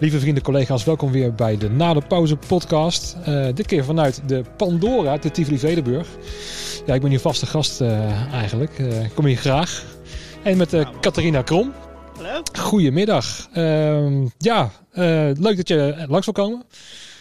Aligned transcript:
Lieve 0.00 0.20
vrienden, 0.20 0.42
collega's, 0.42 0.84
welkom 0.84 1.12
weer 1.12 1.34
bij 1.34 1.56
de 1.56 1.70
Na 1.70 1.94
de 1.94 2.02
Pauze 2.08 2.36
podcast. 2.36 3.16
Uh, 3.28 3.46
dit 3.54 3.66
keer 3.66 3.84
vanuit 3.84 4.22
de 4.26 4.42
Pandora, 4.56 5.16
de 5.16 5.30
Tivoli 5.30 5.58
Vredenburg. 5.58 6.08
Ja, 6.86 6.94
ik 6.94 7.00
ben 7.00 7.10
hier 7.10 7.20
vaste 7.20 7.46
gast 7.46 7.80
uh, 7.80 8.32
eigenlijk. 8.32 8.78
Uh, 8.78 9.04
ik 9.04 9.14
kom 9.14 9.24
hier 9.24 9.36
graag. 9.36 9.84
En 10.42 10.56
met 10.56 10.86
Catharina 11.00 11.42
Krom. 11.42 11.72
Hallo. 12.16 12.42
Goedemiddag. 12.58 13.48
Ehm, 13.52 14.26
ja, 14.38 14.70
leuk 15.38 15.56
dat 15.56 15.68
je 15.68 16.04
langs 16.08 16.24
wil 16.24 16.34
komen. 16.34 16.62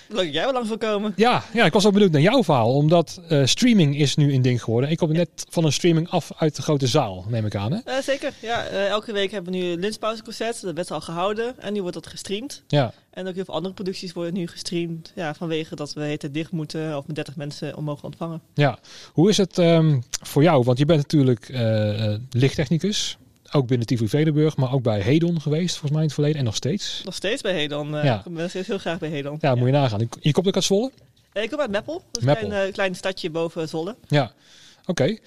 Leuk 0.07 0.25
dat 0.25 0.33
jij 0.33 0.43
wel 0.43 0.53
langs 0.53 0.67
wil 0.67 0.77
komen. 0.77 1.13
Ja, 1.15 1.43
ja, 1.53 1.65
ik 1.65 1.73
was 1.73 1.85
ook 1.85 1.93
benieuwd 1.93 2.11
naar 2.11 2.21
jouw 2.21 2.43
verhaal. 2.43 2.73
Omdat 2.73 3.21
uh, 3.31 3.45
streaming 3.45 3.97
is 3.97 4.15
nu 4.15 4.33
een 4.33 4.41
ding 4.41 4.63
geworden. 4.63 4.89
Ik 4.89 4.97
kom 4.97 5.11
net 5.11 5.45
van 5.49 5.65
een 5.65 5.71
streaming 5.71 6.09
af 6.09 6.31
uit 6.37 6.55
de 6.55 6.61
grote 6.61 6.87
zaal, 6.87 7.25
neem 7.27 7.45
ik 7.45 7.55
aan. 7.55 7.71
Hè? 7.71 7.79
Uh, 7.85 8.03
zeker, 8.03 8.33
ja. 8.41 8.71
Uh, 8.71 8.87
elke 8.87 9.11
week 9.11 9.31
hebben 9.31 9.51
we 9.51 9.57
nu 9.57 9.65
een 9.65 9.79
Linspauzeconcert. 9.79 10.61
Dat 10.61 10.75
werd 10.75 10.91
al 10.91 11.01
gehouden. 11.01 11.59
En 11.59 11.73
nu 11.73 11.79
wordt 11.81 11.95
dat 11.95 12.07
gestreamd. 12.07 12.63
Ja. 12.67 12.93
En 13.09 13.27
ook 13.27 13.35
heel 13.35 13.45
veel 13.45 13.53
andere 13.53 13.73
producties 13.73 14.13
worden 14.13 14.33
nu 14.33 14.47
gestreamd. 14.47 15.11
Ja, 15.15 15.33
vanwege 15.33 15.75
dat 15.75 15.93
we 15.93 16.01
heten 16.01 16.31
dicht 16.31 16.51
moeten 16.51 16.97
of 16.97 17.07
met 17.07 17.15
30 17.15 17.35
mensen 17.35 17.83
mogen 17.83 18.03
ontvangen. 18.03 18.41
Ja. 18.53 18.79
Hoe 19.13 19.29
is 19.29 19.37
het 19.37 19.57
um, 19.57 20.03
voor 20.21 20.43
jou? 20.43 20.63
Want 20.63 20.77
je 20.77 20.85
bent 20.85 20.99
natuurlijk 20.99 21.49
lichttechnicus 22.29 23.17
ook 23.51 23.67
binnen 23.67 23.87
Tivoli 23.87 24.09
Vredenburg, 24.09 24.57
maar 24.57 24.73
ook 24.73 24.83
bij 24.83 24.99
Hedon 24.99 25.41
geweest, 25.41 25.71
volgens 25.71 25.91
mij 25.91 25.99
in 25.99 26.05
het 26.05 26.13
verleden. 26.13 26.37
En 26.37 26.45
nog 26.45 26.55
steeds. 26.55 27.01
Nog 27.05 27.13
steeds 27.13 27.41
bij 27.41 27.53
Hedon. 27.53 27.93
Uh, 27.93 28.03
ja. 28.03 28.23
Ik 28.25 28.33
ben 28.33 28.49
steeds 28.49 28.67
heel 28.67 28.77
graag 28.77 28.99
bij 28.99 29.09
Hedon. 29.09 29.37
Ja, 29.41 29.55
moet 29.55 29.65
je 29.65 29.71
nagaan. 29.71 30.09
Je 30.19 30.31
komt 30.31 30.47
ook 30.47 30.55
uit 30.55 30.63
Zwolle? 30.63 30.91
Ik 31.33 31.49
kom 31.49 31.59
uit 31.59 31.71
Meppel. 31.71 32.03
Dat 32.11 32.23
is 32.23 32.29
een 32.29 32.47
klein, 32.47 32.67
uh, 32.67 32.73
klein 32.73 32.95
stadje 32.95 33.29
boven 33.29 33.69
Zwolle. 33.69 33.95
Ja, 34.07 34.23
oké. 34.81 34.91
Okay. 34.91 35.19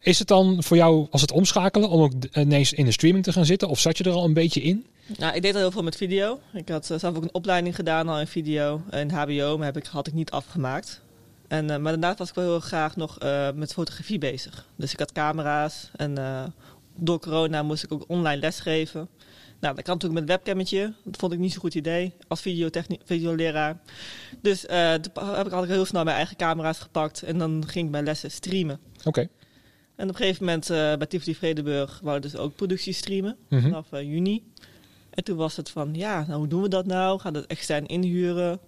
Is 0.00 0.18
het 0.18 0.28
dan 0.28 0.62
voor 0.62 0.76
jou, 0.76 1.06
als 1.10 1.20
het 1.20 1.32
omschakelen, 1.32 1.88
om 1.88 2.00
ook 2.00 2.12
ineens 2.32 2.72
in 2.72 2.84
de 2.84 2.92
streaming 2.92 3.24
te 3.24 3.32
gaan 3.32 3.44
zitten? 3.44 3.68
Of 3.68 3.78
zat 3.78 3.98
je 3.98 4.04
er 4.04 4.12
al 4.12 4.24
een 4.24 4.32
beetje 4.32 4.62
in? 4.62 4.86
Nou, 5.18 5.34
ik 5.34 5.42
deed 5.42 5.54
al 5.54 5.60
heel 5.60 5.70
veel 5.70 5.82
met 5.82 5.96
video. 5.96 6.40
Ik 6.52 6.68
had 6.68 6.86
zelf 6.86 7.04
ook 7.04 7.22
een 7.22 7.34
opleiding 7.34 7.74
gedaan 7.74 8.08
al 8.08 8.20
in 8.20 8.26
video. 8.26 8.82
In 8.90 9.10
HBO, 9.10 9.56
maar 9.56 9.66
heb 9.66 9.76
ik, 9.76 9.86
had 9.86 10.06
ik 10.06 10.12
niet 10.12 10.30
afgemaakt. 10.30 11.00
En, 11.48 11.64
uh, 11.64 11.76
maar 11.76 11.92
daarnaast 11.92 12.18
was 12.18 12.28
ik 12.28 12.34
wel 12.34 12.44
heel 12.44 12.60
graag 12.60 12.96
nog 12.96 13.22
uh, 13.22 13.48
met 13.54 13.72
fotografie 13.72 14.18
bezig. 14.18 14.66
Dus 14.76 14.92
ik 14.92 14.98
had 14.98 15.12
camera's 15.12 15.90
en 15.96 16.14
door 16.96 17.20
corona 17.20 17.62
moest 17.62 17.84
ik 17.84 17.92
ook 17.92 18.04
online 18.06 18.40
lesgeven. 18.40 19.08
Nou, 19.60 19.74
dat 19.74 19.84
kan 19.84 19.94
natuurlijk 19.94 20.20
met 20.20 20.30
een 20.30 20.36
webcammetje. 20.36 20.92
Dat 21.04 21.16
vond 21.16 21.32
ik 21.32 21.38
niet 21.38 21.52
zo'n 21.52 21.60
goed 21.60 21.74
idee 21.74 22.12
als 22.28 22.40
videoleraar. 23.04 23.80
Dus 24.40 24.64
uh, 24.64 24.90
heb 24.90 25.46
ik 25.46 25.52
altijd 25.52 25.68
heel 25.68 25.84
snel 25.84 26.04
mijn 26.04 26.16
eigen 26.16 26.36
camera's 26.36 26.78
gepakt 26.78 27.22
en 27.22 27.38
dan 27.38 27.64
ging 27.66 27.84
ik 27.84 27.90
mijn 27.90 28.04
lessen 28.04 28.30
streamen. 28.30 28.80
Oké. 28.98 29.08
Okay. 29.08 29.28
En 29.96 30.08
op 30.08 30.14
een 30.14 30.16
gegeven 30.16 30.44
moment 30.44 30.70
uh, 30.70 30.76
bij 30.76 31.06
Tivoli 31.06 31.34
Vredenburg 31.34 32.00
wouden 32.02 32.30
dus 32.30 32.40
ook 32.40 32.54
productie 32.54 32.92
streamen 32.92 33.36
mm 33.48 33.58
-hmm. 33.58 33.68
vanaf 33.68 33.92
uh, 33.92 34.02
juni. 34.02 34.44
En 35.10 35.24
toen 35.24 35.36
was 35.36 35.56
het 35.56 35.70
van, 35.70 35.94
ja, 35.94 36.24
nou, 36.26 36.38
hoe 36.38 36.48
doen 36.48 36.62
we 36.62 36.68
dat 36.68 36.86
nou? 36.86 37.20
Gaan 37.20 37.32
we 37.32 37.38
dat 37.38 37.48
extern 37.48 37.86
inhuren? 37.86 38.60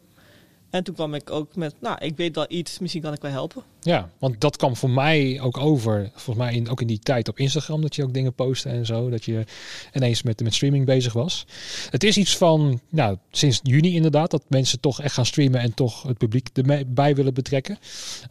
En 0.70 0.84
toen 0.84 0.94
kwam 0.94 1.14
ik 1.14 1.30
ook 1.30 1.56
met, 1.56 1.74
nou, 1.80 1.96
ik 2.00 2.16
weet 2.16 2.34
wel 2.34 2.46
iets, 2.48 2.78
misschien 2.78 3.02
kan 3.02 3.12
ik 3.12 3.20
wel 3.20 3.30
helpen. 3.30 3.62
Ja, 3.80 4.10
want 4.18 4.40
dat 4.40 4.56
kwam 4.56 4.76
voor 4.76 4.90
mij 4.90 5.40
ook 5.40 5.58
over, 5.58 6.10
volgens 6.14 6.46
mij 6.46 6.54
in, 6.54 6.68
ook 6.68 6.80
in 6.80 6.86
die 6.86 6.98
tijd 6.98 7.28
op 7.28 7.38
Instagram, 7.38 7.80
dat 7.80 7.94
je 7.94 8.02
ook 8.02 8.14
dingen 8.14 8.34
postte 8.34 8.68
en 8.68 8.86
zo, 8.86 9.10
dat 9.10 9.24
je 9.24 9.44
ineens 9.92 10.22
met, 10.22 10.42
met 10.42 10.54
streaming 10.54 10.84
bezig 10.84 11.12
was. 11.12 11.46
Het 11.90 12.04
is 12.04 12.16
iets 12.16 12.36
van, 12.36 12.80
nou, 12.88 13.16
sinds 13.30 13.60
juni 13.62 13.94
inderdaad, 13.94 14.30
dat 14.30 14.44
mensen 14.48 14.80
toch 14.80 15.00
echt 15.00 15.14
gaan 15.14 15.26
streamen 15.26 15.60
en 15.60 15.74
toch 15.74 16.02
het 16.02 16.18
publiek 16.18 16.48
erbij 16.52 17.14
willen 17.14 17.34
betrekken. 17.34 17.78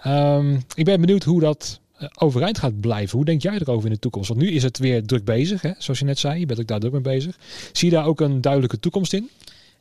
Um, 0.08 0.64
ik 0.76 0.86
ben 0.86 1.02
benieuwd 1.02 1.24
hoe 1.24 1.40
dat 1.40 1.80
eh, 1.98 2.08
overeind 2.18 2.58
gaat 2.58 2.80
blijven. 2.80 3.18
Hoe 3.18 3.26
denk 3.26 3.42
jij 3.42 3.60
erover 3.60 3.86
in 3.86 3.94
de 3.94 4.00
toekomst? 4.00 4.28
Want 4.28 4.42
nu 4.42 4.52
is 4.52 4.64
het 4.64 4.78
weer 4.78 5.06
druk 5.06 5.26
bezig, 5.26 5.62
hè? 5.62 5.72
zoals 5.78 6.00
je 6.00 6.06
net 6.06 6.20
zei, 6.20 6.40
je 6.40 6.46
bent 6.46 6.60
ook 6.60 6.68
daar 6.68 6.80
druk 6.80 6.92
mee 6.92 7.02
bezig. 7.02 7.38
Zie 7.72 7.90
je 7.90 7.96
daar 7.96 8.06
ook 8.06 8.22
een 8.22 8.42
duidelijke 8.42 8.80
toekomst 8.80 9.14
in? 9.14 9.30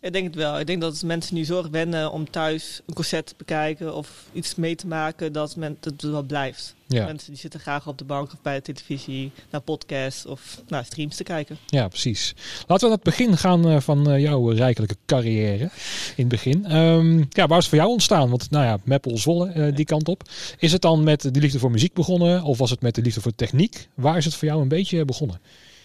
Ik 0.01 0.13
denk 0.13 0.25
het 0.25 0.35
wel. 0.35 0.61
Ik 0.61 0.67
denk 0.67 0.81
dat 0.81 1.03
mensen 1.03 1.35
nu 1.35 1.45
zorg 1.45 1.69
wennen 1.69 2.13
om 2.13 2.31
thuis 2.31 2.81
een 2.87 2.95
concert 2.95 3.27
te 3.27 3.35
bekijken 3.37 3.95
of 3.95 4.25
iets 4.33 4.55
mee 4.55 4.75
te 4.75 4.87
maken, 4.87 5.33
dat 5.33 5.57
men, 5.57 5.77
dat 5.81 5.93
het 5.93 6.11
wel 6.11 6.23
blijft. 6.23 6.75
Ja. 6.87 7.05
Mensen 7.05 7.31
die 7.31 7.41
zitten 7.41 7.61
graag 7.61 7.87
op 7.87 7.99
de 7.99 8.05
bank 8.05 8.33
of 8.33 8.43
bij 8.43 8.55
de 8.55 8.63
televisie 8.63 9.33
naar 9.51 9.61
podcasts 9.61 10.27
of 10.27 10.63
naar 10.69 10.85
streams 10.85 11.17
te 11.17 11.23
kijken. 11.23 11.59
Ja, 11.67 11.89
precies. 11.89 12.35
Laten 12.67 12.89
we 12.89 12.95
naar 12.95 13.05
het 13.05 13.17
begin 13.17 13.37
gaan 13.37 13.69
uh, 13.69 13.81
van 13.81 14.11
uh, 14.11 14.21
jouw 14.21 14.49
rijkelijke 14.49 14.97
carrière 15.07 15.65
in 15.65 15.71
het 16.17 16.29
begin. 16.29 16.77
Um, 16.77 17.27
ja, 17.31 17.47
waar 17.47 17.59
is 17.59 17.65
het 17.65 17.67
voor 17.67 17.79
jou 17.79 17.91
ontstaan? 17.91 18.31
Want 18.31 18.51
nou 18.51 18.65
ja, 18.65 18.79
Meppel 18.85 19.19
Zwolle, 19.19 19.55
uh, 19.55 19.77
die 19.77 19.85
kant 19.85 20.09
op. 20.09 20.23
Is 20.59 20.73
het 20.73 20.83
dan 20.83 21.05
met 21.05 21.35
de 21.35 21.41
liefde 21.41 21.59
voor 21.59 21.71
muziek 21.71 21.93
begonnen 21.93 22.43
of 22.43 22.59
was 22.59 22.71
het 22.71 22.83
met 22.83 22.95
de 22.95 23.03
liefde 23.03 23.21
voor 23.21 23.35
techniek? 23.35 23.89
Waar 23.95 24.17
is 24.17 24.25
het 24.25 24.35
voor 24.35 24.49
jou 24.49 24.63
een 24.63 24.69
beetje 24.69 25.05
begonnen? 25.05 25.41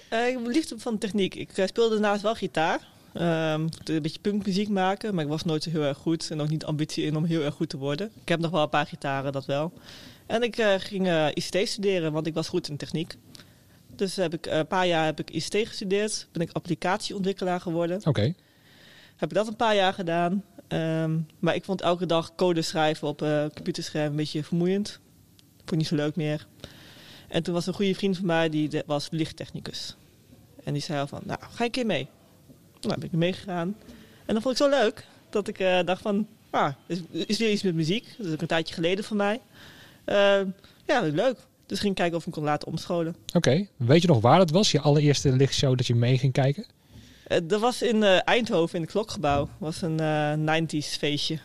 ik 0.09 0.38
heb 0.38 0.47
liefde 0.47 0.75
van 0.78 0.97
techniek. 0.97 1.35
Ik 1.35 1.49
speelde 1.66 1.89
daarnaast 1.89 2.22
wel 2.22 2.35
gitaar. 2.35 2.91
Um, 3.13 3.69
een 3.83 4.01
beetje 4.01 4.19
punkmuziek 4.19 4.69
maken, 4.69 5.16
maar 5.16 5.23
ik 5.23 5.29
was 5.29 5.44
nooit 5.44 5.63
zo 5.63 5.69
heel 5.69 5.83
erg 5.83 5.97
goed. 5.97 6.31
En 6.31 6.41
ook 6.41 6.49
niet 6.49 6.66
ambitie 6.66 7.05
in 7.05 7.16
om 7.16 7.23
heel 7.23 7.41
erg 7.41 7.53
goed 7.53 7.69
te 7.69 7.77
worden. 7.77 8.11
Ik 8.22 8.29
heb 8.29 8.39
nog 8.39 8.51
wel 8.51 8.61
een 8.61 8.69
paar 8.69 8.85
gitaren, 8.85 9.31
dat 9.31 9.45
wel. 9.45 9.73
En 10.25 10.44
ik 10.44 10.57
uh, 10.57 10.73
ging 10.77 11.07
uh, 11.07 11.27
ICT 11.27 11.69
studeren, 11.69 12.11
want 12.11 12.27
ik 12.27 12.33
was 12.33 12.47
goed 12.47 12.69
in 12.69 12.77
techniek. 12.77 13.16
Dus 13.95 14.16
heb 14.16 14.33
ik, 14.33 14.47
uh, 14.47 14.53
een 14.53 14.67
paar 14.67 14.88
jaar 14.88 15.05
heb 15.05 15.19
ik 15.19 15.29
ICT 15.29 15.55
gestudeerd. 15.67 16.27
Ben 16.31 16.41
ik 16.41 16.51
applicatieontwikkelaar 16.51 17.61
geworden. 17.61 17.97
Oké. 17.97 18.09
Okay. 18.09 18.35
Heb 19.16 19.29
ik 19.29 19.35
dat 19.35 19.47
een 19.47 19.55
paar 19.55 19.75
jaar 19.75 19.93
gedaan. 19.93 20.43
Um, 20.67 21.28
maar 21.39 21.55
ik 21.55 21.63
vond 21.63 21.81
elke 21.81 22.05
dag 22.05 22.35
code 22.35 22.61
schrijven 22.61 23.07
op 23.07 23.17
computerscherm 23.53 24.09
een 24.09 24.16
beetje 24.16 24.43
vermoeiend. 24.43 24.99
Vond 25.57 25.72
ik 25.72 25.78
niet 25.78 25.88
zo 25.88 25.95
leuk 25.95 26.16
meer. 26.16 26.47
En 27.28 27.43
toen 27.43 27.53
was 27.53 27.67
een 27.67 27.73
goede 27.73 27.95
vriend 27.95 28.17
van 28.17 28.25
mij, 28.25 28.49
die 28.49 28.83
was 28.85 29.07
lichttechnicus. 29.11 29.95
En 30.63 30.73
die 30.73 30.81
zei 30.81 30.99
al 30.99 31.07
van, 31.07 31.22
nou, 31.25 31.39
ga 31.51 31.63
een 31.63 31.72
keer 31.72 31.85
mee. 31.85 32.07
Nou, 32.81 32.99
ben 32.99 33.09
ik 33.09 33.11
meegegaan. 33.11 33.75
En 34.25 34.33
dat 34.33 34.43
vond 34.43 34.59
ik 34.59 34.65
zo 34.65 34.69
leuk 34.69 35.05
dat 35.29 35.47
ik 35.47 35.59
uh, 35.59 35.79
dacht 35.85 36.01
van, 36.01 36.27
ah, 36.49 36.73
is, 36.85 37.01
is 37.11 37.37
weer 37.37 37.51
iets 37.51 37.63
met 37.63 37.75
muziek. 37.75 38.13
Dat 38.17 38.25
is 38.25 38.33
ook 38.33 38.41
een 38.41 38.47
tijdje 38.47 38.73
geleden 38.73 39.03
voor 39.03 39.17
mij. 39.17 39.39
Uh, 40.05 40.41
ja, 40.85 41.01
leuk. 41.01 41.37
Dus 41.65 41.79
ging 41.79 41.95
kijken 41.95 42.17
of 42.17 42.25
ik 42.25 42.31
kon 42.31 42.43
laten 42.43 42.67
omscholen. 42.67 43.15
Oké. 43.27 43.37
Okay. 43.37 43.69
Weet 43.77 44.01
je 44.01 44.07
nog 44.07 44.21
waar 44.21 44.37
dat 44.37 44.51
was? 44.51 44.71
Je 44.71 44.79
allereerste 44.79 45.31
lichtshow 45.31 45.77
dat 45.77 45.87
je 45.87 45.95
mee 45.95 46.17
ging 46.17 46.33
kijken? 46.33 46.65
Uh, 47.27 47.37
dat 47.43 47.61
was 47.61 47.81
in 47.81 48.03
Eindhoven 48.03 48.75
in 48.75 48.81
het 48.81 48.91
Klokgebouw. 48.91 49.39
Dat 49.39 49.49
was 49.57 49.81
een 49.81 50.67
90s 50.67 50.97
feestje. 50.97 51.39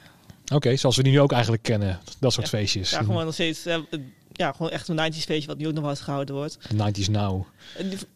Oké, 0.44 0.54
okay, 0.54 0.76
zoals 0.76 0.96
we 0.96 1.02
die 1.02 1.12
nu 1.12 1.20
ook 1.20 1.32
eigenlijk 1.32 1.62
kennen. 1.62 1.98
Dat 2.18 2.32
soort 2.32 2.50
ja. 2.50 2.58
feestjes. 2.58 2.90
Ja, 2.90 2.98
gewoon 2.98 3.24
nog 3.24 3.34
steeds... 3.34 3.62
ja, 4.32 4.52
gewoon 4.52 4.70
echt 4.70 4.88
een 4.88 5.12
90s 5.12 5.16
feestje 5.16 5.46
wat 5.46 5.58
nu 5.58 5.66
ook 5.66 5.72
nog 5.72 5.82
wel 5.82 5.90
eens 5.90 6.00
gehouden 6.00 6.34
wordt. 6.34 6.58
90s 6.74 7.10
now. 7.10 7.44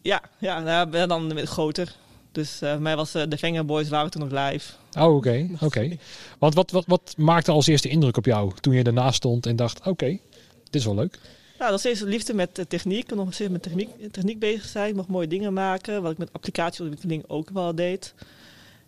Ja, 0.01 0.21
ja 0.37 0.59
nou, 0.59 1.07
dan 1.07 1.47
groter. 1.47 1.95
Dus 2.31 2.61
uh, 2.61 2.71
voor 2.71 2.81
mij 2.81 2.95
was 2.95 3.15
uh, 3.15 3.23
de 3.27 3.37
Vanger 3.37 3.65
Boys 3.65 3.89
waren 3.89 4.11
toen 4.11 4.29
nog 4.29 4.49
live. 4.49 4.73
Oh, 4.97 5.03
oké. 5.03 5.15
Okay, 5.15 5.49
oké. 5.53 5.65
Okay. 5.65 5.99
Want 6.39 6.53
wat, 6.53 6.71
wat, 6.71 6.85
wat 6.87 7.13
maakte 7.17 7.51
als 7.51 7.67
eerste 7.67 7.89
indruk 7.89 8.17
op 8.17 8.25
jou 8.25 8.51
toen 8.59 8.73
je 8.73 8.83
ernaast 8.83 9.15
stond 9.15 9.45
en 9.45 9.55
dacht, 9.55 9.79
oké, 9.79 9.89
okay, 9.89 10.21
dit 10.63 10.75
is 10.75 10.85
wel 10.85 10.95
leuk? 10.95 11.19
Nou, 11.59 11.71
nog 11.71 11.79
steeds 11.79 11.99
liefde 11.99 12.33
met 12.33 12.59
uh, 12.59 12.65
techniek. 12.65 13.15
Nog 13.15 13.33
steeds 13.33 13.51
met 13.51 13.63
techniek, 13.63 13.89
techniek 14.11 14.39
bezig 14.39 14.65
zijn. 14.65 14.89
Ik 14.89 14.95
mocht 14.95 15.07
mooie 15.07 15.27
dingen 15.27 15.53
maken. 15.53 16.01
Wat 16.01 16.11
ik 16.11 16.17
met 16.17 16.33
applicatieontwikkeling 16.33 17.23
ook 17.27 17.49
wel 17.49 17.75
deed. 17.75 18.13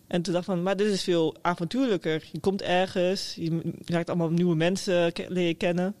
En 0.06 0.22
toen 0.22 0.32
dacht 0.32 0.48
ik 0.48 0.54
van, 0.54 0.62
maar 0.62 0.76
dit 0.76 0.86
is 0.86 1.02
veel 1.02 1.34
avontuurlijker. 1.42 2.24
Je 2.32 2.40
komt 2.40 2.62
ergens, 2.62 3.34
je 3.34 3.74
raakt 3.86 4.08
allemaal 4.08 4.30
nieuwe 4.30 4.54
mensen 4.54 5.12
leren 5.28 5.56
kennen. 5.56 5.94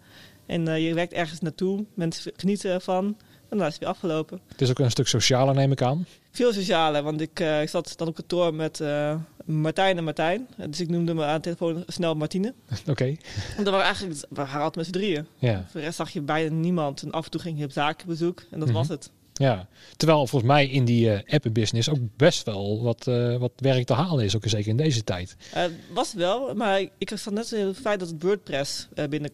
En 0.46 0.80
je 0.80 0.94
werkt 0.94 1.12
ergens 1.12 1.40
naartoe. 1.40 1.84
Mensen 1.94 2.32
genieten 2.36 2.70
ervan. 2.70 3.16
En 3.54 3.60
dan 3.60 3.68
is 3.68 3.74
het 3.74 3.82
weer 3.82 3.92
afgelopen. 3.92 4.40
Het 4.48 4.60
is 4.60 4.70
ook 4.70 4.78
een 4.78 4.90
stuk 4.90 5.08
socialer, 5.08 5.54
neem 5.54 5.72
ik 5.72 5.82
aan. 5.82 6.06
Veel 6.30 6.52
socialer, 6.52 7.02
want 7.02 7.20
ik, 7.20 7.40
uh, 7.40 7.62
ik 7.62 7.68
zat 7.68 7.94
dan 7.96 8.08
op 8.08 8.14
kantoor 8.14 8.54
met 8.54 8.80
uh, 8.80 9.14
Martijn 9.44 9.96
en 9.96 10.04
Martijn. 10.04 10.48
Dus 10.68 10.80
ik 10.80 10.88
noemde 10.88 11.14
me 11.14 11.24
aan 11.24 11.34
de 11.34 11.40
telefoon 11.40 11.84
snel 11.86 12.14
Martine. 12.14 12.54
Oké. 12.80 12.90
Okay. 12.90 13.18
Want 13.56 13.68
waren 13.68 13.84
eigenlijk, 13.84 14.20
we 14.20 14.26
waren 14.28 14.54
altijd 14.54 14.76
met 14.76 14.86
z'n 14.86 14.92
drieën. 14.92 15.26
Ja. 15.38 15.66
Voor 15.70 15.80
de 15.80 15.86
rest 15.86 15.96
zag 15.96 16.10
je 16.10 16.20
bijna 16.20 16.54
niemand. 16.54 17.02
En 17.02 17.10
af 17.10 17.24
en 17.24 17.30
toe 17.30 17.40
ging 17.40 17.58
je 17.58 17.64
op 17.64 17.70
zakenbezoek 17.70 18.40
en 18.40 18.46
dat 18.50 18.58
mm 18.58 18.64
-hmm. 18.64 18.72
was 18.74 18.88
het. 18.88 19.10
Ja, 19.32 19.68
terwijl 19.96 20.26
volgens 20.26 20.52
mij 20.52 20.68
in 20.68 20.84
die 20.84 21.06
uh, 21.06 21.18
appenbusiness 21.26 21.88
ook 21.88 21.98
best 22.16 22.44
wel 22.44 22.82
wat, 22.82 23.06
uh, 23.06 23.36
wat 23.36 23.52
werk 23.56 23.86
te 23.86 23.92
halen 23.94 24.24
is, 24.24 24.36
ook 24.36 24.42
zeker 24.46 24.68
in 24.68 24.76
deze 24.76 25.04
tijd. 25.04 25.36
Uh, 25.56 25.64
was 25.92 26.14
wel, 26.14 26.54
maar 26.54 26.80
ik 26.98 27.12
zag 27.14 27.32
net 27.32 27.50
het 27.50 27.76
feit 27.76 28.00
dat 28.00 28.08
het 28.08 28.22
WordPress 28.22 28.88
binnen 29.08 29.30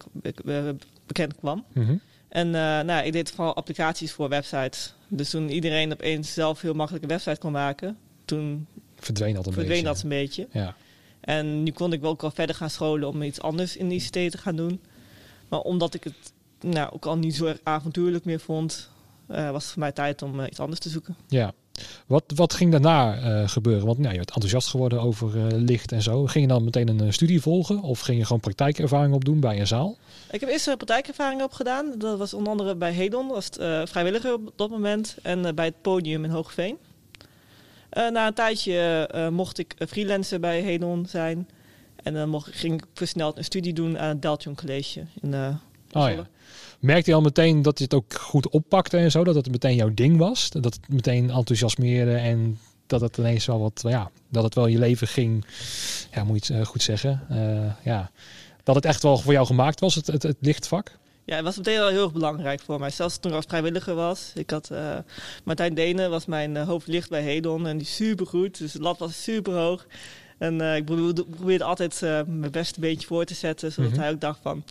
bekend 1.05 1.35
kwam. 1.35 1.65
Mm 1.73 1.85
-hmm. 1.85 2.01
En 2.31 2.47
uh, 2.47 2.53
nou, 2.53 3.05
ik 3.05 3.11
deed 3.11 3.31
vooral 3.31 3.55
applicaties 3.55 4.11
voor 4.11 4.29
websites. 4.29 4.93
Dus 5.07 5.29
toen 5.29 5.49
iedereen 5.49 5.91
opeens 5.91 6.33
zelf 6.33 6.61
heel 6.61 6.73
makkelijk 6.73 7.03
een 7.03 7.09
website 7.09 7.39
kon 7.39 7.51
maken, 7.51 7.97
toen 8.25 8.67
verdween 8.99 9.33
dat 9.33 9.45
een 9.45 9.53
verdween 9.53 9.83
beetje. 9.83 9.93
Dat 9.93 10.03
een 10.03 10.09
beetje. 10.09 10.47
Ja. 10.51 10.75
En 11.21 11.63
nu 11.63 11.71
kon 11.71 11.93
ik 11.93 12.01
wel 12.01 12.11
ook 12.11 12.23
al 12.23 12.31
verder 12.31 12.55
gaan 12.55 12.69
scholen 12.69 13.07
om 13.07 13.21
iets 13.21 13.41
anders 13.41 13.77
in 13.77 13.91
ICT 13.91 14.11
te 14.11 14.37
gaan 14.37 14.55
doen. 14.55 14.81
Maar 15.47 15.59
omdat 15.59 15.93
ik 15.93 16.03
het 16.03 16.33
nou, 16.59 16.93
ook 16.93 17.05
al 17.05 17.17
niet 17.17 17.35
zo 17.35 17.45
erg 17.45 17.59
avontuurlijk 17.63 18.25
meer 18.25 18.39
vond, 18.39 18.89
uh, 19.31 19.51
was 19.51 19.63
het 19.63 19.71
voor 19.71 19.81
mij 19.81 19.91
tijd 19.91 20.21
om 20.21 20.39
uh, 20.39 20.45
iets 20.47 20.59
anders 20.59 20.79
te 20.79 20.89
zoeken. 20.89 21.15
Ja. 21.27 21.53
Wat, 22.07 22.23
wat 22.35 22.53
ging 22.53 22.71
daarna 22.71 23.17
uh, 23.41 23.47
gebeuren? 23.49 23.85
Want 23.85 23.97
nou, 23.97 24.11
je 24.11 24.17
werd 24.17 24.31
enthousiast 24.31 24.67
geworden 24.67 25.01
over 25.01 25.53
licht 25.53 25.91
en 25.91 26.01
zo. 26.01 26.25
Ging 26.25 26.45
je 26.45 26.53
dan 26.53 26.63
meteen 26.63 26.87
een 26.87 27.13
studie 27.13 27.41
volgen 27.41 27.81
of 27.81 27.99
ging 27.99 28.17
je 28.17 28.25
gewoon 28.25 28.41
praktijkervaring 28.41 29.13
opdoen 29.13 29.39
bij 29.39 29.59
een 29.59 29.67
zaal? 29.67 29.97
Ik 30.31 30.39
heb 30.39 30.49
eerst 30.49 30.65
praktijkervaring 30.65 31.41
opgedaan. 31.41 31.93
Dat 31.97 32.17
was 32.17 32.33
onder 32.33 32.51
andere 32.51 32.75
bij 32.75 32.91
Hedon, 32.91 33.27
was 33.27 33.45
het, 33.45 33.59
uh, 33.59 33.81
vrijwilliger 33.85 34.33
op 34.33 34.51
dat 34.55 34.69
moment. 34.69 35.17
En 35.21 35.55
bij 35.55 35.65
het 35.65 35.81
podium 35.81 36.23
in 36.23 36.29
Hoogveen. 36.29 36.77
Eh, 37.89 38.09
na 38.09 38.27
een 38.27 38.33
tijdje 38.33 39.07
eh, 39.11 39.27
mocht 39.27 39.57
ik 39.57 39.73
eh, 39.77 39.87
freelancer 39.87 40.39
bij 40.39 40.61
Hedon 40.61 41.05
zijn. 41.05 41.49
En 42.03 42.13
dan 42.13 42.29
mocht, 42.29 42.49
ging 42.51 42.73
ik 42.73 42.85
versneld 42.93 43.37
een 43.37 43.43
studie 43.43 43.73
doen 43.73 43.99
aan 43.99 44.09
het 44.09 44.21
Deltion 44.21 44.55
College. 44.55 45.05
In, 45.21 45.33
eh, 45.33 45.55
Oh 45.93 46.09
ja. 46.09 46.27
Merkte 46.79 47.09
je 47.09 47.15
al 47.15 47.21
meteen 47.21 47.61
dat 47.61 47.77
je 47.77 47.83
het 47.83 47.93
ook 47.93 48.13
goed 48.13 48.49
oppakte 48.49 48.97
en 48.97 49.11
zo? 49.11 49.23
Dat 49.23 49.35
het 49.35 49.51
meteen 49.51 49.75
jouw 49.75 49.93
ding 49.93 50.17
was? 50.17 50.49
Dat 50.49 50.63
het 50.63 50.79
meteen 50.89 51.29
enthousiasmeerde 51.29 52.15
en 52.15 52.59
dat 52.87 53.01
het 53.01 53.17
ineens 53.17 53.45
wel 53.45 53.59
wat, 53.59 53.83
ja, 53.87 54.11
dat 54.29 54.43
het 54.43 54.55
wel 54.55 54.67
je 54.67 54.79
leven 54.79 55.07
ging, 55.07 55.45
ja, 56.13 56.23
moet 56.23 56.47
je 56.47 56.53
het 56.53 56.61
eh, 56.61 56.67
goed 56.67 56.83
zeggen. 56.83 57.21
Eh, 57.29 57.85
ja, 57.85 58.11
dat 58.63 58.75
het 58.75 58.85
echt 58.85 59.03
wel 59.03 59.17
voor 59.17 59.33
jou 59.33 59.45
gemaakt 59.45 59.79
was, 59.79 59.95
het, 59.95 60.07
het, 60.07 60.23
het 60.23 60.37
lichtvak? 60.39 60.99
Ja, 61.25 61.35
het 61.35 61.45
was 61.45 61.57
meteen 61.57 61.77
wel 61.77 61.89
heel 61.89 62.03
erg 62.03 62.13
belangrijk 62.13 62.61
voor 62.61 62.79
mij. 62.79 62.89
Zelfs 62.89 63.17
toen 63.17 63.31
ik 63.31 63.37
als 63.37 63.45
vrijwilliger 63.47 63.95
was. 63.95 64.31
Ik 64.35 64.49
had, 64.49 64.69
eh, 64.69 64.97
Martijn 65.43 65.73
Denen 65.73 66.09
was 66.09 66.25
mijn 66.25 66.55
uh, 66.55 66.67
hoofdlicht 66.67 67.09
bij 67.09 67.21
Hedon. 67.21 67.67
En 67.67 67.77
die 67.77 67.87
super 67.87 68.27
goed. 68.27 68.57
Dus 68.57 68.71
de 68.71 68.79
lat 68.79 68.99
was 68.99 69.23
super 69.23 69.53
hoog. 69.53 69.85
En 70.37 70.61
uh, 70.61 70.75
ik 70.75 70.85
probeerde, 70.85 71.63
altijd 71.63 72.01
uh, 72.03 72.21
mijn 72.27 72.51
beste 72.51 72.79
beentje 72.79 73.07
voor 73.07 73.25
te 73.25 73.33
zetten. 73.33 73.71
Zodat 73.71 73.89
mm 73.89 73.95
-hmm. 73.95 74.03
hij 74.03 74.13
ook 74.13 74.21
dacht 74.21 74.39
van, 74.41 74.63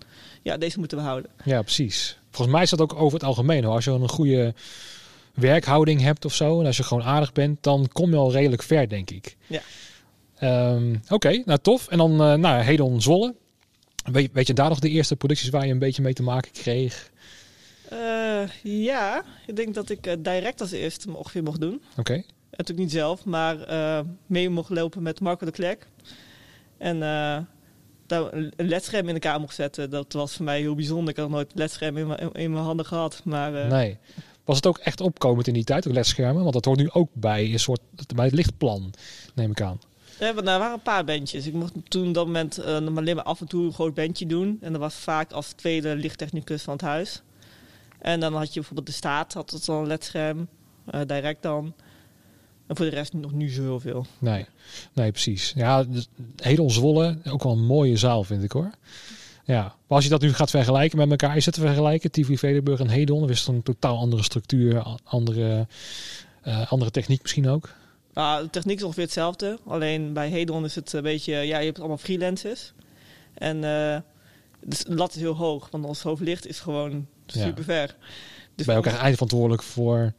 ja, 0.43 0.57
deze 0.57 0.79
moeten 0.79 0.99
we 0.99 1.05
houden. 1.05 1.31
Ja, 1.45 1.63
precies. 1.63 2.19
Volgens 2.31 2.55
mij 2.57 2.63
is 2.63 2.71
dat 2.71 2.81
ook 2.81 2.95
over 2.95 3.19
het 3.19 3.27
algemeen. 3.27 3.65
Hoor. 3.65 3.75
Als 3.75 3.85
je 3.85 3.91
een 3.91 4.09
goede 4.09 4.55
werkhouding 5.35 6.01
hebt 6.01 6.25
of 6.25 6.35
zo. 6.35 6.61
En 6.61 6.67
als 6.67 6.77
je 6.77 6.83
gewoon 6.83 7.05
aardig 7.05 7.33
bent, 7.33 7.63
dan 7.63 7.89
kom 7.93 8.11
je 8.11 8.17
al 8.17 8.33
redelijk 8.33 8.63
ver, 8.63 8.89
denk 8.89 9.11
ik. 9.11 9.37
Ja. 9.47 9.61
Um, 10.75 11.01
Oké, 11.05 11.15
okay, 11.15 11.43
nou 11.45 11.59
tof. 11.63 11.89
En 11.89 11.99
dan 11.99 12.13
uh, 12.13 12.35
nou, 12.35 12.63
Hedon 12.63 13.03
Zwolle. 13.03 13.35
Weet, 14.13 14.33
weet, 14.33 14.47
je 14.47 14.55
daar 14.55 14.69
nog 14.69 14.79
de 14.79 14.89
eerste 14.89 15.17
producties 15.17 15.49
waar 15.49 15.67
je 15.67 15.73
een 15.73 15.79
beetje 15.79 16.03
mee 16.03 16.13
te 16.13 16.23
maken 16.23 16.53
kreeg? 16.53 17.11
Uh, 17.93 18.43
ja, 18.63 19.25
ik 19.47 19.57
denk 19.57 19.75
dat 19.75 19.91
ik 19.91 20.07
uh, 20.07 20.13
direct 20.19 20.61
als 20.61 20.71
eerste 20.71 21.17
ongeveer 21.17 21.43
mocht 21.43 21.61
doen. 21.61 21.83
Oké. 21.91 22.01
Okay. 22.01 22.25
Natuurlijk 22.51 22.79
niet 22.79 22.91
zelf, 22.91 23.25
maar 23.25 23.57
mee 24.27 24.49
mocht 24.49 24.71
lopen 24.71 25.03
met 25.03 25.21
Marco 25.21 25.47
de 25.47 25.53
Klerk. 25.53 25.87
En 26.79 26.99
daar 28.07 28.33
een 28.33 28.53
ledscherm 28.57 29.09
in 29.09 29.15
elkaar 29.15 29.41
mocht 29.41 29.55
zetten. 29.55 29.91
Dat 29.91 30.13
was 30.13 30.37
voor 30.37 30.45
mij 30.45 30.61
heel 30.61 30.75
bijzonder. 30.75 31.09
Ik 31.09 31.17
had 31.17 31.29
nog 31.29 31.35
nooit 31.35 31.53
ledscherm 31.55 31.97
in 31.97 32.07
mijn, 32.07 32.33
in 32.33 32.51
mijn 32.51 32.65
handen 32.65 32.87
gehad. 32.87 33.21
Maar, 33.25 33.67
nee. 33.69 33.99
Was 34.45 34.57
het 34.57 34.67
ook 34.67 34.79
echt 34.79 35.01
opkomend 35.01 35.47
in 35.47 35.55
die 35.55 35.65
tijd, 35.65 35.89
ook 35.89 35.95
ledschermen? 35.95 36.43
Want 36.43 36.55
dat 36.55 36.65
hoort 36.65 36.79
nu 36.79 36.91
ook 36.91 37.11
bij 37.13 37.53
een 37.53 37.61
soort 37.61 37.81
bij 38.15 38.25
het 38.25 38.35
lichtplan, 38.35 38.93
neem 39.35 39.51
ik 39.51 39.61
aan. 39.61 39.81
Ja, 40.21 40.35
er 40.35 40.45
waren 40.45 40.73
een 40.73 40.83
paar 40.83 41.05
bandjes. 41.05 41.47
Ik 41.47 41.53
mocht 41.53 41.73
toen 41.89 42.09
op 42.09 42.15
dat 42.15 42.27
moment 42.27 42.59
uh, 42.59 42.67
alleen 42.67 43.17
maar 43.17 43.25
af 43.25 43.41
en 43.41 43.47
toe 43.47 43.65
een 43.65 43.73
groot 43.73 43.95
bandje 43.95 44.27
doen. 44.27 44.59
En 44.61 44.73
dat 44.73 44.81
was 44.81 44.95
vaak 44.95 45.33
als 45.33 45.53
tweede 45.53 45.97
lichttechnicus 45.97 46.63
van 46.63 46.73
het 46.73 46.83
huis. 46.83 47.23
En 47.99 48.21
dan 48.21 48.35
had 48.35 48.49
je 48.49 48.55
bijvoorbeeld 48.55 48.87
de 48.87 48.93
staat, 48.93 49.33
had 49.33 49.51
het 49.51 49.65
dan 49.65 49.77
een 49.77 49.87
ledscherm, 49.87 50.49
uh, 50.95 51.01
direct 51.07 51.43
dan. 51.43 51.75
En 52.67 52.77
voor 52.77 52.85
de 52.85 52.91
rest 52.91 53.13
nog 53.13 53.33
niet 53.33 53.53
zo 53.53 53.63
heel 53.63 53.81
veel. 53.81 54.07
Nee, 54.19 54.47
nee 54.93 55.11
precies. 55.11 55.53
Ja, 55.57 55.85
dus 55.85 56.09
Hedel 56.37 56.71
Zwolle, 56.71 57.19
ook 57.25 57.43
wel 57.43 57.53
een 57.53 57.67
mooie 57.67 57.97
zaal 57.97 58.25
vind 58.25 58.43
ik 58.43 58.53
hoor. 58.53 58.71
Ja, 59.45 59.63
maar 59.63 59.97
als 59.97 60.05
je 60.05 60.11
dat 60.11 60.21
nu 60.21 60.33
gaat 60.33 60.51
vergelijken 60.51 60.99
met 60.99 61.11
elkaar, 61.11 61.37
is 61.37 61.45
het 61.45 61.55
te 61.55 61.61
vergelijken? 61.61 62.11
Tivoli 62.11 62.39
Vredenburg 62.39 62.81
en 62.81 62.89
Hedon, 62.89 63.31
is 63.31 63.39
het 63.39 63.49
een 63.49 63.63
totaal 63.63 63.99
andere 63.99 64.23
structuur, 64.23 64.99
andere, 65.05 65.67
uh, 66.45 66.73
andere 66.73 66.91
techniek 66.91 67.23
misschien 67.23 67.49
ook? 67.49 67.79
Nou, 68.15 68.43
de 68.43 68.51
techniek 68.51 68.77
is 68.77 68.83
ongeveer 68.83 69.05
hetzelfde. 69.05 69.59
Alleen 69.67 70.13
bij 70.13 70.29
Hedon 70.29 70.65
is 70.65 70.75
het 70.75 70.93
een 70.93 71.03
beetje, 71.03 71.33
ja, 71.33 71.59
je 71.59 71.65
hebt 71.65 71.79
allemaal 71.79 71.99
freelancers. 71.99 72.73
En 73.35 73.57
uh, 73.57 73.63
de 74.61 74.85
lat 74.85 75.15
is 75.15 75.21
heel 75.21 75.37
hoog, 75.37 75.69
want 75.71 75.85
ons 75.85 76.03
hoofdlicht 76.03 76.47
is 76.47 76.61
gewoon 76.61 77.07
super 77.27 77.59
ja. 77.59 77.65
ver. 77.65 77.97
Dus 78.55 78.67
ben 78.67 78.75
je 78.75 78.81
ook 78.81 78.87
echt 78.87 78.97
eindverantwoordelijk 78.99 79.63
voor 79.63 80.13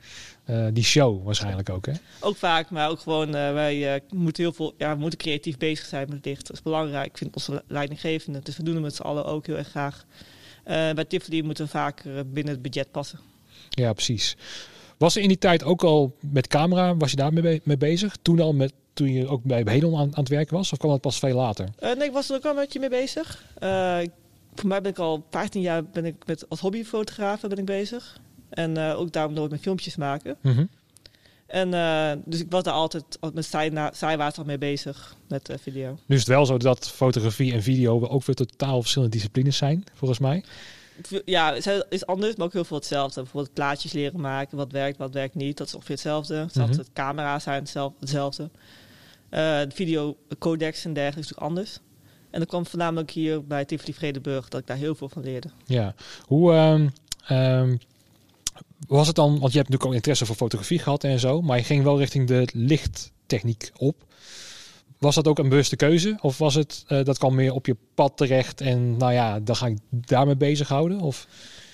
uh, 0.49 0.67
die 0.73 0.83
show 0.83 1.25
waarschijnlijk 1.25 1.69
ook, 1.69 1.85
hè? 1.85 1.93
Ook 2.19 2.35
vaak, 2.35 2.69
maar 2.69 2.89
ook 2.89 2.99
gewoon, 2.99 3.27
uh, 3.27 3.33
wij 3.33 4.01
moeten 4.13 4.43
heel 4.43 4.53
veel, 4.53 4.73
ja, 4.77 4.93
we 4.93 4.99
moeten 4.99 5.19
creatief 5.19 5.57
bezig 5.57 5.85
zijn 5.85 6.09
met 6.09 6.25
licht. 6.25 6.47
Dat 6.47 6.55
is 6.55 6.61
belangrijk. 6.61 7.07
Ik 7.07 7.17
vind 7.17 7.35
onze 7.35 7.63
leidinggevende, 7.67 8.39
dus 8.39 8.57
we 8.57 8.63
doen 8.63 8.73
het 8.73 8.83
met 8.83 8.95
z'n 8.95 9.01
allen 9.01 9.25
ook 9.25 9.45
heel 9.45 9.57
erg 9.57 9.67
graag. 9.67 10.05
bij 10.63 11.05
Tivoli 11.05 11.43
moeten 11.43 11.65
we 11.65 11.71
vaak 11.71 12.03
binnen 12.25 12.53
het 12.53 12.61
budget 12.61 12.91
passen. 12.91 13.19
Ja, 13.69 13.93
precies. 13.93 14.35
Was 15.01 15.15
er 15.15 15.21
in 15.21 15.27
die 15.27 15.38
tijd 15.38 15.63
ook 15.63 15.83
al 15.83 16.15
met 16.19 16.48
camera, 16.48 16.95
was 16.95 17.09
je 17.09 17.15
daar 17.15 17.33
mee, 17.33 17.62
mee 17.63 17.77
bezig? 17.77 18.15
Toen 18.21 18.39
al 18.39 18.53
met, 18.53 18.74
toen 18.94 19.13
je 19.13 19.27
ook 19.27 19.44
bij 19.44 19.63
Hedon 19.65 19.95
aan, 19.95 20.01
aan 20.01 20.24
het 20.24 20.30
werken 20.30 20.56
was? 20.56 20.71
Of 20.71 20.77
kwam 20.77 20.92
dat 20.92 21.01
pas 21.01 21.19
veel 21.19 21.36
later? 21.36 21.69
nee, 21.80 21.95
ik 22.03 22.12
was 22.12 22.30
er 22.30 22.36
ook 22.36 22.44
al 22.45 22.50
een 22.50 22.56
beetje 22.56 22.80
mee 22.80 22.89
bezig. 22.89 23.44
voor 24.56 24.68
mij 24.68 24.81
ben 24.81 24.92
ik 24.92 24.98
al 24.98 25.25
15 25.30 25.62
jaar 25.62 25.83
ben 25.83 26.06
ik 26.06 26.15
met, 26.25 26.50
als 26.50 26.59
hobbyfotograaf 26.59 27.42
ben 27.42 27.57
ik 27.57 27.65
bezig. 27.65 28.19
En 28.50 28.77
uh, 28.77 29.00
ook 29.00 29.12
daarom 29.12 29.33
nooit 29.33 29.50
mijn 29.50 29.62
filmpjes 29.62 29.95
maken. 29.95 30.38
Mm 30.42 30.53
-hmm. 30.53 30.69
En 31.48 31.74
uh, 31.74 32.24
dus 32.25 32.39
ik 32.39 32.48
was 32.50 32.63
daar 32.63 32.74
altijd 32.74 33.03
met 33.33 33.45
zijwaarts 33.94 34.44
mee 34.45 34.57
bezig 34.57 35.15
met 35.27 35.50
uh, 35.50 35.56
video. 35.62 35.98
Nu 36.06 36.15
is 36.15 36.21
het 36.21 36.30
wel 36.30 36.45
zo 36.45 36.57
dat 36.57 36.89
fotografie 36.89 37.53
en 37.53 37.63
video 37.63 38.07
ook 38.07 38.24
weer 38.24 38.36
totaal 38.36 38.81
verschillende 38.81 39.15
disciplines 39.15 39.57
zijn, 39.57 39.83
volgens 39.94 40.19
mij. 40.19 40.44
Ja, 41.25 41.53
het 41.53 41.86
is 41.89 42.06
anders, 42.06 42.36
maar 42.36 42.45
ook 42.45 42.53
heel 42.53 42.63
veel 42.63 42.77
hetzelfde. 42.77 43.21
Bijvoorbeeld 43.21 43.53
plaatjes 43.53 43.92
leren 43.92 44.19
maken, 44.19 44.57
wat 44.57 44.71
werkt, 44.71 44.98
wat 44.98 45.13
werkt 45.13 45.36
niet. 45.36 45.57
Dat 45.57 45.68
is 45.68 45.74
ongeveer 45.75 45.95
hetzelfde. 45.95 46.36
Zelfs 46.36 46.56
mm 46.56 46.63
-hmm. 46.63 46.71
de 46.75 46.86
camera's 46.94 47.44
zijn 47.44 47.68
hetzelfde. 48.00 48.50
de 49.30 49.68
video 49.74 50.18
codecs 50.39 50.86
en 50.86 50.94
dergelijke 50.94 51.19
is 51.19 51.30
natuurlijk 51.30 51.57
anders. 51.57 51.80
En 52.30 52.39
dat 52.39 52.48
kwam 52.48 52.65
voornamelijk 52.65 53.12
hier 53.12 53.45
bij 53.45 53.65
Tivoli 53.65 53.94
Vredenburg 53.94 54.50
dat 54.50 54.62
ik 54.62 54.68
daar 54.68 54.77
heel 54.77 54.95
veel 54.95 55.09
van 55.09 55.24
leerde. 55.24 55.50
Ja, 55.65 55.95
hoe... 56.25 56.53
Um, 56.53 56.92
um 57.38 57.80
was 58.88 59.07
het 59.07 59.15
dan, 59.15 59.39
want 59.39 59.51
je 59.51 59.57
hebt 59.57 59.69
natuurlijk 59.69 59.86
ook 59.86 59.94
interesse 59.94 60.25
voor 60.25 60.36
fotografie 60.36 60.80
gehad 60.80 61.03
en 61.03 61.19
zo, 61.19 61.42
maar 61.42 61.57
je 61.57 61.63
ging 61.63 61.83
wel 61.83 61.98
richting 61.98 62.27
de 62.27 62.48
lichttechniek 62.53 63.71
op. 63.77 63.95
Was 65.01 65.15
dat 65.15 65.27
ook 65.27 65.39
een 65.39 65.50
bewuste 65.50 65.75
keuze? 65.75 66.18
Of 66.21 66.38
was 66.38 66.56
het, 66.56 66.83
uh, 66.88 67.03
dat 67.03 67.18
kwam 67.18 67.36
meer 67.36 67.53
op 67.53 67.65
je 67.65 67.75
pad 67.95 68.18
terecht 68.18 68.62
en 68.62 68.98
nou 68.98 69.13
ja, 69.13 69.39
dan 69.39 69.56
ga 69.56 69.68
ik 69.68 69.77
daarmee 69.89 70.36
bezighouden? 70.36 71.00
Of? 71.00 71.27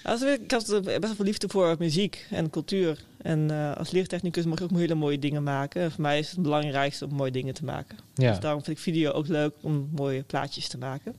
Also, 0.04 0.28
ik 0.28 0.52
had 0.52 0.82
best 0.84 1.00
wel 1.00 1.16
veel 1.16 1.26
liefde 1.26 1.50
voor 1.50 1.76
muziek 1.80 2.26
en 2.30 2.50
cultuur. 2.50 3.04
En 3.22 3.52
uh, 3.52 3.76
als 3.76 3.92
lichttechnicus 3.92 4.46
mag 4.46 4.58
je 4.58 4.64
ook 4.64 4.72
hele 4.72 4.96
mooie 4.96 5.20
dingen 5.20 5.44
maken. 5.44 5.82
En 5.82 5.92
voor 5.92 6.02
mij 6.02 6.20
is 6.20 6.32
het 6.32 6.42
belangrijkste 6.42 7.06
om 7.06 7.14
mooie 7.14 7.32
dingen 7.32 7.54
te 7.54 7.66
maken. 7.66 7.98
Ja. 8.14 8.30
Dus 8.30 8.40
daarom 8.40 8.64
vind 8.64 8.78
ik 8.78 8.84
video 8.84 9.12
ook 9.12 9.28
leuk 9.28 9.54
om 9.62 9.90
mooie 9.96 10.24
plaatjes 10.24 10.68
te 10.68 10.78
maken. 10.78 11.16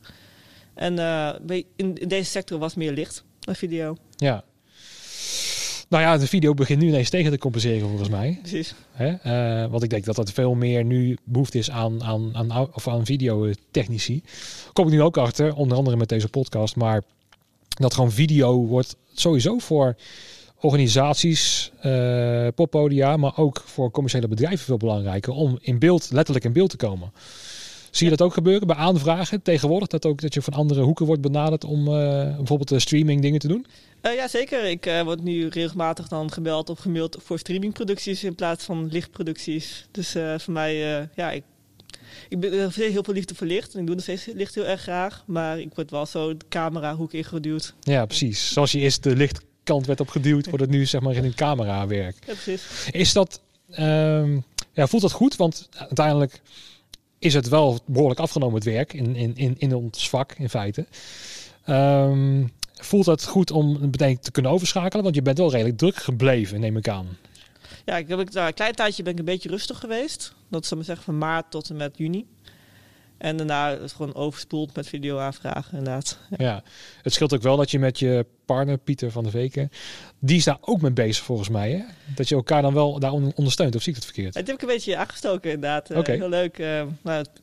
En 0.75 0.97
uh, 0.97 1.35
in, 1.77 1.95
in 1.95 2.09
deze 2.09 2.31
sector 2.31 2.59
was 2.59 2.75
meer 2.75 2.93
licht 2.93 3.25
dan 3.39 3.55
video. 3.55 3.97
Ja, 4.17 4.45
nou 5.89 6.03
ja, 6.03 6.19
de 6.19 6.27
video 6.27 6.55
begint 6.55 6.81
nu 6.81 6.89
ineens 6.89 7.11
tegen 7.11 7.31
te 7.31 7.39
compenseren 7.39 7.89
volgens 7.89 8.09
mij. 8.09 8.39
Precies. 8.41 8.75
Hè? 8.93 9.09
Uh, 9.09 9.71
want 9.71 9.83
ik 9.83 9.91
denk 9.91 10.05
dat 10.05 10.17
dat 10.17 10.33
veel 10.33 10.55
meer 10.55 10.85
nu 10.85 11.17
behoefte 11.25 11.59
is 11.59 11.71
aan, 11.71 12.03
aan, 12.05 12.37
aan, 12.37 12.75
of 12.75 12.89
aan 12.89 13.05
videotechnici. 13.05 14.23
Kom 14.73 14.87
ik 14.87 14.93
nu 14.93 15.03
ook 15.03 15.17
achter, 15.17 15.55
onder 15.55 15.77
andere 15.77 15.97
met 15.97 16.09
deze 16.09 16.29
podcast. 16.29 16.77
Maar 16.77 17.03
dat 17.69 17.95
gewoon 17.95 18.13
video 18.13 18.67
wordt 18.67 18.97
sowieso 19.13 19.59
voor 19.59 19.97
organisaties, 20.61 21.71
uh, 21.87 22.47
poppodia, 22.55 23.17
maar 23.17 23.37
ook 23.37 23.63
voor 23.67 23.91
commerciële 23.91 24.29
bedrijven 24.29 24.65
veel 24.65 24.77
belangrijker 24.77 25.33
om 25.33 25.59
in 25.61 25.79
beeld, 25.79 26.11
letterlijk 26.11 26.45
in 26.45 26.53
beeld 26.53 26.71
te 26.71 26.77
komen. 26.77 27.13
Zie 27.99 28.11
je 28.11 28.17
dat 28.17 28.27
ook 28.27 28.35
gebeuren 28.35 28.67
bij 28.67 28.77
aanvragen 28.77 29.43
tegenwoordig? 29.43 29.89
Dat 29.89 30.07
ook 30.07 30.21
dat 30.21 30.35
je 30.35 30.43
van 30.43 30.53
andere 30.53 30.83
hoeken 30.83 31.07
wordt 31.07 31.23
benaderd 31.23 31.65
om 31.65 31.81
uh, 31.81 32.37
bijvoorbeeld 32.37 32.73
uh, 32.73 32.79
streaming 32.79 33.23
dingen 33.23 33.41
te 33.41 33.49
doen? 33.49 33.67
Uh, 34.03 34.15
ja, 34.15 34.29
zeker. 34.29 34.65
Ik 34.65 34.87
uh, 34.87 35.03
word 35.03 35.23
nu 35.23 35.49
regelmatig 35.49 36.09
dan 36.09 36.33
gebeld 36.33 36.71
of 36.71 36.79
gemaild 36.79 37.17
voor 37.21 37.39
streamingproducties 37.39 38.25
in 38.25 38.35
plaats 38.35 38.65
van 38.65 38.89
lichtproducties. 38.91 39.89
Dus 39.91 40.17
voor 40.37 40.53
mij, 40.53 40.75
ja, 41.15 41.31
ik, 41.31 41.43
ik 42.29 42.41
ben 42.41 42.53
heel 42.75 43.05
veel 43.05 43.15
liefde 43.15 43.35
voor 43.35 43.47
licht. 43.47 43.75
En 43.75 43.81
ik 43.81 43.87
doe 43.87 43.95
nog 43.95 44.05
steeds 44.05 44.27
licht 44.27 44.55
heel 44.55 44.67
erg 44.67 44.81
graag. 44.81 45.23
Maar 45.27 45.61
ik 45.61 45.75
word 45.75 45.91
wel 45.91 46.07
zo 46.07 46.37
de 46.37 46.45
camerahoek 46.49 47.13
ingeduwd. 47.13 47.75
Ja, 47.81 48.07
precies. 48.07 48.53
Zoals 48.53 48.73
je 48.73 48.79
eerst 48.79 49.03
de 49.03 49.17
lichtkant 49.17 49.87
werd 49.87 50.01
opgeduwd, 50.01 50.45
wordt 50.45 50.65
het 50.65 50.71
nu 50.71 50.87
zeg 50.87 51.01
maar 51.01 51.15
in 51.15 51.25
een 51.25 51.35
camerawerk. 51.35 52.17
Ja, 52.27 52.33
precies. 52.33 52.63
Is 52.91 53.13
dat, 53.13 53.41
um, 53.79 54.45
ja, 54.73 54.87
voelt 54.87 55.03
dat 55.03 55.13
goed? 55.13 55.37
Want 55.37 55.69
uiteindelijk 55.73 56.41
is 57.19 57.35
het 57.35 57.49
wel 57.49 57.79
behoorlijk 57.87 58.21
afgenomen 58.21 58.55
het 58.55 58.65
werk 58.65 58.93
in, 58.93 59.17
in, 59.17 59.37
in, 59.37 59.55
in 59.59 59.75
ons 59.75 60.09
vak 60.09 60.33
in 60.33 60.49
feite. 60.49 60.87
Um, 61.67 62.53
voelt 62.75 63.07
het 63.07 63.25
goed 63.25 63.51
om 63.51 63.81
meteen 63.81 64.19
te 64.21 64.31
kunnen 64.31 64.53
overschakelen? 64.53 65.05
Want 65.05 65.15
je 65.15 65.23
bent 65.23 65.39
wel 65.39 65.51
redelijk 65.51 65.79
druk 65.79 65.97
gebleven, 65.97 66.61
neem 66.61 66.77
ik 66.77 66.89
aan. 66.89 67.19
Ja, 67.85 67.97
ik 67.97 68.09
heb 68.09 68.31
daar 68.31 68.47
een 68.47 68.55
klein 68.55 68.75
tijdje 68.75 69.03
ben 69.03 69.13
ik 69.13 69.19
een 69.19 69.25
beetje 69.25 69.49
rustig 69.49 69.79
geweest. 69.79 70.35
Dat 70.49 70.65
zou 70.65 70.77
maar 70.77 70.85
zeggen 70.85 71.05
van 71.05 71.19
maart 71.19 71.51
tot 71.51 71.71
en 71.71 71.77
met 71.77 71.99
juni. 71.99 72.27
En 73.19 73.37
daarna 73.37 73.71
is 73.71 73.81
het 73.81 73.93
gewoon 73.93 74.15
overspoeld 74.15 74.77
met 74.77 74.89
video 74.89 75.19
aanvragen, 75.19 75.79
inderdaad. 75.79 76.19
Ja. 76.31 76.45
ja, 76.45 76.63
het 77.03 77.13
scheelt 77.13 77.35
ook 77.35 77.43
wel 77.43 77.57
dat 77.57 77.71
je 77.71 77.79
met 77.79 77.99
je 77.99 78.27
partner, 78.49 78.79
Pieter 78.79 79.11
van 79.11 79.23
der 79.23 79.33
Veken, 79.33 79.71
die 80.19 80.37
is 80.37 80.45
daar 80.45 80.59
ook 80.61 80.81
mee 80.81 80.91
bezig 80.91 81.25
volgens 81.25 81.49
mij. 81.49 81.71
Hè? 81.71 81.83
Dat 82.15 82.29
je 82.29 82.35
elkaar 82.35 82.63
dan 82.63 82.75
wel 82.75 82.99
daar 82.99 83.13
on- 83.13 83.33
ondersteunt, 83.35 83.75
of 83.75 83.83
zie 83.83 83.91
ik 83.93 83.97
het 83.97 84.05
verkeerd? 84.07 84.35
Dat 84.35 84.47
heb 84.47 84.57
ik 84.57 84.63
een 84.63 84.69
beetje 84.69 84.97
aangestoken 84.97 85.51
inderdaad. 85.51 85.91
Eh, 85.91 85.99
Oké. 85.99 86.13
Heel 86.13 86.29
leuk. 86.29 86.59
eh, 86.59 86.83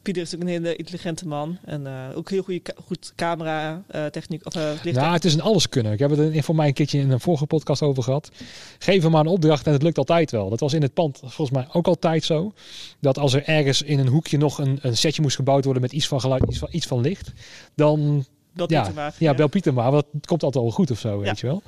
Pieter 0.02 0.22
is 0.24 0.36
ook 0.36 0.42
een 0.42 0.48
hele 0.48 0.76
intelligente 0.76 1.28
man. 1.28 1.58
En 1.66 1.88
eh, 1.88 2.18
ook 2.18 2.30
heel 2.30 2.44
goede, 2.44 2.62
goed 2.86 3.14
camera 3.16 3.84
eh, 3.88 4.06
techniek. 4.06 4.46
Of, 4.46 4.54
licht- 4.84 4.98
Nou, 4.98 5.14
het 5.14 5.26
is 5.26 5.34
een 5.34 5.42
alles 5.42 5.70
kunnen. 5.70 5.92
Ik 5.94 6.00
heb 6.00 6.10
het 6.10 6.20
er 6.36 6.44
voor 6.44 6.56
mij 6.56 6.68
een 6.68 6.74
keertje 6.74 7.00
in 7.00 7.12
een 7.12 7.20
vorige 7.20 7.46
podcast 7.46 7.82
over 7.82 8.04
gehad. 8.04 8.32
Geef 8.80 9.02
hem 9.02 9.12
maar 9.12 9.22
een 9.22 9.28
opdracht 9.28 9.68
en 9.68 9.74
het 9.74 9.84
lukt 9.84 9.98
altijd 9.98 10.32
wel. 10.32 10.50
Dat 10.50 10.60
was 10.60 10.74
in 10.74 10.82
het 10.82 10.94
pand 10.94 11.20
volgens 11.20 11.52
mij 11.52 11.68
ook 11.72 11.88
altijd 11.88 12.24
zo. 12.24 12.54
Dat 13.00 13.18
als 13.18 13.34
er 13.34 13.44
ergens 13.44 13.82
in 13.82 14.00
een 14.00 14.08
hoekje 14.08 14.38
nog 14.38 14.58
een, 14.58 14.80
een 14.82 14.98
setje 14.98 15.22
moest 15.22 15.36
gebouwd 15.36 15.64
worden 15.64 15.82
met 15.82 15.92
iets 15.92 16.08
van 16.08 16.20
geluid, 16.22 16.44
iets 16.50 16.58
van, 16.60 16.70
iets 16.72 16.86
van 16.88 17.02
licht, 17.02 17.32
dan 17.76 18.26
ja, 18.68 19.12
ja, 19.18 19.34
bel 19.34 19.48
Pieter 19.48 19.74
maar, 19.74 19.92
want 19.92 20.06
het 20.12 20.26
komt 20.26 20.44
altijd 20.44 20.64
wel 20.64 20.74
goed 20.74 20.92
of 20.92 21.00
zo, 21.00 21.20
weet 21.20 21.40
je 21.40 21.48
wel. 21.48 21.62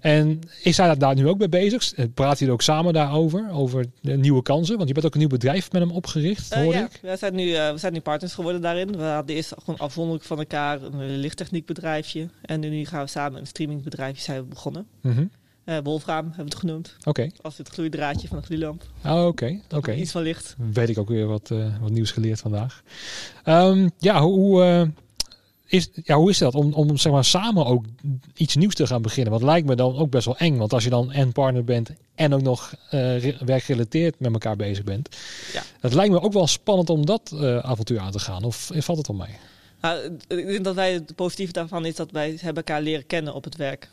En 0.00 0.40
is 0.62 0.76
hij 0.76 0.96
daar 0.96 1.14
nu 1.14 1.28
ook 1.28 1.38
mee 1.38 1.48
bezig? 1.48 1.92
Praat 2.14 2.38
hij 2.38 2.46
er 2.48 2.54
ook 2.54 2.62
samen 2.62 2.92
daarover, 2.92 3.50
over 3.52 3.86
de 4.00 4.16
nieuwe 4.16 4.42
kansen? 4.42 4.76
Want 4.76 4.88
je 4.88 4.94
bent 4.94 5.06
ook 5.06 5.12
een 5.12 5.18
nieuw 5.18 5.28
bedrijf 5.28 5.72
met 5.72 5.82
hem 5.82 5.90
opgericht, 5.90 6.52
Eh, 6.52 6.62
hoor 6.62 6.72
ja, 6.74 6.84
ik. 6.84 6.98
we 7.02 7.16
zijn, 7.16 7.34
nu, 7.34 7.54
eh, 7.54 7.70
we 7.72 7.78
zijn 7.78 7.92
nu 7.92 8.00
partners 8.00 8.32
geworden 8.34 8.60
daarin. 8.60 8.96
We 8.96 9.02
hadden 9.02 9.36
eerst 9.36 9.54
gewoon 9.64 9.80
afzonderlijk 9.80 10.24
van 10.24 10.38
elkaar 10.38 10.82
een 10.82 11.16
lichttechniekbedrijfje. 11.16 12.28
En 12.42 12.60
nu 12.60 12.84
gaan 12.84 13.02
we 13.02 13.08
samen 13.10 13.40
een 13.40 13.46
streamingbedrijfje 13.46 14.22
zijn 14.22 14.40
we 14.40 14.44
begonnen. 14.44 14.86
Eh 15.64 15.76
Wolfraam 15.82 16.24
hebben 16.26 16.36
we 16.36 16.42
het 16.50 16.54
genoemd. 16.54 16.96
Oké, 17.04 17.30
Als 17.42 17.58
het 17.58 17.68
gloeidraadje 17.68 18.28
van 18.28 18.36
een 18.36 18.42
gloeilamp. 18.44 18.82
Ah, 19.02 19.26
oké, 19.26 19.60
oké. 19.74 19.92
Iets 19.94 20.10
van 20.10 20.22
licht. 20.22 20.56
Weet 20.72 20.88
ik 20.88 20.98
ook 20.98 21.08
weer 21.08 21.26
wat, 21.26 21.50
eh, 21.50 21.80
wat 21.80 21.90
nieuws 21.90 22.10
geleerd 22.10 22.40
vandaag. 22.40 22.82
Ehm, 23.44 23.88
ja, 23.98 24.20
hoe, 24.20 24.62
eh, 24.62 24.82
is, 25.68 25.88
ja, 26.04 26.16
hoe 26.16 26.30
is 26.30 26.38
dat 26.38 26.54
om, 26.54 26.72
om 26.72 26.96
zeg 26.96 27.12
maar, 27.12 27.24
samen 27.24 27.66
ook 27.66 27.84
iets 28.34 28.56
nieuws 28.56 28.74
te 28.74 28.86
gaan 28.86 29.02
beginnen? 29.02 29.32
Want 29.32 29.44
lijkt 29.44 29.66
me 29.66 29.74
dan 29.74 29.96
ook 29.96 30.10
best 30.10 30.24
wel 30.24 30.36
eng. 30.36 30.56
Want 30.56 30.72
als 30.72 30.84
je 30.84 30.90
dan 30.90 31.12
en 31.12 31.32
partner 31.32 31.64
bent 31.64 31.90
en 32.14 32.34
ook 32.34 32.42
nog 32.42 32.74
eh, 32.90 33.22
re- 33.22 33.36
werkgerelateerd 33.44 34.20
met 34.20 34.32
elkaar 34.32 34.56
bezig 34.56 34.84
bent. 34.84 35.16
Ja. 35.52 35.62
Het 35.80 35.94
lijkt 35.94 36.12
me 36.12 36.20
ook 36.20 36.32
wel 36.32 36.46
spannend 36.46 36.90
om 36.90 37.06
dat 37.06 37.32
eh, 37.34 37.58
avontuur 37.58 37.98
aan 37.98 38.12
te 38.12 38.18
gaan. 38.18 38.44
Of 38.44 38.70
valt 38.74 38.98
het 38.98 39.06
wel 39.06 39.16
mee? 39.16 39.36
Nou, 39.80 40.16
ik 40.28 40.46
denk 40.46 40.64
dat 40.64 40.74
wij 40.74 40.92
het 40.92 41.14
positieve 41.14 41.52
daarvan 41.52 41.84
is 41.86 41.94
dat 41.94 42.10
wij 42.10 42.28
hebben 42.30 42.64
elkaar 42.64 42.82
leren 42.82 43.06
kennen 43.06 43.34
op 43.34 43.44
het 43.44 43.56
werk. 43.56 43.88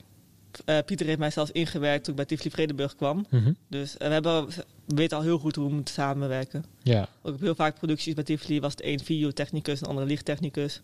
Eh, 0.65 0.77
Pieter 0.85 1.05
heeft 1.05 1.19
mij 1.19 1.31
zelfs 1.31 1.51
ingewerkt 1.51 2.03
toen 2.03 2.13
ik 2.13 2.15
bij 2.15 2.25
Tivoli 2.25 2.49
Vredenburg 2.49 2.95
kwam. 2.95 3.25
Mhm. 3.29 3.51
Dus 3.69 3.97
eh, 3.97 4.07
we, 4.07 4.13
hebben, 4.13 4.47
we 4.47 4.55
weten 4.85 5.17
al 5.17 5.23
heel 5.23 5.37
goed 5.39 5.55
hoe 5.55 5.67
we 5.67 5.73
moeten 5.73 5.93
samenwerken. 5.93 6.65
Ja, 6.83 7.09
Ook 7.21 7.39
heel 7.39 7.55
vaak 7.55 7.75
producties 7.75 8.13
bij 8.13 8.23
Tivoli 8.23 8.59
was 8.59 8.71
het 8.71 8.81
één 8.81 8.99
videotechnicus 8.99 9.77
en 9.77 9.83
de 9.83 9.89
andere 9.89 10.07
lichttechnicus. 10.07 10.81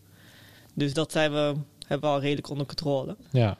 Dus 0.74 0.94
dat 0.94 1.12
zijn 1.12 1.32
we, 1.32 1.54
hebben 1.86 2.08
we 2.10 2.14
al 2.14 2.20
redelijk 2.20 2.50
onder 2.50 2.66
controle. 2.66 3.16
ja, 3.30 3.56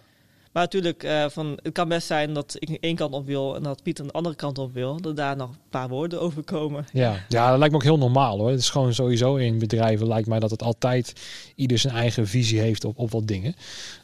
Maar 0.52 0.62
natuurlijk, 0.62 1.02
eh, 1.02 1.28
van, 1.28 1.58
het 1.62 1.72
kan 1.72 1.88
best 1.88 2.06
zijn 2.06 2.34
dat 2.34 2.56
ik 2.58 2.68
één 2.80 2.96
kant 2.96 3.14
op 3.14 3.26
wil 3.26 3.56
en 3.56 3.62
dat 3.62 3.82
Pieter 3.82 4.04
de 4.04 4.12
andere 4.12 4.34
kant 4.34 4.58
op 4.58 4.72
wil. 4.72 5.00
Dat 5.00 5.16
daar 5.16 5.36
nog 5.36 5.48
een 5.48 5.56
paar 5.70 5.88
woorden 5.88 6.20
over 6.20 6.42
komen. 6.42 6.86
ja. 6.92 7.24
ja, 7.28 7.50
dat 7.50 7.58
lijkt 7.58 7.72
me 7.72 7.80
ook 7.80 7.86
heel 7.86 7.98
normaal 7.98 8.38
hoor. 8.38 8.50
Het 8.50 8.58
is 8.58 8.70
gewoon 8.70 8.94
sowieso 8.94 9.36
in 9.36 9.58
bedrijven 9.58 10.08
lijkt 10.08 10.28
mij 10.28 10.38
dat 10.38 10.50
het 10.50 10.62
altijd 10.62 11.12
ieder 11.54 11.78
zijn 11.78 11.94
eigen 11.94 12.26
visie 12.26 12.60
heeft 12.60 12.84
op, 12.84 12.98
op 12.98 13.10
wat 13.10 13.26
dingen. 13.26 13.54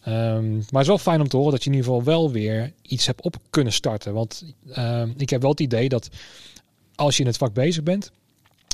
Ehm, 0.03 0.53
maar 0.53 0.63
het 0.71 0.81
is 0.81 0.87
wel 0.87 0.99
fijn 0.99 1.21
om 1.21 1.29
te 1.29 1.37
horen 1.37 1.53
dat 1.53 1.65
je 1.65 1.71
in 1.71 1.77
ieder 1.77 1.91
geval 1.91 2.05
wel 2.07 2.31
weer 2.31 2.73
iets 2.83 3.07
hebt 3.07 3.23
op 3.23 3.37
kunnen 3.51 3.73
starten. 3.73 4.15
Want 4.15 4.45
ehm, 4.73 5.11
ik 5.17 5.31
heb 5.31 5.41
wel 5.41 5.51
het 5.51 5.61
idee 5.61 5.89
dat 5.89 6.09
als 6.95 7.17
je 7.17 7.23
in 7.23 7.29
het 7.29 7.37
vak 7.37 7.53
bezig 7.53 7.83
bent, 7.83 8.11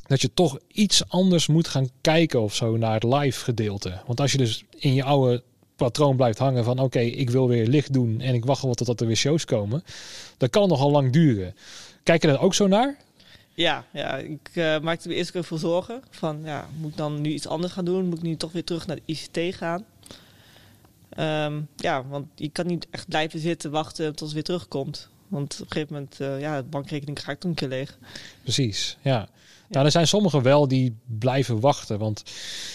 dat 0.06 0.20
je 0.20 0.30
toch 0.34 0.58
iets 0.72 1.08
anders 1.08 1.46
moet 1.46 1.68
gaan 1.68 1.88
kijken 2.00 2.42
of 2.42 2.54
zo 2.54 2.76
naar 2.76 2.94
het 2.94 3.02
live 3.02 3.44
gedeelte. 3.44 4.00
Want 4.06 4.20
als 4.20 4.32
je 4.32 4.38
dus 4.38 4.64
in 4.78 4.94
je 4.94 5.04
oude 5.04 5.42
patroon 5.76 6.16
blijft 6.16 6.38
hangen 6.38 6.64
van 6.64 6.78
oké, 6.78 7.00
ik 7.00 7.30
wil 7.30 7.48
weer 7.48 7.66
licht 7.66 7.92
doen 7.92 8.20
en 8.20 8.34
ik 8.34 8.44
wacht 8.44 8.62
wel 8.62 8.74
totdat 8.74 9.00
er 9.00 9.06
weer 9.06 9.16
shows 9.16 9.44
komen, 9.44 9.84
dat 10.36 10.50
kan 10.50 10.68
nogal 10.68 10.90
lang 10.90 11.12
duren. 11.12 11.54
Kijk 12.02 12.22
je 12.22 12.28
er 12.28 12.40
ook 12.40 12.54
zo 12.54 12.66
naar? 12.66 12.96
Ja, 13.54 13.84
ja 13.92 14.16
ik 14.16 14.50
eh, 14.52 14.80
maakte 14.80 15.08
me 15.08 15.14
eerst 15.14 15.36
ook 15.36 15.44
veel 15.44 15.58
zorgen. 15.58 16.02
Van, 16.10 16.40
ja, 16.44 16.68
moet 16.80 16.90
ik 16.90 16.96
dan 16.96 17.20
nu 17.20 17.30
iets 17.30 17.46
anders 17.46 17.72
gaan 17.72 17.84
doen? 17.84 18.06
Moet 18.06 18.16
ik 18.16 18.22
nu 18.22 18.36
toch 18.36 18.52
weer 18.52 18.64
terug 18.64 18.86
naar 18.86 18.96
de 18.96 19.02
ICT 19.12 19.56
gaan? 19.56 19.84
Ehm, 21.08 21.60
ja, 21.76 22.06
want 22.06 22.26
je 22.34 22.48
kan 22.48 22.66
niet 22.66 22.86
echt 22.90 23.08
blijven 23.08 23.40
zitten 23.40 23.70
wachten 23.70 24.10
tot 24.10 24.20
het 24.20 24.32
weer 24.32 24.42
terugkomt. 24.42 25.08
Want 25.28 25.54
op 25.54 25.60
een 25.60 25.72
gegeven 25.72 25.94
moment, 25.94 26.20
eh, 26.20 26.40
ja, 26.40 26.56
de 26.56 26.68
bankrekening 26.68 27.22
gaat 27.22 27.36
ook 27.36 27.44
een 27.44 27.54
keer 27.54 27.68
leeg. 27.68 27.98
Precies, 28.42 28.96
ja. 29.02 29.28
Nou, 29.74 29.86
er 29.86 29.92
zijn 29.92 30.06
sommigen 30.06 30.42
wel 30.42 30.68
die 30.68 30.96
blijven 31.18 31.60
wachten. 31.60 31.98
Want 31.98 32.20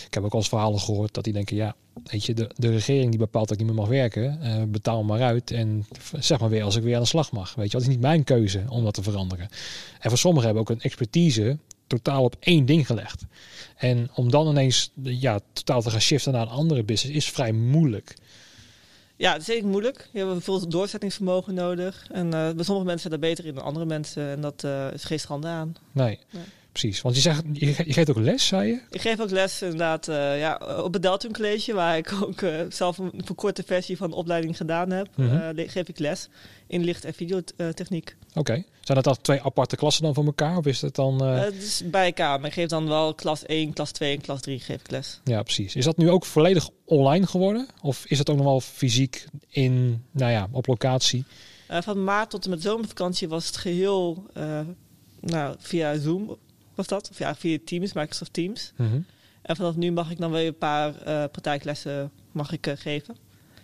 ik 0.06 0.14
heb 0.14 0.24
ook 0.24 0.34
al 0.34 0.40
eens 0.40 0.50
verhalen 0.50 0.80
gehoord 0.80 1.14
dat 1.14 1.24
die 1.24 1.34
denken... 1.34 1.56
ja, 1.56 1.76
weet 2.04 2.26
je, 2.26 2.34
de, 2.34 2.50
de 2.56 2.70
regering 2.70 3.10
die 3.10 3.20
bepaalt 3.20 3.48
dat 3.48 3.60
ik 3.60 3.66
niet 3.66 3.74
meer 3.74 3.82
mag 3.82 3.90
werken... 3.90 4.42
eh, 4.42 4.64
betaal 4.64 5.04
maar 5.04 5.22
uit 5.22 5.52
en 5.52 5.86
zeg 6.20 6.40
maar 6.40 6.50
weer 6.50 6.64
als 6.64 6.76
ik 6.76 6.84
weer 6.84 6.96
aan 6.96 7.02
de 7.02 7.08
slag 7.08 7.32
mag. 7.32 7.56
Weet 7.56 7.66
je, 7.66 7.72
dat 7.72 7.82
is 7.82 7.88
niet 7.88 8.02
mijn 8.02 8.24
keuze 8.24 8.64
om 8.70 8.84
dat 8.84 8.94
te 8.94 9.04
veranderen. 9.04 9.50
En 10.00 10.10
voor 10.10 10.18
sommigen 10.18 10.46
hebben 10.46 10.64
ook 10.64 10.70
een 10.70 10.82
expertise 10.82 11.58
totaal 11.88 12.24
op 12.24 12.36
één 12.40 12.66
ding 12.66 12.86
gelegd. 12.86 13.26
En 13.76 14.10
om 14.14 14.32
dan 14.32 14.48
ineens 14.48 14.92
ja, 15.04 15.40
totaal 15.54 15.82
te 15.82 15.90
gaan 15.90 16.02
shiften 16.02 16.32
naar 16.32 16.42
een 16.42 16.48
andere 16.48 16.84
business... 16.84 17.18
is 17.18 17.32
vrij 17.32 17.52
moeilijk. 17.52 18.16
Ja, 19.16 19.32
het 19.32 19.42
is 19.42 19.48
zeker 19.48 19.68
moeilijk. 19.68 20.10
Je 20.14 20.26
hebt 20.26 20.44
veel 20.44 20.70
doorzettingsvermogen 20.70 21.54
nodig. 21.54 22.08
En 22.12 22.26
eh, 22.26 22.32
bij 22.32 22.64
sommige 22.64 22.88
mensen 22.88 23.10
zijn 23.10 23.22
daar 23.22 23.30
beter 23.30 23.46
in 23.46 23.54
dan 23.54 23.64
andere 23.64 23.86
mensen. 23.86 24.30
En 24.30 24.42
dat 24.42 24.64
eh, 24.64 24.94
is 24.94 25.04
geen 25.04 25.20
schande 25.20 25.48
aan. 25.48 25.76
Nee, 25.92 26.20
Nee. 26.32 26.44
Precies. 26.80 27.02
Want 27.02 27.16
je, 27.16 27.22
zegt, 27.22 27.44
je, 27.54 27.74
ge- 27.74 27.84
je 27.86 27.94
geeft 27.94 28.10
ook 28.10 28.18
les, 28.18 28.48
zei 28.48 28.68
je? 28.68 28.80
Ik 28.90 29.02
geef 29.02 29.20
ook 29.20 29.30
les 29.30 29.62
inderdaad 29.62 30.08
eh, 30.08 30.40
ja, 30.40 30.62
op 30.84 30.94
het 30.94 31.02
Deltum 31.02 31.34
College, 31.34 31.74
waar 31.74 31.98
ik 31.98 32.14
ook 32.24 32.42
eh, 32.42 32.52
zelf 32.70 32.98
een 32.98 33.12
verkorte 33.26 33.64
versie 33.66 33.98
van 33.98 34.10
de 34.10 34.16
opleiding 34.16 34.58
gedaan 34.58 34.90
heb. 34.92 35.08
Mhm. 35.16 35.36
eh, 35.58 35.70
geef 35.70 35.88
ik 35.88 36.00
les 36.00 36.30
in 36.68 36.84
licht- 36.84 37.06
en 37.06 37.14
videotechniek. 37.14 38.16
Oké. 38.34 38.64
Zijn 38.82 39.02
dat 39.04 39.04
dan 39.04 39.22
twee 39.22 39.42
aparte 39.42 39.76
klassen 39.76 40.04
dan 40.04 40.14
van 40.14 40.26
elkaar? 40.26 40.58
Of 40.58 40.66
is 40.66 40.82
het 40.82 40.96
dan... 40.96 41.22
het 41.24 41.56
is 41.56 41.82
bij 41.86 42.06
elkaar, 42.06 42.40
maar 42.40 42.48
ik 42.48 42.54
geef 42.54 42.68
dan 42.68 42.88
wel 42.88 43.14
klas 43.16 43.46
1, 43.46 43.74
klas 43.74 43.92
2 43.92 44.16
en 44.16 44.22
klas 44.22 44.42
3 44.42 44.60
geef 44.60 44.80
ik 44.80 44.92
les. 44.92 45.20
Ja, 45.24 45.44
precies. 45.44 45.76
Is 45.76 45.86
dat 45.86 45.98
nu 45.98 46.10
ook 46.10 46.26
volledig 46.26 46.70
online 46.86 47.28
geworden? 47.28 47.68
Of 47.82 48.06
is 48.06 48.18
het 48.18 48.30
ook 48.30 48.36
nog 48.38 48.46
wel 48.46 48.62
fysiek 48.62 49.26
in, 49.50 50.04
nou 50.12 50.32
ja, 50.32 50.48
op 50.52 50.68
locatie? 50.68 51.24
Van 51.68 52.04
maart 52.04 52.30
tot 52.30 52.44
en 52.44 52.50
met 52.50 52.62
zomervakantie 52.62 53.28
was 53.28 53.46
het 53.48 53.58
geheel 53.58 54.24
eh, 54.34 54.60
nou, 55.22 55.56
via 55.60 55.98
Zoom, 55.98 56.38
was 56.88 56.88
dat? 56.88 57.10
Of 57.12 57.18
ja, 57.18 57.36
via 57.36 57.58
Teams, 57.66 57.94
Microsoft 57.94 58.34
Teams. 58.34 58.72
Mhm. 58.76 59.00
En 59.42 59.56
vanaf 59.56 59.76
nu 59.76 59.92
mag 59.92 60.12
ik 60.12 60.18
dan 60.20 60.32
weer 60.32 60.48
een 60.48 60.58
paar 60.58 60.96
eh, 61.02 61.04
praktijklessen 61.32 62.12
mag 62.32 62.52
ik, 62.52 62.68
eh, 62.68 62.74
geven. 62.78 63.16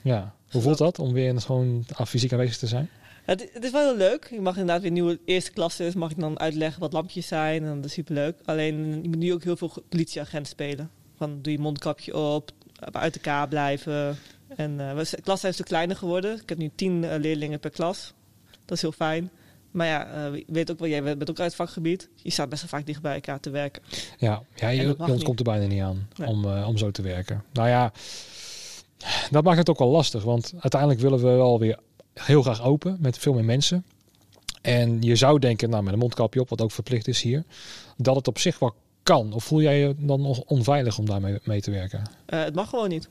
Ja. 0.02 0.36
Hoe 0.52 0.62
voelt 0.62 0.78
dat 0.78 1.00
om 1.00 1.14
weer 1.14 1.42
gewoon 1.42 1.86
fysiek 2.08 2.32
aanwezig 2.32 2.58
te 2.58 2.68
zijn? 2.68 2.90
Het, 3.24 3.50
het 3.54 3.64
is 3.64 3.72
wel 3.72 3.88
heel 3.88 3.98
leuk. 3.98 4.26
Ik 4.32 4.40
mag 4.42 4.54
inderdaad 4.58 4.82
weer 4.82 4.92
nieuwe 4.92 5.20
eerste 5.26 5.52
klassen, 5.52 5.98
mag 5.98 6.12
ik 6.12 6.20
dan 6.20 6.40
uitleggen 6.40 6.80
wat 6.80 6.94
lampjes 6.94 7.28
zijn. 7.28 7.64
En 7.64 7.76
dat 7.76 7.86
is 7.86 7.94
superleuk. 7.94 8.36
Alleen 8.46 9.02
je 9.02 9.08
moet 9.10 9.18
nu 9.18 9.34
ook 9.34 9.44
heel 9.44 9.58
veel 9.58 9.74
politieagent 9.90 10.48
spelen. 10.48 10.90
Van 11.18 11.42
doe 11.42 11.54
je 11.54 11.60
mondkapje 11.60 12.18
op, 12.18 12.52
uit 12.92 13.16
elkaar 13.16 13.48
blijven. 13.48 14.18
En 14.56 14.80
eh, 14.80 14.96
we- 14.96 15.08
de 15.16 15.22
klas 15.22 15.40
zijn 15.40 15.52
een 15.52 15.54
stuk 15.58 15.66
kleiner 15.66 15.96
geworden. 15.96 16.42
Ik 16.42 16.50
heb 16.50 16.58
nu 16.58 16.72
tien 16.76 17.04
eh, 17.04 17.20
leerlingen 17.20 17.60
per 17.60 17.70
klas. 17.72 18.14
Dat 18.66 18.76
is 18.76 18.82
heel 18.82 18.92
fijn. 18.92 19.30
Maar 19.76 19.88
ja, 19.88 20.08
eh, 20.34 20.44
weet 20.48 20.72
ook 20.72 20.80
wel, 20.80 20.88
jij 20.90 21.04
bent 21.04 21.30
ook 21.30 21.40
uit 21.40 21.48
het 21.48 21.56
vakgebied. 21.56 22.10
Je 22.16 22.30
staat 22.32 22.50
best 22.50 22.62
wel 22.62 22.70
vaak 22.70 22.86
dicht 22.86 23.02
bij 23.02 23.14
elkaar 23.14 23.40
te 23.40 23.50
werken. 23.50 23.84
Ja, 24.18 24.42
ja 24.56 24.70
je, 24.70 24.88
niet. 24.88 25.00
ontkomt 25.00 25.40
er 25.40 25.46
bijna 25.46 25.66
niet 25.66 25.82
aan 25.82 26.08
Nee. 26.16 26.28
om, 26.28 26.46
eh, 26.46 26.68
om 26.68 26.78
zo 26.78 26.92
te 26.92 27.02
werken. 27.02 27.44
Nou 27.54 27.68
ja, 27.70 27.92
dat 29.32 29.44
maakt 29.44 29.58
het 29.58 29.70
ook 29.70 29.80
wel 29.80 29.90
lastig. 29.90 30.24
Want 30.24 30.54
uiteindelijk 30.60 31.02
willen 31.02 31.18
we 31.20 31.26
wel 31.26 31.60
weer 31.60 31.80
heel 32.14 32.42
graag 32.42 32.64
open 32.64 32.98
met 33.00 33.18
veel 33.18 33.34
meer 33.34 33.44
mensen. 33.46 33.86
En 34.62 35.02
je 35.02 35.16
zou 35.16 35.40
denken, 35.40 35.70
nou 35.70 35.84
met 35.84 35.94
een 35.94 36.00
mondkapje 36.00 36.40
op, 36.40 36.50
wat 36.50 36.62
ook 36.62 36.72
verplicht 36.72 37.08
is 37.08 37.22
hier, 37.22 37.44
dat 37.98 38.16
het 38.16 38.28
op 38.28 38.40
zich 38.40 38.60
wel 38.60 38.76
kan. 39.04 39.34
Of 39.34 39.44
voel 39.44 39.62
jij 39.62 39.80
je 39.80 39.96
dan 39.98 40.22
nog 40.22 40.40
onveilig 40.40 40.98
om 40.98 41.06
daarmee 41.06 41.40
mee 41.44 41.62
te 41.62 41.72
werken? 41.72 42.02
Eh, 42.26 42.44
het 42.44 42.56
mag 42.56 42.70
gewoon 42.70 42.90
niet. 42.90 43.10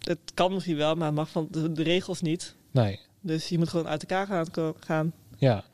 Het 0.00 0.18
kan 0.34 0.52
misschien 0.52 0.76
wel, 0.76 0.94
maar 0.94 1.06
het 1.06 1.14
mag 1.16 1.28
van 1.30 1.48
de, 1.50 1.72
de 1.72 1.82
regels 1.82 2.20
niet. 2.20 2.54
Nee, 2.70 3.00
Dus 3.20 3.48
je 3.48 3.58
moet 3.58 3.68
gewoon 3.68 3.88
uit 3.88 4.00
elkaar 4.04 4.26
gaan. 4.26 4.74
gaan. 4.80 5.12
ja. 5.38 5.64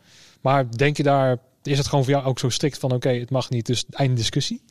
Maar 0.43 0.77
denk 0.77 0.97
je 0.97 1.03
daar, 1.03 1.39
is 1.63 1.79
het 1.79 1.87
gewoon 1.87 2.05
voor 2.05 2.13
jou 2.13 2.25
ook 2.25 2.39
zo 2.39 2.49
strikt 2.49 2.79
van 2.79 2.93
oké, 2.93 3.09
het 3.09 3.31
mag 3.31 3.51
niet, 3.51 3.67
dus 3.67 3.85
einde 3.91 4.15
discussie? 4.15 4.63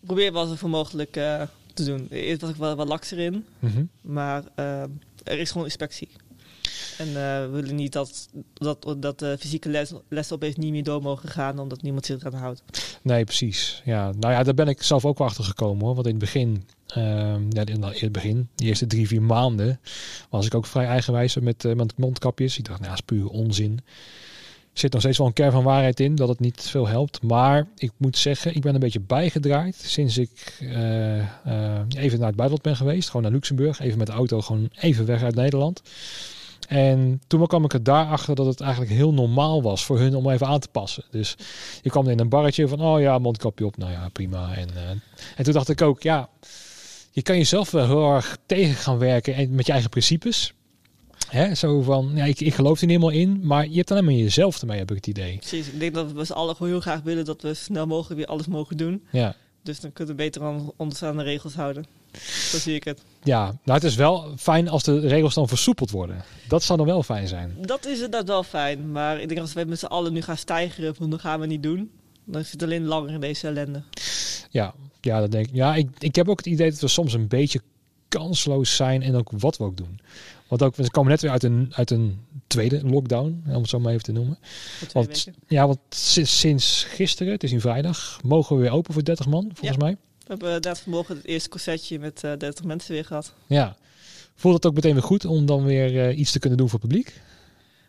Ik 0.00 0.06
probeer 0.06 0.32
wel 0.32 0.46
zoveel 0.46 0.68
mogelijk 0.68 1.16
eh, 1.16 1.42
te 1.74 1.84
doen. 1.84 2.06
Eerst 2.10 2.40
was 2.40 2.50
ik 2.50 2.56
wel 2.56 2.76
wat 2.76 2.88
lakser 2.88 3.18
in. 3.18 3.44
Mhm. 3.58 3.84
Maar 4.00 4.42
eh, 4.54 4.82
er 5.24 5.38
is 5.38 5.50
gewoon 5.50 5.66
inspectie. 5.66 6.08
En 6.98 7.06
eh, 7.06 7.14
we 7.14 7.48
willen 7.52 7.74
niet 7.74 7.92
dat, 7.92 8.28
dat, 8.54 8.96
dat 8.98 9.18
de 9.18 9.36
fysieke 9.38 9.68
les, 9.68 9.92
lessen 10.08 10.36
opeens 10.36 10.56
niet 10.56 10.72
meer 10.72 10.84
door 10.84 11.02
mogen 11.02 11.28
gaan 11.28 11.58
omdat 11.58 11.82
niemand 11.82 12.06
zich 12.06 12.20
eraan 12.20 12.40
houdt. 12.40 12.62
Nee, 13.02 13.24
precies. 13.24 13.82
Ja, 13.84 14.12
nou 14.18 14.32
ja, 14.32 14.42
daar 14.42 14.54
ben 14.54 14.68
ik 14.68 14.82
zelf 14.82 15.04
ook 15.04 15.18
wel 15.18 15.26
achter 15.26 15.44
gekomen 15.44 15.84
hoor. 15.84 15.94
Want 15.94 16.06
in 16.06 16.12
het 16.12 16.20
begin, 16.20 16.64
ja, 17.50 17.64
in 17.64 17.82
het 17.82 18.12
begin, 18.12 18.48
die 18.54 18.68
eerste 18.68 18.86
drie, 18.86 19.06
vier 19.06 19.22
maanden, 19.22 19.80
was 20.28 20.46
ik 20.46 20.54
ook 20.54 20.66
vrij 20.66 20.86
eigenwijs 20.86 21.36
met, 21.36 21.62
met 21.62 21.96
mondkapjes. 21.96 22.58
Ik 22.58 22.64
dacht, 22.64 22.80
nou, 22.80 22.90
dat 22.90 22.98
is 22.98 23.04
puur 23.04 23.28
onzin. 23.28 23.80
Zit 24.78 24.92
nog 24.92 25.00
steeds 25.00 25.18
wel 25.18 25.26
een 25.26 25.32
kern 25.32 25.52
van 25.52 25.64
waarheid 25.64 26.00
in 26.00 26.14
dat 26.14 26.28
het 26.28 26.40
niet 26.40 26.62
veel 26.62 26.88
helpt. 26.88 27.22
Maar 27.22 27.66
ik 27.76 27.92
moet 27.96 28.18
zeggen, 28.18 28.54
ik 28.54 28.62
ben 28.62 28.74
een 28.74 28.80
beetje 28.80 29.00
bijgedraaid 29.00 29.74
sinds 29.76 30.18
ik 30.18 30.56
eh, 30.60 31.18
eh, 31.18 31.24
even 31.96 32.18
naar 32.18 32.28
het 32.28 32.36
buitenland 32.36 32.62
ben 32.62 32.76
geweest. 32.76 33.06
Gewoon 33.06 33.22
naar 33.22 33.32
Luxemburg. 33.32 33.80
Even 33.80 33.98
met 33.98 34.06
de 34.06 34.12
auto 34.12 34.40
gewoon 34.40 34.70
even 34.80 35.06
weg 35.06 35.22
uit 35.22 35.34
Nederland. 35.34 35.82
En 36.68 37.20
toen 37.26 37.46
kwam 37.46 37.64
ik 37.64 37.72
er 37.72 37.82
daarachter 37.82 38.34
dat 38.34 38.46
het 38.46 38.60
eigenlijk 38.60 38.92
heel 38.92 39.12
normaal 39.14 39.62
was 39.62 39.84
voor 39.84 39.98
hun 39.98 40.14
om 40.14 40.30
even 40.30 40.46
aan 40.46 40.60
te 40.60 40.68
passen. 40.68 41.04
Dus 41.10 41.36
je 41.82 41.90
kwam 41.90 42.08
in 42.08 42.20
een 42.20 42.28
barretje 42.28 42.68
van, 42.68 42.80
oh 42.80 43.00
ja, 43.00 43.18
mondkapje 43.18 43.66
op, 43.66 43.76
nou 43.76 43.92
ja, 43.92 44.08
prima. 44.12 44.54
En, 44.54 44.68
uh, 44.74 44.90
en 45.36 45.44
toen 45.44 45.52
dacht 45.52 45.68
ik 45.68 45.82
ook, 45.82 46.02
ja, 46.02 46.28
je 47.10 47.22
kan 47.22 47.36
jezelf 47.36 47.70
wel 47.70 47.86
heel 47.86 48.14
erg 48.14 48.38
tegen 48.46 48.74
gaan 48.74 48.98
werken 48.98 49.34
en 49.34 49.54
met 49.54 49.66
je 49.66 49.72
eigen 49.72 49.90
principes. 49.90 50.52
Hè, 51.28 51.54
zo 51.54 51.82
van, 51.82 52.10
ja, 52.14 52.24
ik, 52.24 52.40
ik 52.40 52.54
geloof 52.54 52.80
er 52.80 52.86
niet 52.86 53.00
helemaal 53.00 53.20
in, 53.20 53.46
maar 53.46 53.68
je 53.68 53.76
hebt 53.76 53.90
alleen 53.90 54.04
maar 54.04 54.14
jezelf 54.14 54.60
ermee, 54.60 54.78
heb 54.78 54.90
ik 54.90 54.96
het 54.96 55.06
idee. 55.06 55.36
Precies, 55.36 55.66
ik 55.68 55.80
denk 55.80 55.94
dat 55.94 56.12
we 56.12 56.24
z'n 56.24 56.32
allen 56.32 56.56
gewoon 56.56 56.72
heel 56.72 56.80
graag 56.80 57.00
willen 57.02 57.24
dat 57.24 57.42
we 57.42 57.54
snel 57.54 57.86
mogelijk 57.86 58.20
weer 58.20 58.28
alles 58.28 58.46
mogen 58.46 58.76
doen. 58.76 59.06
Ja. 59.10 59.34
Dus 59.62 59.80
dan 59.80 59.92
kunnen 59.92 60.16
we 60.16 60.22
beter 60.22 60.42
aan 60.42 60.72
onderstaande 60.76 61.22
regels 61.22 61.54
houden. 61.54 61.86
Zo 62.50 62.58
zie 62.58 62.74
ik 62.74 62.84
het. 62.84 63.02
Ja, 63.22 63.44
nou 63.44 63.78
het 63.78 63.84
is 63.84 63.94
wel 63.94 64.34
fijn 64.36 64.68
als 64.68 64.82
de 64.82 64.98
regels 64.98 65.34
dan 65.34 65.48
versoepeld 65.48 65.90
worden. 65.90 66.24
Dat 66.48 66.62
zou 66.62 66.78
dan 66.78 66.86
wel 66.86 67.02
fijn 67.02 67.28
zijn. 67.28 67.56
Dat 67.60 67.86
is 67.86 67.94
inderdaad 67.94 68.26
wel 68.26 68.42
fijn, 68.42 68.92
maar 68.92 69.20
ik 69.20 69.28
denk 69.28 69.40
als 69.40 69.52
wij 69.52 69.64
met 69.64 69.78
z'n 69.78 69.86
allen 69.86 70.12
nu 70.12 70.22
gaan 70.22 70.36
stijgeren, 70.36 70.94
van 70.94 71.10
dat 71.10 71.20
gaan 71.20 71.40
we 71.40 71.46
niet 71.46 71.62
doen. 71.62 71.90
Dan 72.24 72.42
zit 72.42 72.52
het 72.52 72.62
alleen 72.62 72.84
langer 72.84 73.10
in 73.10 73.20
deze 73.20 73.46
ellende. 73.46 73.82
Ja, 74.50 74.74
ja, 75.00 75.20
dat 75.20 75.30
denk 75.30 75.46
ik. 75.46 75.54
Ja, 75.54 75.74
ik, 75.74 75.88
ik 75.98 76.14
heb 76.14 76.28
ook 76.28 76.38
het 76.38 76.46
idee 76.46 76.70
dat 76.70 76.80
we 76.80 76.88
soms 76.88 77.12
een 77.12 77.28
beetje 77.28 77.60
kansloos 78.08 78.76
zijn 78.76 79.02
en 79.02 79.14
ook 79.14 79.30
wat 79.38 79.56
we 79.56 79.64
ook 79.64 79.76
doen. 79.76 80.00
Want 80.48 80.62
ook, 80.62 80.76
we 80.76 80.90
komen 80.90 81.10
net 81.10 81.20
weer 81.20 81.30
uit 81.30 81.42
een, 81.42 81.72
uit 81.74 81.90
een 81.90 82.18
tweede 82.46 82.82
lockdown, 82.84 83.42
om 83.46 83.60
het 83.60 83.68
zo 83.68 83.78
maar 83.78 83.92
even 83.92 84.04
te 84.04 84.12
noemen. 84.12 84.38
Want, 84.92 85.28
ja, 85.46 85.66
want 85.66 85.78
sinds 85.88 86.84
gisteren, 86.84 87.32
het 87.32 87.42
is 87.42 87.52
nu 87.52 87.60
vrijdag, 87.60 88.20
mogen 88.24 88.56
we 88.56 88.62
weer 88.62 88.70
open 88.70 88.92
voor 88.94 89.04
30 89.04 89.26
man, 89.26 89.50
volgens 89.54 89.78
mij. 89.78 89.96
We 90.18 90.24
hebben 90.34 90.46
inderdaad 90.46 90.80
vanmorgen 90.80 91.16
het 91.16 91.24
eerste 91.24 91.48
concertje 91.48 91.98
met 91.98 92.22
uh, 92.24 92.32
30 92.38 92.64
mensen 92.64 92.92
weer 92.92 93.04
gehad. 93.04 93.34
Ja. 93.46 93.76
Voelt 94.34 94.54
het 94.54 94.66
ook 94.66 94.74
meteen 94.74 94.92
weer 94.92 95.02
goed 95.02 95.24
om 95.24 95.46
dan 95.46 95.64
weer 95.64 95.94
uh, 95.94 96.18
iets 96.18 96.32
te 96.32 96.38
kunnen 96.38 96.58
doen 96.58 96.68
voor 96.68 96.78
het 96.78 96.88
publiek? 96.88 97.20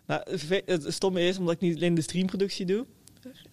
Nou, 0.05 0.21
het 0.65 0.85
stomme 0.87 1.21
is, 1.21 1.37
omdat 1.37 1.53
ik 1.53 1.59
niet 1.59 1.75
alleen 1.75 1.93
de 1.93 2.01
streamproductie 2.01 2.65
doe, 2.65 2.85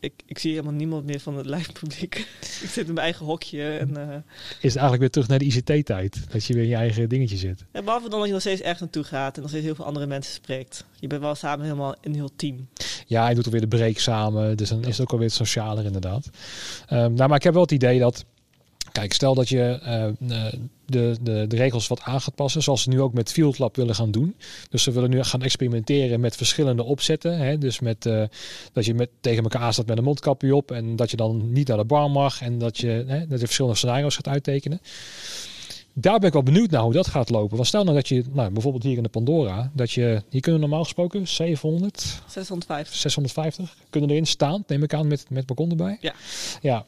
ik, 0.01 0.13
ik 0.27 0.39
zie 0.39 0.51
helemaal 0.51 0.73
niemand 0.73 1.05
meer 1.05 1.21
van 1.21 1.37
het 1.37 1.47
live 1.47 1.73
publiek. 1.73 2.15
ik 2.63 2.69
zit 2.69 2.87
in 2.87 2.95
mijn 2.95 3.07
eigen 3.07 3.27
hokje. 3.27 3.77
En, 3.77 3.91
uh... 3.91 4.15
Is 4.61 4.75
het 4.75 4.83
eigenlijk 4.83 4.99
weer 5.01 5.11
terug 5.11 5.29
naar 5.29 5.39
de 5.39 5.45
ICT-tijd? 5.45 6.33
Dat 6.33 6.45
je 6.45 6.55
weer 6.55 6.63
in 6.63 6.69
je 6.69 6.75
eigen 6.75 7.09
dingetje 7.09 7.37
zit? 7.37 7.65
Ja, 7.73 7.83
behalve 7.83 8.09
dan 8.09 8.19
dat 8.19 8.27
je 8.27 8.33
nog 8.33 8.43
steeds 8.43 8.61
ergens 8.61 8.81
naartoe 8.81 9.05
gaat 9.05 9.35
en 9.35 9.41
nog 9.41 9.51
steeds 9.51 9.65
heel 9.65 9.75
veel 9.75 9.85
andere 9.85 10.07
mensen 10.07 10.35
spreekt. 10.35 10.85
Je 11.01 11.07
bent 11.07 11.21
wel 11.21 11.35
samen 11.35 11.65
helemaal 11.65 11.95
een 12.01 12.15
heel 12.15 12.31
team. 12.37 12.69
Ja, 13.07 13.29
je 13.29 13.35
doet 13.35 13.45
alweer 13.45 13.61
de 13.61 13.69
break 13.69 13.99
samen. 13.99 14.57
Dus 14.57 14.69
dan 14.69 14.85
is 14.85 14.99
het 14.99 15.01
ook 15.01 15.13
alweer 15.13 15.31
socialer 15.31 15.85
inderdaad. 15.85 16.31
Um, 16.93 17.13
nou, 17.15 17.29
maar 17.29 17.37
ik 17.37 17.43
heb 17.43 17.53
wel 17.53 17.63
het 17.63 17.73
idee 17.73 17.99
dat 17.99 18.25
Kijk, 18.97 19.13
stel 19.13 19.35
dat 19.35 19.49
je 19.49 19.79
uh, 19.83 20.53
de, 20.87 21.17
de, 21.23 21.45
de 21.49 21.57
regels 21.57 21.87
wat 21.87 22.01
aan 22.01 22.21
gaat 22.21 22.35
passen, 22.35 22.63
zoals 22.63 22.83
ze 22.83 22.89
nu 22.89 23.01
ook 23.01 23.13
met 23.13 23.33
Field 23.33 23.59
Lab 23.59 23.77
willen 23.77 23.95
gaan 23.95 24.11
doen. 24.11 24.37
Dus 24.71 24.83
ze 24.83 24.93
willen 24.93 25.11
nu 25.11 25.23
gaan 25.23 25.43
experimenteren 25.43 26.21
met 26.21 26.37
verschillende 26.37 26.83
opzetten. 26.83 27.39
Hè? 27.39 27.59
Dus 27.59 27.81
met, 27.81 28.07
uh, 28.07 28.23
dat 28.73 28.85
je 28.85 28.95
met, 28.95 29.09
tegen 29.21 29.43
elkaar 29.43 29.73
staat 29.73 29.87
met 29.87 29.99
een 29.99 30.05
mondkapje 30.05 30.55
op 30.55 30.71
en 30.71 30.97
dat 30.97 31.11
je 31.11 31.17
dan 31.17 31.53
niet 31.53 31.69
naar 31.69 31.77
de 31.77 31.85
bar 31.85 32.11
mag 32.11 32.43
en 32.43 32.59
dat 32.59 32.79
je, 32.79 33.05
hè, 33.07 33.27
dat 33.27 33.41
je 33.41 33.45
verschillende 33.45 33.77
scenario's 33.77 34.15
gaat 34.15 34.29
uittekenen. 34.29 34.81
Daar 35.93 36.19
ben 36.19 36.27
ik 36.27 36.33
wel 36.33 36.43
benieuwd 36.43 36.71
naar 36.71 36.83
hoe 36.83 36.93
dat 36.93 37.07
gaat 37.07 37.31
lopen. 37.31 37.57
Want 37.57 37.69
stel 37.69 37.85
nou 37.85 37.97
dat 37.97 38.09
je, 38.09 38.25
nou, 38.33 38.51
bijvoorbeeld 38.51 38.83
hier 38.83 38.97
in 38.97 39.03
de 39.03 39.09
Pandora, 39.09 39.71
dat 39.75 39.93
je, 39.93 40.23
hier 40.29 40.41
kunnen 40.41 40.61
normaal 40.61 40.83
gesproken 40.83 41.29
700, 41.29 42.23
650, 42.27 42.97
650 42.97 43.77
kunnen 43.91 44.11
erin 44.11 44.27
staan, 44.27 44.65
neem 44.67 44.83
ik 44.83 44.95
aan, 44.95 45.07
met, 45.07 45.27
met 45.29 45.47
balkon 45.47 45.71
erbij. 45.71 45.99
Ja. 46.01 46.15
Ja, 46.61 46.85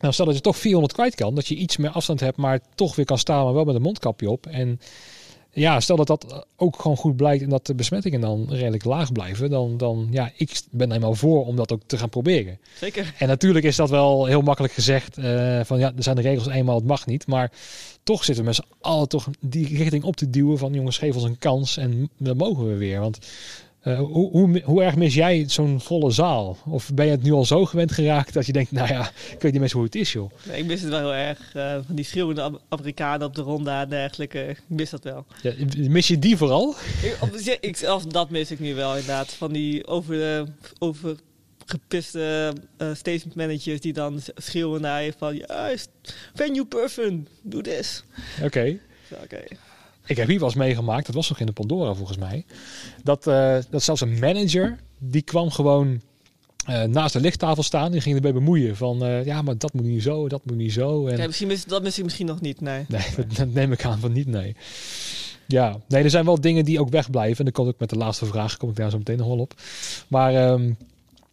nou, 0.00 0.12
stel 0.12 0.26
dat 0.26 0.34
je 0.34 0.40
toch 0.40 0.56
400 0.56 0.92
kwijt 0.92 1.14
kan, 1.14 1.34
dat 1.34 1.46
je 1.46 1.54
iets 1.54 1.76
meer 1.76 1.90
afstand 1.90 2.20
hebt, 2.20 2.36
maar 2.36 2.60
toch 2.74 2.96
weer 2.96 3.04
kan 3.04 3.18
staan, 3.18 3.44
maar 3.44 3.54
wel 3.54 3.64
met 3.64 3.74
een 3.74 3.82
mondkapje 3.82 4.30
op. 4.30 4.46
En 4.46 4.80
ja, 5.52 5.80
stel 5.80 5.96
dat 5.96 6.06
dat 6.06 6.46
ook 6.56 6.80
gewoon 6.80 6.96
goed 6.96 7.16
blijkt 7.16 7.42
en 7.42 7.48
dat 7.48 7.66
de 7.66 7.74
besmettingen 7.74 8.20
dan 8.20 8.46
redelijk 8.48 8.84
laag 8.84 9.12
blijven, 9.12 9.50
dan, 9.50 9.76
dan 9.76 10.08
ja, 10.10 10.32
ik 10.36 10.60
ben 10.70 10.88
helemaal 10.88 11.14
voor 11.14 11.46
om 11.46 11.56
dat 11.56 11.72
ook 11.72 11.80
te 11.86 11.98
gaan 11.98 12.08
proberen. 12.08 12.58
Zeker. 12.78 13.14
En 13.18 13.28
natuurlijk 13.28 13.64
is 13.64 13.76
dat 13.76 13.90
wel 13.90 14.26
heel 14.26 14.42
makkelijk 14.42 14.72
gezegd, 14.72 15.18
uh, 15.18 15.60
van 15.64 15.78
ja, 15.78 15.92
er 15.96 16.02
zijn 16.02 16.16
de 16.16 16.22
regels 16.22 16.48
eenmaal, 16.48 16.76
het 16.76 16.86
mag 16.86 17.06
niet, 17.06 17.26
maar 17.26 17.52
toch 18.02 18.24
zitten 18.24 18.44
we 18.44 18.50
met 18.50 18.58
z'n 18.58 18.72
allen 18.80 19.08
toch 19.08 19.28
die 19.40 19.76
richting 19.76 20.04
op 20.04 20.16
te 20.16 20.30
duwen 20.30 20.58
van 20.58 20.72
jongens, 20.72 20.98
geef 20.98 21.14
ons 21.14 21.24
een 21.24 21.38
kans 21.38 21.76
en 21.76 22.10
dan 22.18 22.36
mogen 22.36 22.68
we 22.68 22.76
weer. 22.76 23.00
Want 23.00 23.18
uh, 23.84 23.98
hoe, 23.98 24.30
hoe, 24.30 24.62
hoe, 24.64 24.82
erg 24.82 24.96
mis 24.96 25.14
jij 25.14 25.44
zo'n 25.48 25.80
volle 25.80 26.10
zaal? 26.10 26.56
Of 26.66 26.90
ben 26.94 27.04
je 27.04 27.10
het 27.10 27.22
nu 27.22 27.32
al 27.32 27.44
zo 27.44 27.64
gewend 27.64 27.92
geraakt 27.92 28.32
dat 28.32 28.46
je 28.46 28.52
denkt, 28.52 28.70
nou 28.70 28.88
ja, 28.88 29.10
ik 29.32 29.40
weet 29.40 29.52
niet 29.52 29.60
meer 29.60 29.72
hoe 29.72 29.84
het 29.84 29.94
is, 29.94 30.12
joh. 30.12 30.30
Nee, 30.42 30.58
ik 30.58 30.66
mis 30.66 30.80
het 30.80 30.90
wel 30.90 30.98
heel 30.98 31.14
erg. 31.14 31.54
Uh, 31.54 31.72
van 31.86 31.94
die 31.94 32.04
schreeuwende 32.04 32.60
Amerikanen 32.68 33.26
op 33.26 33.34
de 33.34 33.42
ronda 33.42 33.82
en 33.82 33.88
dergelijke. 33.88 34.48
Ik 34.48 34.62
mis 34.66 34.90
dat 34.90 35.04
wel. 35.04 35.26
Ja, 35.42 35.52
mis 35.76 36.08
je 36.08 36.18
die 36.18 36.36
vooral? 36.36 36.74
Ik, 37.02 37.58
ik, 37.60 37.76
zelfs 37.76 38.06
dat 38.06 38.30
mis 38.30 38.50
ik 38.50 38.60
nu 38.60 38.74
wel, 38.74 38.90
inderdaad. 38.90 39.32
Van 39.32 39.52
die 39.52 39.86
over, 39.86 40.46
over 40.78 41.16
gepiste 41.66 42.52
uh, 42.78 42.94
statement 42.94 43.34
managers 43.34 43.80
die 43.80 43.92
dan 43.92 44.20
schreeuwen 44.36 44.80
naar 44.80 45.02
je 45.02 45.12
van... 45.18 45.36
Juist, 45.36 45.88
venue 46.34 46.66
person, 46.66 47.28
doe 47.42 47.62
this. 47.62 48.04
Oké. 48.36 48.46
Okay. 48.46 48.80
Oké. 49.10 49.22
Okay. 49.22 49.58
Ik 50.10 50.16
heb 50.16 50.28
hier 50.28 50.38
wel 50.38 50.48
eens 50.48 50.56
meegemaakt, 50.56 51.06
dat 51.06 51.14
was 51.14 51.28
nog 51.28 51.40
in 51.40 51.46
de 51.46 51.52
Pandora 51.52 51.94
volgens 51.94 52.18
mij. 52.18 52.44
Dat, 53.02 53.26
uh, 53.26 53.56
dat 53.70 53.82
zelfs 53.82 54.00
een 54.00 54.18
manager, 54.18 54.78
die 54.98 55.22
kwam 55.22 55.50
gewoon 55.50 56.00
uh, 56.68 56.82
naast 56.82 57.12
de 57.12 57.20
lichttafel 57.20 57.62
staan. 57.62 57.92
Die 57.92 58.00
ging 58.00 58.14
erbij 58.14 58.32
bemoeien 58.32 58.76
van, 58.76 59.04
uh, 59.04 59.24
ja, 59.24 59.42
maar 59.42 59.58
dat 59.58 59.72
moet 59.72 59.84
niet 59.84 60.02
zo, 60.02 60.28
dat 60.28 60.44
moet 60.44 60.56
niet 60.56 60.72
zo. 60.72 61.06
En... 61.06 61.16
Ja, 61.16 61.26
misschien 61.26 61.48
mis, 61.48 61.64
dat 61.64 61.82
mis 61.82 61.98
ik 61.98 62.04
misschien 62.04 62.26
nog 62.26 62.40
niet, 62.40 62.60
nee. 62.60 62.84
Nee, 62.88 63.02
dat, 63.16 63.34
dat 63.36 63.52
neem 63.52 63.72
ik 63.72 63.84
aan 63.84 63.98
van 63.98 64.12
niet, 64.12 64.26
nee. 64.26 64.56
Ja, 65.46 65.76
nee, 65.88 66.02
er 66.02 66.10
zijn 66.10 66.24
wel 66.24 66.40
dingen 66.40 66.64
die 66.64 66.80
ook 66.80 66.88
wegblijven. 66.88 67.38
En 67.38 67.44
dan 67.44 67.52
kom 67.52 67.68
ik 67.68 67.78
met 67.78 67.90
de 67.90 67.96
laatste 67.96 68.26
vraag, 68.26 68.56
kom 68.56 68.70
ik 68.70 68.76
daar 68.76 68.90
zo 68.90 68.98
meteen 68.98 69.18
nog 69.18 69.26
wel 69.26 69.38
op. 69.38 69.54
Maar 70.08 70.50
um, 70.50 70.76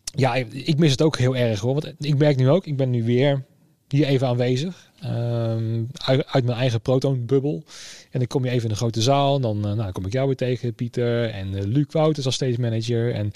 ja, 0.03 0.35
ik 0.35 0.77
mis 0.77 0.91
het 0.91 1.01
ook 1.01 1.17
heel 1.17 1.35
erg 1.35 1.59
hoor. 1.59 1.73
Want 1.73 1.93
ik 1.99 2.17
merk 2.17 2.37
nu 2.37 2.49
ook, 2.49 2.65
ik 2.65 2.77
ben 2.77 2.89
nu 2.89 3.03
weer 3.03 3.45
hier 3.87 4.05
even 4.05 4.27
aanwezig. 4.27 4.87
Um, 5.05 5.88
uit, 5.95 6.25
uit, 6.25 6.45
mijn 6.45 6.57
eigen 6.57 6.81
protonbubbel. 6.81 7.63
En 8.12 8.19
dan 8.19 8.27
kom 8.27 8.45
je 8.45 8.51
even 8.51 8.63
in 8.63 8.69
de 8.69 8.75
grote 8.75 9.01
zaal. 9.01 9.39
Dan, 9.39 9.57
uh, 9.57 9.63
nou, 9.63 9.75
dan 9.75 9.91
kom 9.91 10.05
ik 10.05 10.13
jou 10.13 10.27
weer 10.27 10.36
tegen, 10.36 10.73
Pieter. 10.73 11.29
En 11.29 11.53
uh, 11.53 11.62
Luc 11.63 11.86
Wouters 11.89 12.25
als 12.25 12.36
steeds 12.36 12.57
manager. 12.57 13.13
En 13.13 13.31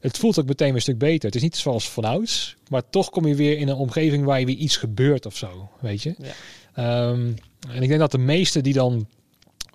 het 0.00 0.18
voelt 0.18 0.38
ook 0.38 0.46
meteen 0.46 0.66
weer 0.66 0.76
een 0.76 0.82
stuk 0.82 0.98
beter. 0.98 1.26
Het 1.26 1.34
is 1.34 1.42
niet 1.42 1.56
zoals 1.56 1.90
vanouds. 1.90 2.56
Maar 2.68 2.82
toch 2.90 3.10
kom 3.10 3.26
je 3.26 3.34
weer 3.34 3.58
in 3.58 3.68
een 3.68 3.76
omgeving 3.76 4.24
waar 4.24 4.40
je 4.40 4.46
weer 4.46 4.56
iets 4.56 4.76
gebeurt 4.76 5.26
of 5.26 5.36
zo. 5.36 5.70
Weet 5.80 6.02
je? 6.02 6.14
Ja. 6.18 7.08
Um, 7.08 7.34
en 7.68 7.82
ik 7.82 7.88
denk 7.88 8.00
dat 8.00 8.10
de 8.10 8.18
meesten 8.18 8.62
die 8.62 8.72
dan 8.72 9.08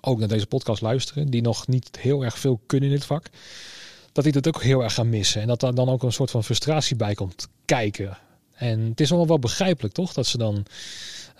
ook 0.00 0.18
naar 0.18 0.28
deze 0.28 0.46
podcast 0.46 0.82
luisteren. 0.82 1.26
Die 1.26 1.42
nog 1.42 1.66
niet 1.66 1.98
heel 1.98 2.24
erg 2.24 2.38
veel 2.38 2.60
kunnen 2.66 2.88
in 2.88 2.94
dit 2.94 3.04
vak. 3.04 3.26
Dat 4.12 4.24
die 4.24 4.32
dat 4.32 4.48
ook 4.48 4.62
heel 4.62 4.82
erg 4.82 4.94
gaan 4.94 5.08
missen. 5.08 5.40
En 5.40 5.46
dat 5.46 5.60
daar 5.60 5.74
dan 5.74 5.88
ook 5.88 6.02
een 6.02 6.12
soort 6.12 6.30
van 6.30 6.44
frustratie 6.44 6.96
bij 6.96 7.14
komt 7.14 7.48
kijken. 7.64 8.18
En 8.54 8.80
het 8.80 9.00
is 9.00 9.08
allemaal 9.08 9.28
wel 9.28 9.38
begrijpelijk, 9.38 9.94
toch? 9.94 10.12
Dat 10.12 10.26
ze 10.26 10.38
dan 10.38 10.66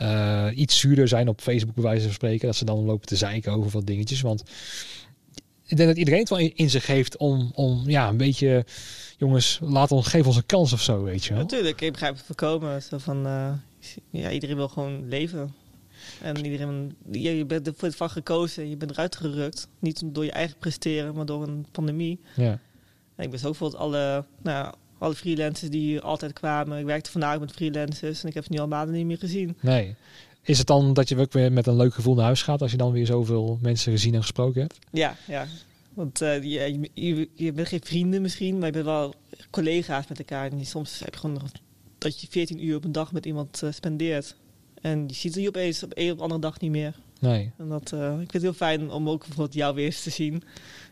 uh, 0.03 0.47
iets 0.55 0.79
zuurder 0.79 1.09
zijn 1.09 1.29
op 1.29 1.41
Facebook, 1.41 1.75
bij 1.75 1.85
wijze 1.85 2.05
van 2.05 2.13
spreken. 2.13 2.47
Dat 2.47 2.57
ze 2.57 2.65
dan 2.65 2.85
lopen 2.85 3.07
te 3.07 3.17
zeiken 3.17 3.53
over 3.53 3.71
wat 3.71 3.87
dingetjes. 3.87 4.21
Want 4.21 4.43
ik 5.67 5.77
denk 5.77 5.89
dat 5.89 5.99
iedereen 5.99 6.21
het 6.21 6.29
wel 6.29 6.39
in, 6.39 6.53
in 6.55 6.71
zich 6.71 6.87
heeft 6.87 7.17
om, 7.17 7.51
om 7.55 7.83
ja, 7.87 8.09
een 8.09 8.17
beetje... 8.17 8.65
Jongens, 9.17 9.59
laat 9.63 9.93
ons, 9.93 10.07
geef 10.07 10.27
ons 10.27 10.37
een 10.37 10.47
kans 10.47 10.73
of 10.73 10.81
zo, 10.81 11.03
weet 11.03 11.25
je 11.25 11.33
wel. 11.33 11.43
Natuurlijk, 11.43 11.81
ik 11.81 11.93
begrijp 11.93 12.17
het 12.17 12.25
voorkomen. 12.25 12.83
Zo 12.83 12.99
van, 12.99 13.27
uh, 13.27 13.53
ja, 14.11 14.31
iedereen 14.31 14.57
wil 14.57 14.69
gewoon 14.69 15.09
leven. 15.09 15.55
En 16.21 16.45
iedereen, 16.45 16.97
je 17.11 17.45
bent 17.45 17.71
voor 17.77 17.89
het 17.89 17.97
vak 17.97 18.11
gekozen, 18.11 18.69
je 18.69 18.77
bent 18.77 18.91
eruit 18.91 19.17
gerukt. 19.17 19.69
Niet 19.79 20.03
door 20.05 20.25
je 20.25 20.33
eigen 20.33 20.57
presteren, 20.59 21.15
maar 21.15 21.27
door 21.27 21.43
een 21.43 21.67
pandemie. 21.73 22.21
Ja. 22.37 22.59
En 23.17 23.25
ik 23.25 23.31
ben 23.31 23.39
zo 23.39 23.49
bijvoorbeeld 23.49 23.81
alle, 23.81 24.25
nou, 24.43 24.75
alle 25.03 25.15
freelancers 25.15 25.71
die 25.71 26.01
altijd 26.01 26.33
kwamen. 26.33 26.79
Ik 26.79 26.85
werkte 26.85 27.11
vandaag 27.11 27.41
met 27.41 27.53
freelancers 27.53 28.23
en 28.23 28.29
ik 28.29 28.35
heb 28.35 28.45
ze 28.45 28.53
nu 28.53 28.59
al 28.59 28.69
maanden 28.69 28.95
niet 28.95 29.07
meer 29.07 29.19
gezien. 29.19 29.57
Nee. 29.61 29.95
Is 30.43 30.59
het 30.59 30.67
dan 30.67 30.93
dat 30.93 31.09
je 31.09 31.19
ook 31.19 31.33
weer 31.33 31.53
met 31.53 31.67
een 31.67 31.77
leuk 31.77 31.95
gevoel 31.95 32.15
naar 32.15 32.25
huis 32.25 32.43
gaat 32.43 32.63
als 32.63 32.71
je 32.71 32.77
dan 32.77 32.93
weer 32.93 33.07
zoveel 33.07 33.59
mensen 33.63 33.93
gezien 33.93 34.15
en 34.15 34.21
gesproken 34.21 34.61
hebt? 34.61 34.79
Ja, 34.91 35.17
ja. 35.27 35.47
Want 35.95 36.23
uh, 36.23 36.43
je, 36.43 36.89
je, 36.95 37.29
je, 37.35 37.53
bent 37.53 37.69
geen 37.69 37.81
vrienden 37.83 38.23
misschien, 38.23 38.59
maar 38.59 38.67
je 38.67 38.73
bent 38.73 38.85
wel 38.85 39.15
collega's 39.51 40.07
met 40.07 40.19
elkaar. 40.19 40.53
En 40.53 40.67
soms 40.67 40.99
heb 40.99 41.15
je 41.15 41.21
gewoon 41.21 41.37
nog 41.37 41.51
dat 41.99 42.21
je 42.21 42.27
14 42.31 42.65
uur 42.65 42.77
op 42.77 42.85
een 42.85 42.93
dag 42.93 43.13
met 43.13 43.27
iemand 43.27 43.61
uh, 43.65 43.73
spendeert. 43.73 44.37
En 44.81 45.05
je 45.07 45.15
ziet 45.15 45.35
je 45.35 45.49
opeens 45.49 45.83
op 45.83 45.93
een 45.95 46.13
of 46.13 46.19
andere 46.19 46.41
dag 46.41 46.61
niet 46.61 46.71
meer. 46.71 46.95
Nee. 47.21 47.53
En 47.59 47.69
dat, 47.69 47.93
uh, 47.95 48.11
ik 48.11 48.17
vind 48.17 48.33
het 48.33 48.43
heel 48.43 48.53
fijn 48.53 48.91
om 48.91 49.09
ook 49.09 49.21
bijvoorbeeld 49.21 49.55
jou 49.55 49.75
weer 49.75 49.85
eens 49.85 50.03
te 50.03 50.11
zien. 50.11 50.43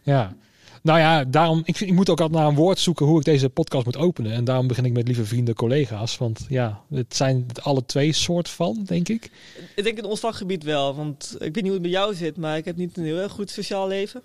Ja. 0.03 0.37
Nou 0.83 0.99
ja, 0.99 1.25
daarom, 1.25 1.63
ik, 1.65 1.81
ik 1.81 1.93
moet 1.93 2.11
ook 2.11 2.21
altijd 2.21 2.39
naar 2.41 2.49
een 2.49 2.55
woord 2.57 2.79
zoeken 2.79 3.07
hoe 3.07 3.19
ik 3.19 3.25
deze 3.25 3.49
podcast 3.49 3.85
moet 3.85 3.97
openen. 3.97 4.33
En 4.33 4.45
daarom 4.45 4.67
begin 4.67 4.85
ik 4.85 4.93
met 4.93 5.07
lieve 5.07 5.25
vrienden, 5.25 5.55
collega's. 5.55 6.19
Want 6.19 6.47
ja, 6.49 6.81
het 6.95 7.17
zijn 7.17 7.47
alle 7.63 7.87
twee 7.87 8.13
soort 8.13 8.49
van, 8.49 8.83
denk 8.87 9.09
ik. 9.09 9.31
Ik 9.77 9.85
denk 9.85 9.99
in 9.99 10.05
ons 10.05 10.21
vakgebied 10.21 10.63
wel. 10.65 10.95
Want 10.95 11.33
ik 11.35 11.39
weet 11.41 11.55
niet 11.55 11.63
hoe 11.65 11.73
het 11.73 11.83
bij 11.83 11.91
jou 11.91 12.15
zit, 12.15 12.37
maar 12.37 12.57
ik 12.57 12.65
heb 12.65 12.77
niet 12.77 12.97
een 12.97 13.05
heel 13.05 13.19
erg 13.19 13.33
goed 13.33 13.51
sociaal 13.51 13.89
leven. 13.89 14.23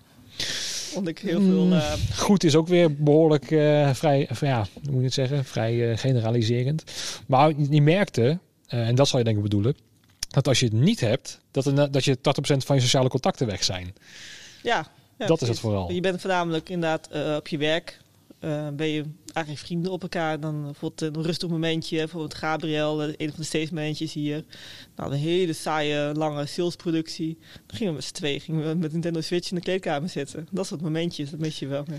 Want 0.94 1.08
ik 1.08 1.18
heel 1.18 1.40
Mm. 1.40 1.50
veel... 1.70 1.78
eh, 1.78 1.92
Goed 2.18 2.44
is 2.44 2.54
ook 2.54 2.68
weer 2.68 2.94
behoorlijk 2.94 3.50
eh, 3.50 3.94
vrij, 3.94 4.26
of 4.30 4.40
ja, 4.40 4.66
hoe 4.72 4.90
moet 4.92 4.98
je 4.98 5.04
het 5.04 5.12
zeggen, 5.14 5.44
vrij 5.44 5.90
eh, 5.90 5.98
generaliserend. 5.98 6.84
Maar 7.26 7.52
je 7.70 7.82
merkte, 7.82 8.38
eh, 8.66 8.88
en 8.88 8.94
dat 8.94 9.08
zal 9.08 9.18
je 9.18 9.24
denk 9.24 9.36
ik 9.36 9.42
bedoelen, 9.42 9.76
dat 10.28 10.48
als 10.48 10.60
je 10.60 10.64
het 10.66 10.74
niet 10.74 11.00
hebt, 11.00 11.40
dat, 11.50 11.66
er, 11.66 11.90
dat 11.90 12.04
je 12.04 12.16
80% 12.16 12.20
van 12.64 12.76
je 12.76 12.82
sociale 12.82 13.08
contacten 13.08 13.46
weg 13.46 13.64
zijn. 13.64 13.94
ja, 14.62 14.86
dat 15.16 15.42
is 15.42 15.48
het 15.48 15.58
vooral. 15.58 15.92
Je 15.92 16.00
bent 16.00 16.20
voornamelijk 16.20 16.68
inderdaad 16.68 17.08
eh, 17.08 17.34
op 17.36 17.48
je 17.48 17.58
werk. 17.58 17.98
eh, 18.38 18.68
ben 18.68 18.86
je 18.86 19.04
eigenlijk 19.32 19.66
vrienden 19.66 19.92
op 19.92 20.02
elkaar. 20.02 20.40
Dan 20.40 20.62
bijvoorbeeld 20.62 21.16
een 21.16 21.22
rustig 21.22 21.48
momentje. 21.48 21.96
Bijvoorbeeld 21.96 22.34
Gabriel, 22.34 23.02
eh, 23.02 23.08
een 23.16 23.28
van 23.28 23.38
de 23.38 23.44
steeds 23.44 23.70
momentjes 23.70 24.12
hier. 24.12 24.44
Nou, 24.96 25.12
een 25.12 25.18
hele 25.18 25.52
saaie, 25.52 26.14
lange 26.14 26.46
salesproductie. 26.46 27.38
Dan 27.66 27.76
gingen 27.76 27.92
we 27.92 27.98
met 27.98 28.04
z'n 28.08 28.14
twee 28.14 28.40
gingen 28.40 28.68
we 28.68 28.74
met 28.74 28.92
Nintendo 28.92 29.20
Switch 29.20 29.50
in 29.50 29.56
de 29.56 29.62
kleedkamer 29.62 30.08
zitten. 30.08 30.48
Dat 30.50 30.66
soort 30.66 30.80
momentjes, 30.80 31.30
dat 31.30 31.40
mis 31.40 31.58
je 31.58 31.66
wel. 31.66 31.84
Ja. 31.86 31.96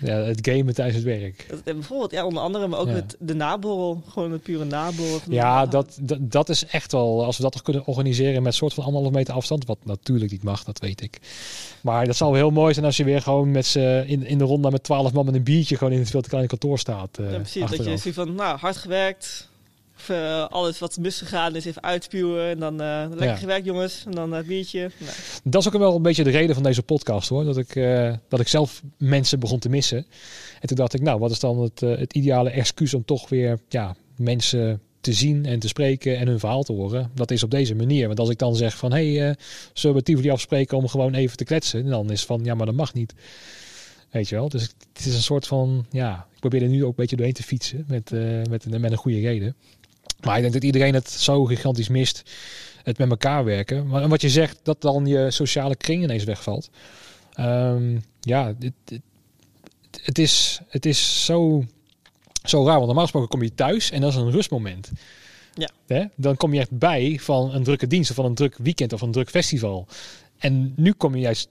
Ja, 0.00 0.16
het 0.16 0.48
gamen 0.48 0.74
tijdens 0.74 0.96
het 0.96 1.04
werk. 1.04 1.46
Bijvoorbeeld, 1.64 2.10
ja, 2.10 2.24
onder 2.26 2.42
andere, 2.42 2.66
maar 2.66 2.78
ook 2.78 2.86
Ja. 2.86 2.92
met 2.92 3.16
de 3.18 3.34
naborrel. 3.34 4.02
Gewoon 4.08 4.32
een 4.32 4.40
pure 4.40 4.64
naborrel. 4.64 5.20
Ja, 5.28 5.66
dat, 5.66 5.98
dat, 6.00 6.18
dat 6.20 6.48
is 6.48 6.66
echt 6.66 6.92
wel, 6.92 7.24
als 7.24 7.36
we 7.36 7.42
dat 7.42 7.52
toch 7.52 7.62
kunnen 7.62 7.86
organiseren 7.86 8.42
met 8.42 8.54
soort 8.54 8.74
van 8.74 8.84
anderhalf 8.84 9.14
meter 9.14 9.34
afstand, 9.34 9.66
wat 9.66 9.78
natuurlijk 9.82 10.30
niet 10.30 10.42
mag, 10.42 10.64
dat 10.64 10.78
weet 10.78 11.02
ik. 11.02 11.18
Maar 11.80 12.06
dat 12.06 12.16
zou 12.16 12.30
wel 12.32 12.40
heel 12.40 12.50
mooi 12.50 12.72
zijn 12.74 12.86
als 12.86 12.96
je 12.96 13.04
weer 13.04 13.22
gewoon 13.22 13.50
met 13.50 13.66
z'n 13.66 13.78
in, 14.06 14.26
in 14.26 14.38
de 14.38 14.44
ronde 14.44 14.70
met 14.70 14.82
twaalf 14.82 15.12
man 15.12 15.24
met 15.24 15.34
een 15.34 15.42
biertje 15.42 15.76
gewoon 15.76 15.92
in 15.92 15.98
het 15.98 16.10
veel 16.10 16.20
te 16.22 16.28
kleine 16.28 16.48
kantoor 16.48 16.78
staat. 16.78 17.08
Ja, 17.20 17.24
precies. 17.36 17.70
Dat 17.70 17.84
je 17.84 17.96
ziet 17.96 18.14
van, 18.14 18.34
nou, 18.34 18.58
hard 18.58 18.76
gewerkt. 18.76 19.48
Of, 19.96 20.08
eh, 20.08 20.46
alles 20.46 20.78
wat 20.78 20.98
misgegaan 20.98 21.56
is, 21.56 21.64
even 21.64 21.82
uitspuwen. 21.82 22.48
En 22.50 22.58
dan 22.58 22.80
eh, 22.80 23.04
lekker 23.08 23.26
Ja. 23.26 23.36
gewerkt, 23.36 23.64
jongens. 23.64 24.02
En 24.06 24.10
dan 24.12 24.32
het 24.32 24.46
biertje. 24.46 24.80
Nou, 24.98 25.12
Dat 25.44 25.60
is 25.60 25.66
ook 25.72 25.78
wel 25.80 25.96
een 25.96 26.02
beetje 26.02 26.24
de 26.24 26.30
reden 26.30 26.54
van 26.54 26.64
deze 26.64 26.82
podcast 26.82 27.28
hoor. 27.28 27.44
Dat 27.44 27.56
ik, 27.56 27.76
eh, 27.76 28.12
dat 28.28 28.40
ik 28.40 28.48
zelf 28.48 28.82
mensen 28.98 29.40
begon 29.40 29.58
te 29.58 29.68
missen. 29.68 30.06
En 30.60 30.68
toen 30.68 30.76
dacht 30.76 30.94
ik, 30.94 31.00
nou, 31.00 31.18
wat 31.18 31.30
is 31.30 31.40
dan 31.40 31.60
het, 31.60 31.82
eh, 31.82 31.96
het 31.98 32.12
ideale 32.14 32.50
excuus 32.50 32.94
om 32.94 33.04
toch 33.04 33.28
weer 33.28 33.58
ja, 33.68 33.96
mensen 34.16 34.80
te 35.00 35.12
zien 35.12 35.46
en 35.46 35.58
te 35.58 35.68
spreken 35.68 36.16
en 36.18 36.26
hun 36.26 36.38
verhaal 36.38 36.62
te 36.62 36.72
horen. 36.72 37.10
Dat 37.14 37.30
is 37.30 37.42
op 37.42 37.50
deze 37.50 37.74
manier. 37.74 38.06
Want 38.06 38.18
als 38.20 38.28
ik 38.28 38.38
dan 38.38 38.56
zeg 38.56 38.76
van, 38.76 38.92
hé, 38.92 39.14
hey, 39.16 39.28
eh, 39.28 39.34
zullen 39.72 39.96
we 39.96 40.02
Tivoli 40.02 40.30
afspreken 40.30 40.76
om 40.76 40.88
gewoon 40.88 41.14
even 41.14 41.36
te 41.36 41.44
kletsen? 41.44 41.86
Dan 41.86 42.10
is 42.10 42.24
van, 42.24 42.40
ja, 42.44 42.54
maar 42.54 42.66
dat 42.66 42.74
mag 42.74 42.94
niet. 42.94 43.14
Weet 44.10 44.28
je 44.28 44.34
wel? 44.34 44.48
Dus 44.48 44.62
het 44.62 45.06
is 45.06 45.14
een 45.14 45.22
soort 45.22 45.46
van, 45.46 45.86
ja, 45.90 46.26
ik 46.34 46.40
probeer 46.40 46.62
er 46.62 46.68
nu 46.68 46.82
ook 46.82 46.88
een 46.88 46.94
beetje 46.96 47.16
doorheen 47.16 47.34
te 47.34 47.42
fietsen 47.42 47.84
met, 47.88 48.12
eh, 48.12 48.20
met, 48.50 48.64
een- 48.64 48.80
met 48.80 48.90
een 48.90 48.96
goede 48.96 49.20
reden. 49.20 49.56
Maar 50.24 50.36
ik 50.36 50.42
denk 50.42 50.54
dat 50.54 50.64
iedereen 50.64 50.94
het 50.94 51.10
zo 51.10 51.44
gigantisch 51.44 51.88
mist, 51.88 52.22
het 52.82 52.98
met 52.98 53.10
elkaar 53.10 53.44
werken. 53.44 53.86
Maar 53.86 54.08
wat 54.08 54.20
je 54.20 54.30
zegt, 54.30 54.58
dat 54.62 54.80
dan 54.80 55.06
je 55.06 55.30
sociale 55.30 55.76
kring 55.76 56.02
ineens 56.02 56.24
wegvalt. 56.24 56.70
Ehm, 57.32 57.98
ja, 58.20 58.54
het, 58.58 58.72
het, 58.84 59.00
het 60.02 60.18
is, 60.18 60.60
het 60.68 60.86
is 60.86 61.24
zo, 61.24 61.64
zo 62.42 62.64
raar. 62.64 62.74
Want 62.74 62.86
normaal 62.86 63.02
gesproken 63.02 63.28
kom 63.28 63.42
je 63.42 63.54
thuis 63.54 63.90
en 63.90 64.00
dat 64.00 64.10
is 64.10 64.16
een 64.16 64.30
rustmoment. 64.30 64.90
Ja. 65.54 65.70
Hè? 65.86 66.04
Dan 66.14 66.36
kom 66.36 66.54
je 66.54 66.60
echt 66.60 66.78
bij 66.78 67.18
van 67.20 67.54
een 67.54 67.64
drukke 67.64 67.86
dienst 67.86 68.10
of 68.10 68.16
van 68.16 68.24
een 68.24 68.34
druk 68.34 68.56
weekend 68.58 68.92
of 68.92 69.00
een 69.00 69.12
druk 69.12 69.30
festival. 69.30 69.86
En 70.38 70.72
nu 70.76 70.92
kom 70.92 71.14
je 71.14 71.20
juist, 71.20 71.48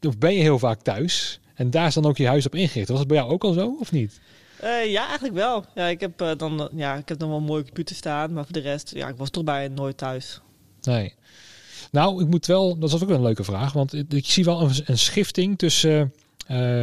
of 0.00 0.18
ben 0.18 0.34
je 0.34 0.40
heel 0.40 0.58
vaak 0.58 0.82
thuis. 0.82 1.40
En 1.54 1.70
daar 1.70 1.86
is 1.86 1.94
dan 1.94 2.06
ook 2.06 2.16
je 2.16 2.26
huis 2.26 2.46
op 2.46 2.54
ingericht. 2.54 2.88
Was 2.88 2.98
het 2.98 3.08
bij 3.08 3.16
jou 3.16 3.30
ook 3.30 3.44
al 3.44 3.52
zo 3.52 3.76
of 3.80 3.92
niet? 3.92 4.20
Eh, 4.60 4.90
ja, 4.90 5.06
eigenlijk 5.06 5.34
wel. 5.34 5.64
Ja, 5.74 5.86
ik 5.86 6.00
heb 6.00 6.20
eh, 6.20 6.30
dan, 6.36 6.60
eh, 6.60 6.66
ja, 6.78 6.94
ik 6.94 7.08
heb 7.08 7.18
dan 7.18 7.28
wel 7.28 7.38
een 7.38 7.44
mooie 7.44 7.64
computer 7.64 7.96
staan. 7.96 8.32
Maar 8.32 8.44
voor 8.44 8.52
de 8.52 8.60
rest, 8.60 8.94
ja, 8.94 9.08
ik 9.08 9.16
was 9.16 9.30
toch 9.30 9.44
bijna 9.44 9.74
nooit 9.74 9.96
thuis. 9.96 10.40
Nee. 10.82 11.14
Nou, 11.90 12.22
ik 12.22 12.28
moet 12.28 12.46
wel, 12.46 12.78
dat 12.78 12.88
is 12.92 13.02
ook 13.02 13.08
wel 13.08 13.16
een 13.16 13.22
leuke 13.22 13.44
vraag. 13.44 13.72
Want 13.72 13.92
ik, 13.94 14.12
ik 14.12 14.26
zie 14.26 14.44
wel 14.44 14.60
een, 14.60 14.70
een 14.84 14.98
schifting 14.98 15.58
tussen 15.58 16.12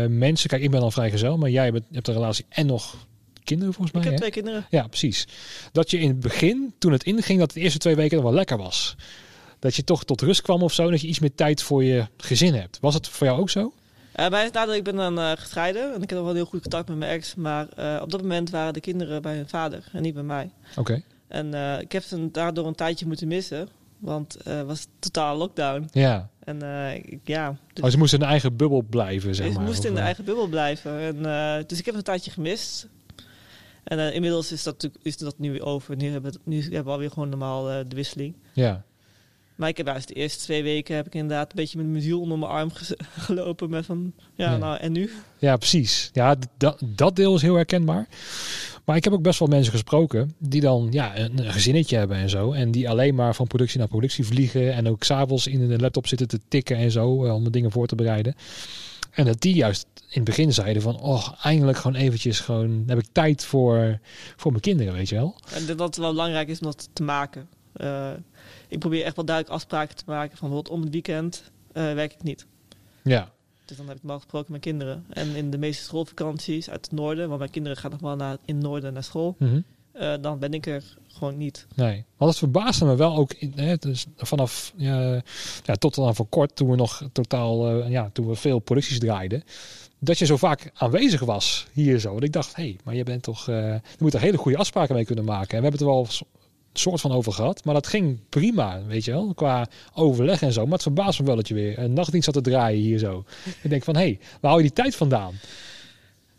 mensen. 0.09 0.49
Kijk, 0.49 0.61
ik 0.61 0.71
ben 0.71 0.81
al 0.81 0.91
vrijgezel, 0.91 1.37
maar 1.37 1.49
jij 1.49 1.71
bent, 1.71 1.85
hebt 1.91 2.07
een 2.07 2.13
relatie 2.13 2.45
en 2.49 2.65
nog 2.65 2.95
kinderen 3.43 3.73
volgens 3.73 3.95
Ik 3.97 4.03
mij. 4.03 4.11
heb 4.11 4.21
hè? 4.21 4.29
twee 4.29 4.43
kinderen. 4.43 4.67
Ja, 4.69 4.87
precies. 4.87 5.27
Dat 5.71 5.91
je 5.91 5.99
in 5.99 6.07
het 6.07 6.19
begin, 6.19 6.73
toen 6.77 6.91
het 6.91 7.03
inging, 7.03 7.39
dat 7.39 7.51
de 7.51 7.59
eerste 7.59 7.79
twee 7.79 7.95
weken 7.95 8.15
nog 8.15 8.25
wel 8.25 8.33
lekker 8.33 8.57
was. 8.57 8.95
Dat 9.59 9.75
je 9.75 9.83
toch 9.83 10.03
tot 10.03 10.21
rust 10.21 10.41
kwam 10.41 10.63
of 10.63 10.73
zo. 10.73 10.89
Dat 10.89 11.01
je 11.01 11.07
iets 11.07 11.19
meer 11.19 11.35
tijd 11.35 11.61
voor 11.61 11.83
je 11.83 12.07
gezin 12.17 12.53
hebt. 12.53 12.77
Was 12.81 12.93
het 12.93 13.07
voor 13.07 13.27
jou 13.27 13.39
ook 13.39 13.49
zo? 13.49 13.73
Bij 14.15 14.29
nadat 14.53 14.75
ik 14.75 14.83
ben 14.83 14.95
dan 14.95 15.19
eh, 15.19 15.31
gescheiden. 15.35 15.93
En 15.93 16.01
ik 16.01 16.09
heb 16.09 16.17
nog 16.17 16.27
wel 16.27 16.35
heel 16.35 16.45
goed 16.45 16.61
contact 16.61 16.87
met 16.87 16.97
mijn 16.97 17.11
ex. 17.11 17.35
Maar 17.35 17.67
eh, 17.69 18.01
op 18.01 18.11
dat 18.11 18.21
moment 18.21 18.49
waren 18.49 18.73
de 18.73 18.79
kinderen 18.79 19.21
bij 19.21 19.35
hun 19.35 19.47
vader 19.49 19.83
en 19.93 20.01
niet 20.01 20.13
bij 20.13 20.23
mij. 20.23 20.49
Oké. 20.75 21.01
En 21.27 21.53
ik 21.81 21.91
heb 21.91 22.03
ze 22.03 22.31
daardoor 22.31 22.67
een 22.67 22.75
tijdje 22.75 23.05
moeten 23.07 23.27
missen. 23.27 23.67
Want 23.99 24.37
het 24.43 24.65
was 24.65 24.87
totaal 24.99 25.37
lockdown. 25.37 25.87
Ja. 25.91 26.29
En 26.43 26.61
ik- 26.95 27.19
ja, 27.23 27.57
dus 27.73 27.83
Oh, 27.83 27.89
ze 27.89 27.97
moesten 27.97 28.17
in 28.17 28.23
hun 28.23 28.31
eigen 28.33 28.55
bubbel 28.55 28.81
blijven, 28.81 29.35
zeg 29.35 29.47
ze 29.47 29.53
maar. 29.53 29.63
moesten 29.63 29.83
Of, 29.83 29.89
in 29.89 29.95
de 29.95 30.01
eigen 30.01 30.25
bubbel 30.25 30.47
blijven. 30.47 30.99
En, 30.99 31.21
dus 31.67 31.79
ik 31.79 31.85
heb 31.85 31.95
een 31.95 32.03
tijdje 32.03 32.31
gemist. 32.31 32.87
En 33.83 34.13
inmiddels 34.13 34.51
is 34.51 34.63
dat, 34.63 34.89
is 35.01 35.17
dat 35.17 35.39
nu 35.39 35.51
weer 35.51 35.63
over. 35.65 35.95
Nu 35.95 36.09
hebben, 36.11 36.31
we- 36.31 36.39
nu 36.43 36.61
hebben 36.61 36.83
we 36.83 36.89
alweer 36.91 37.09
gewoon 37.11 37.29
normaal 37.29 37.63
de 37.63 37.95
wisseling. 37.95 38.35
Ja. 38.53 38.83
Maar 39.55 39.69
ik 39.69 39.77
heb 39.77 39.85
juist 39.85 40.07
de 40.07 40.13
eerste 40.13 40.43
twee 40.43 40.63
weken 40.63 40.95
heb 40.95 41.05
ik 41.05 41.13
inderdaad 41.15 41.49
een 41.49 41.55
beetje 41.55 41.77
met 41.77 41.87
mijn 41.87 42.01
ziel 42.03 42.21
onder 42.21 42.37
mijn 42.37 42.51
arm 42.51 42.69
gelopen. 43.17 43.69
Met 43.69 43.85
van, 43.85 44.13
ja, 44.35 44.51
Ja. 44.51 44.57
nou 44.57 44.77
en 44.77 44.91
nu? 44.91 45.11
Ja, 45.39 45.57
precies. 45.57 46.09
Ja, 46.13 46.35
dat, 46.57 46.81
dat 46.85 47.15
deel 47.15 47.35
is 47.35 47.41
heel 47.41 47.55
herkenbaar. 47.55 48.07
Maar 48.85 48.95
ik 48.95 49.03
heb 49.03 49.13
ook 49.13 49.21
best 49.21 49.39
wel 49.39 49.47
mensen 49.47 49.71
gesproken 49.71 50.33
die 50.39 50.61
dan 50.61 50.87
ja, 50.91 51.17
een, 51.17 51.39
een 51.45 51.51
gezinnetje 51.53 51.97
hebben 51.97 52.17
en 52.17 52.29
zo. 52.29 52.51
En 52.51 52.71
die 52.71 52.89
alleen 52.89 53.15
maar 53.15 53.35
van 53.35 53.47
productie 53.47 53.79
naar 53.79 53.87
productie 53.87 54.25
vliegen. 54.25 54.73
En 54.73 54.87
ook 54.89 55.03
s'avonds 55.03 55.47
in 55.47 55.67
de 55.67 55.79
laptop 55.79 56.07
zitten 56.07 56.27
te 56.27 56.39
tikken 56.47 56.77
en 56.77 56.91
zo. 56.91 57.25
eh, 57.25 57.33
Om 57.33 57.43
de 57.43 57.49
dingen 57.49 57.71
voor 57.71 57.87
te 57.87 57.95
bereiden. 57.95 58.35
En 59.11 59.25
dat 59.25 59.41
die 59.41 59.55
juist 59.55 59.85
in 59.95 60.05
het 60.21 60.23
begin 60.23 60.53
zeiden 60.53 60.81
van... 60.81 60.99
Oh, 61.01 61.27
eindelijk 61.43 61.77
gewoon 61.77 61.95
eventjes 62.01 62.39
gewoon... 62.39 62.83
heb 62.87 62.97
ik 62.97 63.05
tijd 63.11 63.45
voor, 63.45 63.99
voor 64.35 64.51
mijn 64.51 64.63
kinderen, 64.63 64.93
weet 64.93 65.09
je 65.09 65.15
wel. 65.15 65.35
En 65.53 65.65
dat 65.65 65.79
het 65.79 65.97
wel 65.97 66.11
belangrijk 66.11 66.47
is 66.47 66.59
om 66.59 66.65
dat 66.65 66.89
te 66.93 67.03
maken. 67.03 67.47
Eh, 67.75 68.11
ik 68.67 68.79
probeer 68.79 69.03
echt 69.03 69.15
wel 69.15 69.25
duidelijk 69.25 69.55
afspraken 69.55 69.95
te 69.95 70.03
maken. 70.07 70.37
Van 70.37 70.47
bijvoorbeeld 70.49 70.75
om 70.77 70.81
het 70.81 70.91
weekend 70.93 71.51
eh, 71.73 71.93
werk 71.93 72.13
ik 72.13 72.23
niet. 72.23 72.45
Ja, 73.03 73.31
Dus 73.65 73.77
dan 73.77 73.85
heb 73.87 73.95
ik 73.95 74.01
normaal 74.01 74.19
gesproken 74.21 74.51
met 74.51 74.61
kinderen. 74.61 75.05
En 75.09 75.35
in 75.35 75.51
de 75.51 75.57
meeste 75.57 75.83
schoolvakanties 75.83 76.69
uit 76.69 76.85
het 76.85 76.93
noorden, 76.93 77.27
want 77.27 77.39
mijn 77.39 77.51
kinderen 77.51 77.77
gaan 77.77 77.91
nog 77.91 77.99
wel 77.99 78.15
naar, 78.15 78.37
in 78.45 78.55
het 78.55 78.63
noorden 78.63 78.93
naar 78.93 79.03
school, 79.03 79.35
Mhm. 79.39 79.59
eh, 79.91 80.13
dan 80.21 80.39
ben 80.39 80.53
ik 80.53 80.65
er 80.65 80.83
gewoon 81.07 81.37
niet. 81.37 81.67
Nee, 81.75 82.03
want 82.17 82.29
het 82.31 82.39
verbaasde 82.39 82.85
me 82.85 82.95
wel 82.95 83.15
ook 83.15 83.33
in, 83.33 83.53
hè, 83.55 83.75
dus 83.75 84.05
vanaf 84.17 84.73
ja, 84.75 85.21
ja, 85.63 85.75
tot 85.75 85.95
dan 85.95 86.15
voor 86.15 86.27
kort, 86.27 86.55
toen 86.55 86.69
we 86.69 86.75
nog 86.75 87.09
totaal, 87.11 87.85
ja, 87.87 88.09
toen 88.13 88.27
we 88.27 88.35
veel 88.35 88.59
producties 88.59 88.99
draaiden, 88.99 89.43
dat 89.99 90.17
je 90.19 90.25
zo 90.25 90.37
vaak 90.37 90.71
aanwezig 90.73 91.21
was 91.21 91.67
hier 91.73 91.99
zo. 91.99 92.15
En 92.17 92.21
ik 92.23 92.31
dacht, 92.33 92.55
hé, 92.55 92.63
hey, 92.63 92.77
maar 92.83 92.95
je 92.95 93.03
bent 93.03 93.23
toch, 93.23 93.45
je 93.45 93.79
moet 93.99 94.13
er 94.13 94.19
hele 94.21 94.37
goede 94.37 94.57
afspraken 94.57 94.95
mee 94.95 95.05
kunnen 95.05 95.25
maken. 95.25 95.57
En 95.57 95.63
we 95.63 95.67
hebben 95.69 95.71
het 95.71 95.81
er 95.81 95.87
wel 95.87 96.27
soort 96.79 97.01
van 97.01 97.11
over 97.11 97.31
gehad, 97.31 97.65
maar 97.65 97.73
dat 97.73 97.87
ging 97.87 98.19
prima, 98.29 98.81
weet 98.83 99.05
je 99.05 99.11
wel, 99.11 99.33
qua 99.33 99.67
overleg 99.93 100.41
en 100.41 100.53
zo. 100.53 100.63
Maar 100.63 100.73
het 100.73 100.81
verbaast 100.81 101.19
me 101.19 101.25
wel 101.25 101.35
dat 101.35 101.47
je 101.47 101.53
weer 101.53 101.79
een 101.79 101.93
nachtdienst 101.93 102.25
zat 102.25 102.43
te 102.43 102.49
draaien 102.49 102.81
hier 102.81 102.99
zo. 102.99 103.23
ik 103.61 103.69
denk 103.69 103.83
van, 103.83 103.95
hé, 103.95 104.01
hey, 104.01 104.19
waar 104.41 104.51
hou 104.51 104.63
je 104.63 104.67
die 104.67 104.83
tijd 104.83 104.95
vandaan? 104.95 105.33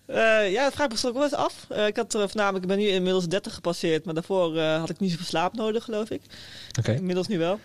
Eh, 0.07 0.53
ja, 0.53 0.65
dat 0.65 0.73
vraag 0.73 0.87
ik 0.87 1.03
me 1.03 1.09
ook 1.09 1.15
wel 1.15 1.23
eens 1.23 1.35
af. 1.35 1.67
Eh, 1.69 1.87
ik 1.87 1.97
had 1.97 2.15
er 2.15 2.29
voornamelijk, 2.29 2.65
ik 2.65 2.71
ben 2.71 2.79
nu 2.79 2.87
inmiddels 2.87 3.29
30 3.29 3.55
gepasseerd, 3.55 4.05
maar 4.05 4.15
daarvoor 4.15 4.57
eh, 4.57 4.79
had 4.79 4.91
ik 4.91 5.01
niet 5.01 5.11
zoveel 5.11 5.27
slaap 5.27 5.55
nodig, 5.55 5.85
geloof 5.85 6.11
ik. 6.11 6.23
Oké, 6.79 6.93
Inmiddels 6.93 7.27
nu 7.29 7.39
wel. 7.39 7.59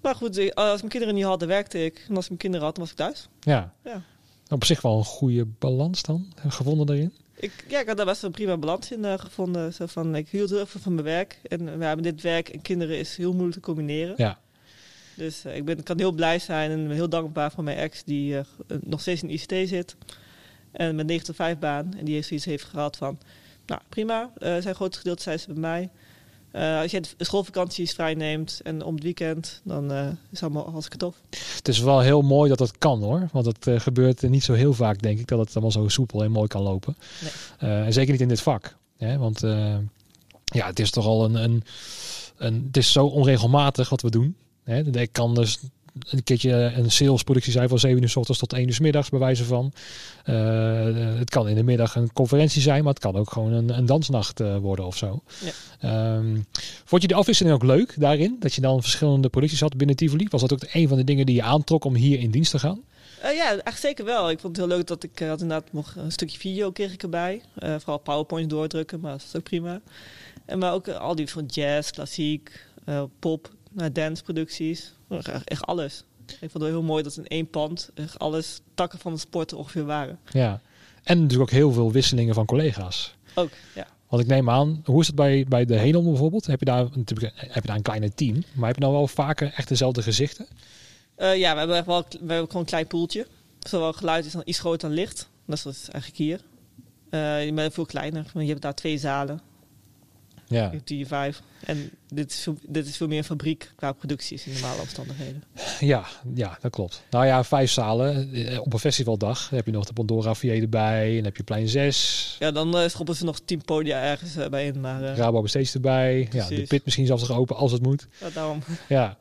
Maar 0.00 0.14
goed, 0.14 0.54
als 0.54 0.74
ik 0.74 0.78
mijn 0.78 0.88
kinderen 0.88 1.14
niet 1.14 1.24
had, 1.24 1.40
dan 1.40 1.48
werkte 1.48 1.84
ik. 1.84 2.04
En 2.08 2.14
als 2.14 2.22
ik 2.24 2.28
mijn 2.28 2.40
kinderen 2.40 2.66
had, 2.66 2.74
dan 2.74 2.84
was 2.84 2.92
ik 2.92 2.98
thuis. 2.98 3.28
ja. 3.40 3.72
Ja. 3.84 4.02
Op 4.50 4.64
zich 4.64 4.80
wel 4.80 4.98
een 4.98 5.04
goede 5.04 5.44
balans 5.44 6.02
dan, 6.02 6.32
gevonden 6.46 6.86
daarin. 6.86 7.14
Ik, 7.40 7.64
ja, 7.68 7.80
ik 7.80 7.86
had 7.86 7.96
daar 7.96 8.06
best 8.06 8.22
een 8.22 8.30
prima 8.30 8.56
balans 8.56 8.90
in 8.90 9.04
eh, 9.04 9.18
gevonden. 9.18 9.74
Zo 9.74 9.86
van, 9.86 10.16
ik 10.16 10.28
hield 10.28 10.50
heel 10.50 10.66
veel 10.66 10.80
van 10.80 10.94
mijn 10.94 11.06
werk. 11.06 11.38
En 11.42 11.78
ja, 11.80 11.94
met 11.94 12.04
dit 12.04 12.22
werk 12.22 12.48
en 12.48 12.62
kinderen 12.62 12.98
is 12.98 13.16
heel 13.16 13.32
moeilijk 13.32 13.54
te 13.54 13.60
combineren. 13.60 14.14
Ja. 14.16 14.38
Dus 15.14 15.44
eh, 15.44 15.56
ik 15.56 15.64
ben, 15.64 15.82
kan 15.82 15.98
heel 15.98 16.12
blij 16.12 16.38
zijn 16.38 16.70
en 16.70 16.90
heel 16.90 17.08
dankbaar 17.08 17.52
voor 17.52 17.64
mijn 17.64 17.78
ex 17.78 18.04
die 18.04 18.38
eh, 18.38 18.44
nog 18.80 19.00
steeds 19.00 19.22
in 19.22 19.30
ICT 19.30 19.68
zit. 19.68 19.96
En 20.72 20.94
met 20.94 21.06
9 21.06 21.24
tot 21.24 21.36
5 21.36 21.58
baan. 21.58 21.94
En 21.98 22.04
die 22.04 22.14
heeft 22.14 22.28
zoiets 22.28 22.46
heeft 22.46 22.64
gehad 22.64 22.96
van, 22.96 23.18
nou 23.66 23.80
prima, 23.88 24.30
eh 24.38 24.56
zijn 24.58 24.74
groot 24.74 24.96
gedeelte 24.96 25.22
zijn 25.22 25.38
ze 25.38 25.46
bij 25.46 25.60
mij. 25.60 25.90
Eh, 26.58 26.80
als 26.80 26.90
je 26.90 27.00
de 27.00 27.24
schoolvakanties 27.24 27.92
vrij 27.92 28.14
neemt 28.14 28.60
en 28.62 28.82
om 28.82 28.94
het 28.94 29.02
weekend, 29.02 29.60
dan 29.64 29.92
eh, 29.92 30.06
is 30.06 30.40
het 30.40 30.42
allemaal 30.42 30.70
hartstikke 30.70 30.96
tof. 30.96 31.16
Het 31.56 31.68
is 31.68 31.78
wel 31.78 32.00
heel 32.00 32.22
mooi 32.22 32.48
dat 32.48 32.58
het 32.58 32.78
kan 32.78 33.02
hoor. 33.02 33.28
Want 33.32 33.46
het 33.46 33.66
eh, 33.66 33.80
gebeurt 33.80 34.22
niet 34.22 34.44
zo 34.44 34.52
heel 34.52 34.72
vaak, 34.72 35.02
denk 35.02 35.18
ik, 35.18 35.26
dat 35.26 35.38
het 35.38 35.52
allemaal 35.52 35.70
zo 35.70 35.88
soepel 35.88 36.24
en 36.24 36.30
mooi 36.30 36.48
kan 36.48 36.62
lopen. 36.62 36.96
Nee. 37.20 37.70
En 37.70 37.92
zeker 37.92 38.12
niet 38.12 38.20
in 38.20 38.28
dit 38.28 38.40
vak. 38.40 38.76
Hè? 38.96 39.18
Want 39.18 39.40
ja, 40.44 40.66
het 40.66 40.78
is 40.78 40.90
toch 40.90 41.06
al 41.06 41.24
een, 41.24 41.34
een, 41.34 41.62
een. 42.36 42.64
Het 42.66 42.76
is 42.76 42.92
zo 42.92 43.06
onregelmatig 43.06 43.88
wat 43.88 44.02
we 44.02 44.10
doen. 44.10 44.36
Hè? 44.64 45.00
Ik 45.00 45.12
kan 45.12 45.34
dus 45.34 45.58
een 46.08 46.22
keertje 46.22 46.52
een 46.52 46.90
salesproductie 46.90 47.52
zijn 47.52 47.68
van 47.68 47.78
7 47.78 48.02
uur 48.02 48.08
s 48.08 48.16
ochtends 48.16 48.40
tot 48.40 48.52
1 48.52 48.66
uur 48.66 48.74
s 48.74 48.78
middags, 48.78 49.08
bij 49.08 49.18
wijze 49.18 49.44
van. 49.44 49.72
Eh, 50.24 51.18
het 51.18 51.30
kan 51.30 51.48
in 51.48 51.54
de 51.54 51.62
middag 51.62 51.94
een 51.94 52.12
conferentie 52.12 52.62
zijn, 52.62 52.84
maar 52.84 52.92
het 52.92 53.02
kan 53.02 53.16
ook 53.16 53.30
gewoon 53.30 53.52
een, 53.52 53.78
een 53.78 53.86
dansnacht 53.86 54.40
eh, 54.40 54.56
worden 54.56 54.86
of 54.86 54.96
zo. 54.96 55.22
Ja. 55.44 55.50
Ehm, 55.80 56.36
vond 56.84 57.02
je 57.02 57.08
de 57.08 57.14
afwisseling 57.14 57.54
ook 57.54 57.62
leuk 57.62 57.94
daarin? 58.00 58.36
Dat 58.40 58.54
je 58.54 58.60
dan 58.60 58.82
verschillende 58.82 59.28
producties 59.28 59.60
had 59.60 59.76
binnen 59.76 59.96
Tivoli? 59.96 60.26
Was 60.30 60.40
dat 60.40 60.52
ook 60.52 60.64
een 60.72 60.88
van 60.88 60.96
de 60.96 61.04
dingen 61.04 61.26
die 61.26 61.34
je 61.34 61.42
aantrok 61.42 61.84
om 61.84 61.94
hier 61.94 62.18
in 62.18 62.30
dienst 62.30 62.50
te 62.50 62.58
gaan? 62.58 62.80
Eh, 63.20 63.34
ja, 63.34 63.44
eigenlijk 63.44 63.76
zeker 63.76 64.04
wel. 64.04 64.30
Ik 64.30 64.40
vond 64.40 64.56
het 64.56 64.66
heel 64.66 64.76
leuk 64.76 64.86
dat 64.86 65.02
ik 65.02 65.18
had 65.18 65.40
inderdaad 65.40 65.72
nog 65.72 65.94
een 65.96 66.12
stukje 66.12 66.38
video 66.38 66.70
kreeg 66.70 66.92
ik 66.92 67.02
erbij. 67.02 67.42
Vooral 67.54 67.98
PowerPoint 67.98 68.50
doordrukken, 68.50 69.00
maar 69.00 69.12
dat 69.12 69.24
is 69.26 69.36
ook 69.36 69.42
prima. 69.42 69.80
En 70.44 70.58
maar 70.58 70.72
ook 70.72 70.88
al 70.88 71.14
die 71.14 71.28
van 71.28 71.46
jazz, 71.46 71.90
klassiek, 71.90 72.66
pop, 73.18 73.50
dance 73.92 74.22
producties. 74.22 74.92
Echt 75.44 75.66
alles. 75.66 76.04
Ik 76.26 76.50
vond 76.50 76.52
het 76.52 76.72
heel 76.72 76.82
mooi 76.82 77.02
dat 77.02 77.16
in 77.16 77.26
één 77.26 77.50
pand 77.50 77.90
echt 77.94 78.18
alles 78.18 78.60
takken 78.74 78.98
van 78.98 79.12
de 79.12 79.18
sport 79.18 79.52
ongeveer 79.52 79.84
waren. 79.84 80.18
Ja, 80.30 80.60
en 81.02 81.20
natuurlijk 81.20 81.50
ook 81.50 81.56
heel 81.56 81.72
veel 81.72 81.92
wisselingen 81.92 82.34
van 82.34 82.46
collega's. 82.46 83.14
Ook, 83.34 83.50
ja. 83.74 83.86
Want 84.08 84.22
ik 84.22 84.28
neem 84.28 84.50
aan, 84.50 84.82
hoe 84.84 85.00
is 85.00 85.06
het 85.06 85.16
bij, 85.16 85.44
bij 85.48 85.64
de 85.64 85.76
Helom 85.76 86.04
bijvoorbeeld? 86.04 86.46
Heb 86.46 86.58
je, 86.58 86.64
daar, 86.64 86.86
heb 87.34 87.62
je 87.62 87.66
daar 87.66 87.76
een 87.76 87.82
kleine 87.82 88.14
team, 88.14 88.42
maar 88.54 88.66
heb 88.66 88.76
je 88.76 88.82
nou 88.82 88.94
wel 88.94 89.08
vaker 89.08 89.52
echt 89.56 89.68
dezelfde 89.68 90.02
gezichten? 90.02 90.46
Uh, 91.18 91.36
ja, 91.36 91.52
we 91.52 91.58
hebben 91.58 91.76
echt 91.76 91.86
wel 91.86 92.04
we 92.10 92.16
hebben 92.18 92.46
gewoon 92.46 92.62
een 92.62 92.68
klein 92.68 92.86
poeltje. 92.86 93.26
Zowel 93.58 93.92
geluid 93.92 94.24
is 94.24 94.32
dan 94.32 94.42
iets 94.44 94.58
groter 94.58 94.88
dan 94.88 94.96
licht. 94.96 95.28
Dat 95.46 95.58
is 95.58 95.88
eigenlijk 95.88 96.16
hier. 96.16 96.40
Uh, 97.10 97.44
je 97.44 97.52
bent 97.52 97.74
veel 97.74 97.86
kleiner. 97.86 98.26
Je 98.34 98.46
hebt 98.46 98.62
daar 98.62 98.74
twee 98.74 98.98
zalen. 98.98 99.40
Ja. 100.48 100.72
Die 100.84 101.06
vijf. 101.06 101.42
En 101.64 101.90
dit 102.08 102.30
is, 102.30 102.40
veel, 102.40 102.56
dit 102.66 102.86
is 102.86 102.96
veel 102.96 103.06
meer 103.06 103.18
een 103.18 103.24
fabriek 103.24 103.72
qua 103.76 103.92
producties 103.92 104.46
in 104.46 104.52
normale 104.52 104.80
omstandigheden. 104.80 105.42
Ja, 105.80 106.04
ja, 106.34 106.58
dat 106.60 106.70
klopt. 106.70 107.02
Nou 107.10 107.26
ja, 107.26 107.44
vijf 107.44 107.70
zalen. 107.70 108.32
Eh, 108.32 108.60
op 108.60 108.72
een 108.72 108.78
festivaldag 108.78 109.50
heb 109.50 109.66
je 109.66 109.72
nog 109.72 109.84
de 109.84 109.92
Pandora 109.92 110.34
Vier 110.34 110.62
erbij. 110.62 111.18
En 111.18 111.24
heb 111.24 111.36
je 111.36 111.42
plein 111.42 111.68
6. 111.68 112.36
Ja, 112.38 112.50
dan 112.50 112.76
uh, 112.76 112.88
schoppen 112.88 113.16
ze 113.16 113.24
nog 113.24 113.40
tien 113.44 113.62
podia 113.62 114.02
ergens 114.02 114.36
uh, 114.36 114.48
bij 114.48 114.66
in. 114.66 114.80
Maar, 114.80 115.02
uh, 115.02 115.16
Rabo 115.16 115.46
steeds 115.46 115.74
erbij. 115.74 116.28
Ja, 116.30 116.48
de 116.48 116.62
pit 116.62 116.84
misschien 116.84 117.06
zelfs 117.06 117.28
nog 117.28 117.38
open 117.38 117.56
als 117.56 117.72
het 117.72 117.82
moet. 117.82 118.06
Ja, 118.20 118.30
daarom. 118.30 118.62
Ja. 118.88 119.16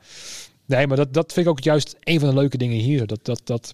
Nee, 0.65 0.87
maar 0.87 0.97
dat, 0.97 1.13
dat 1.13 1.33
vind 1.33 1.45
ik 1.45 1.51
ook 1.51 1.59
juist 1.59 1.95
een 2.03 2.19
van 2.19 2.29
de 2.29 2.35
leuke 2.35 2.57
dingen 2.57 2.77
hier. 2.77 3.07
Dat, 3.07 3.25
dat, 3.25 3.41
dat, 3.43 3.73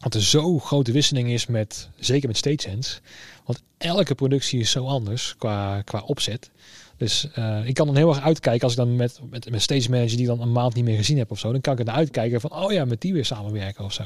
dat 0.00 0.14
er 0.14 0.22
zo 0.22 0.58
grote 0.58 0.92
wisseling 0.92 1.30
is 1.30 1.46
met, 1.46 1.88
zeker 1.96 2.28
met 2.28 2.36
stagehands. 2.36 3.00
Want 3.44 3.62
elke 3.78 4.14
productie 4.14 4.60
is 4.60 4.70
zo 4.70 4.86
anders 4.86 5.34
qua, 5.38 5.82
qua 5.82 6.02
opzet. 6.06 6.50
Dus 6.96 7.28
uh, 7.38 7.66
ik 7.66 7.74
kan 7.74 7.86
dan 7.86 7.96
heel 7.96 8.08
erg 8.08 8.20
uitkijken 8.20 8.62
als 8.62 8.72
ik 8.72 8.78
dan 8.78 8.96
met, 8.96 9.20
met, 9.30 9.50
met 9.50 9.62
stage 9.62 9.90
manager 9.90 10.16
die 10.16 10.26
dan 10.26 10.40
een 10.40 10.52
maand 10.52 10.74
niet 10.74 10.84
meer 10.84 10.96
gezien 10.96 11.18
heb 11.18 11.30
of 11.30 11.38
zo. 11.38 11.52
Dan 11.52 11.60
kan 11.60 11.72
ik 11.72 11.78
er 11.78 11.84
naar 11.84 11.94
uitkijken 11.94 12.40
van, 12.40 12.52
oh 12.52 12.72
ja, 12.72 12.84
met 12.84 13.00
die 13.00 13.12
weer 13.12 13.24
samenwerken 13.24 13.84
of 13.84 13.92
zo. 13.92 14.02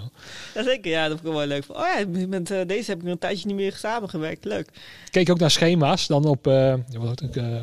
Ja, 0.54 0.62
zeker. 0.62 0.90
Ja, 0.90 1.08
dat 1.08 1.20
vind 1.20 1.28
ik 1.28 1.38
wel 1.38 1.46
leuk. 1.46 1.64
Oh 1.68 1.86
ja, 1.98 2.26
met 2.26 2.50
uh, 2.50 2.60
deze 2.66 2.90
heb 2.90 3.02
ik 3.02 3.08
een 3.08 3.18
tijdje 3.18 3.46
niet 3.46 3.56
meer 3.56 3.72
samengewerkt. 3.72 4.44
Leuk. 4.44 4.68
Keek 5.10 5.30
ook 5.30 5.38
naar 5.38 5.50
schema's. 5.50 6.06
Dan 6.06 6.24
op, 6.24 6.46
uh, 6.46 6.74
wat 6.98 7.22
ook, 7.24 7.62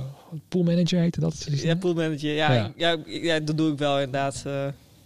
poolmanager 0.50 1.00
heette 1.00 1.20
dat? 1.20 1.48
Ja, 1.50 1.76
poolmanager. 1.76 2.34
Ja, 2.34 2.54
ja. 2.54 2.72
Ja, 2.76 2.98
ja, 3.06 3.40
dat 3.40 3.58
doe 3.58 3.72
ik 3.72 3.78
wel 3.78 4.00
inderdaad 4.00 4.44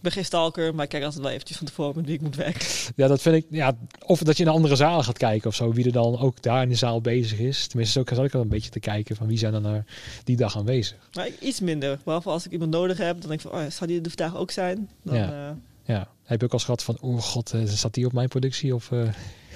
ben 0.07 0.15
geen 0.15 0.25
stalker, 0.25 0.75
maar 0.75 0.83
ik 0.83 0.89
kijk 0.89 1.03
altijd 1.03 1.21
wel 1.21 1.31
eventjes 1.31 1.57
van 1.57 1.65
tevoren 1.65 1.95
met 1.95 2.05
wie 2.05 2.13
ik 2.13 2.21
moet 2.21 2.35
werken. 2.35 2.67
Ja, 2.95 3.07
dat 3.07 3.21
vind 3.21 3.35
ik. 3.35 3.45
Ja, 3.49 3.77
of 4.05 4.19
dat 4.19 4.37
je 4.37 4.43
een 4.43 4.49
andere 4.49 4.75
zaal 4.75 5.03
gaat 5.03 5.17
kijken 5.17 5.49
of 5.49 5.55
zo. 5.55 5.73
Wie 5.73 5.85
er 5.85 5.91
dan 5.91 6.19
ook 6.19 6.41
daar 6.41 6.61
in 6.63 6.69
de 6.69 6.75
zaal 6.75 7.01
bezig 7.01 7.39
is. 7.39 7.67
Tenminste, 7.67 8.03
zo 8.05 8.15
zat 8.15 8.25
ik 8.25 8.33
al 8.33 8.41
een 8.41 8.47
beetje 8.47 8.69
te 8.69 8.79
kijken 8.79 9.15
van 9.15 9.27
wie 9.27 9.37
zijn 9.37 9.51
dan 9.51 9.65
er 9.65 9.85
die 10.23 10.35
dag 10.35 10.57
aanwezig. 10.57 11.09
Maar 11.13 11.29
iets 11.39 11.59
minder. 11.59 11.99
Behalve 12.03 12.29
als 12.29 12.45
ik 12.45 12.51
iemand 12.51 12.71
nodig 12.71 12.97
heb, 12.97 13.19
dan 13.21 13.29
denk 13.29 13.41
ik 13.41 13.49
van, 13.49 13.59
oh, 13.59 13.69
zou 13.69 13.89
die 13.89 14.01
er 14.01 14.09
vandaag 14.09 14.35
ook 14.35 14.51
zijn? 14.51 14.89
Dan, 15.03 15.15
ja. 15.15 15.49
Uh... 15.49 15.55
ja. 15.83 16.07
Heb 16.23 16.39
je 16.39 16.45
ook 16.45 16.53
al 16.53 16.59
gehad 16.59 16.83
van, 16.83 16.97
oh 17.01 17.21
god, 17.21 17.53
uh, 17.53 17.61
zat 17.65 17.93
die 17.93 18.05
op 18.05 18.13
mijn 18.13 18.27
productie? 18.27 18.75
Of, 18.75 18.91
uh... 18.91 19.09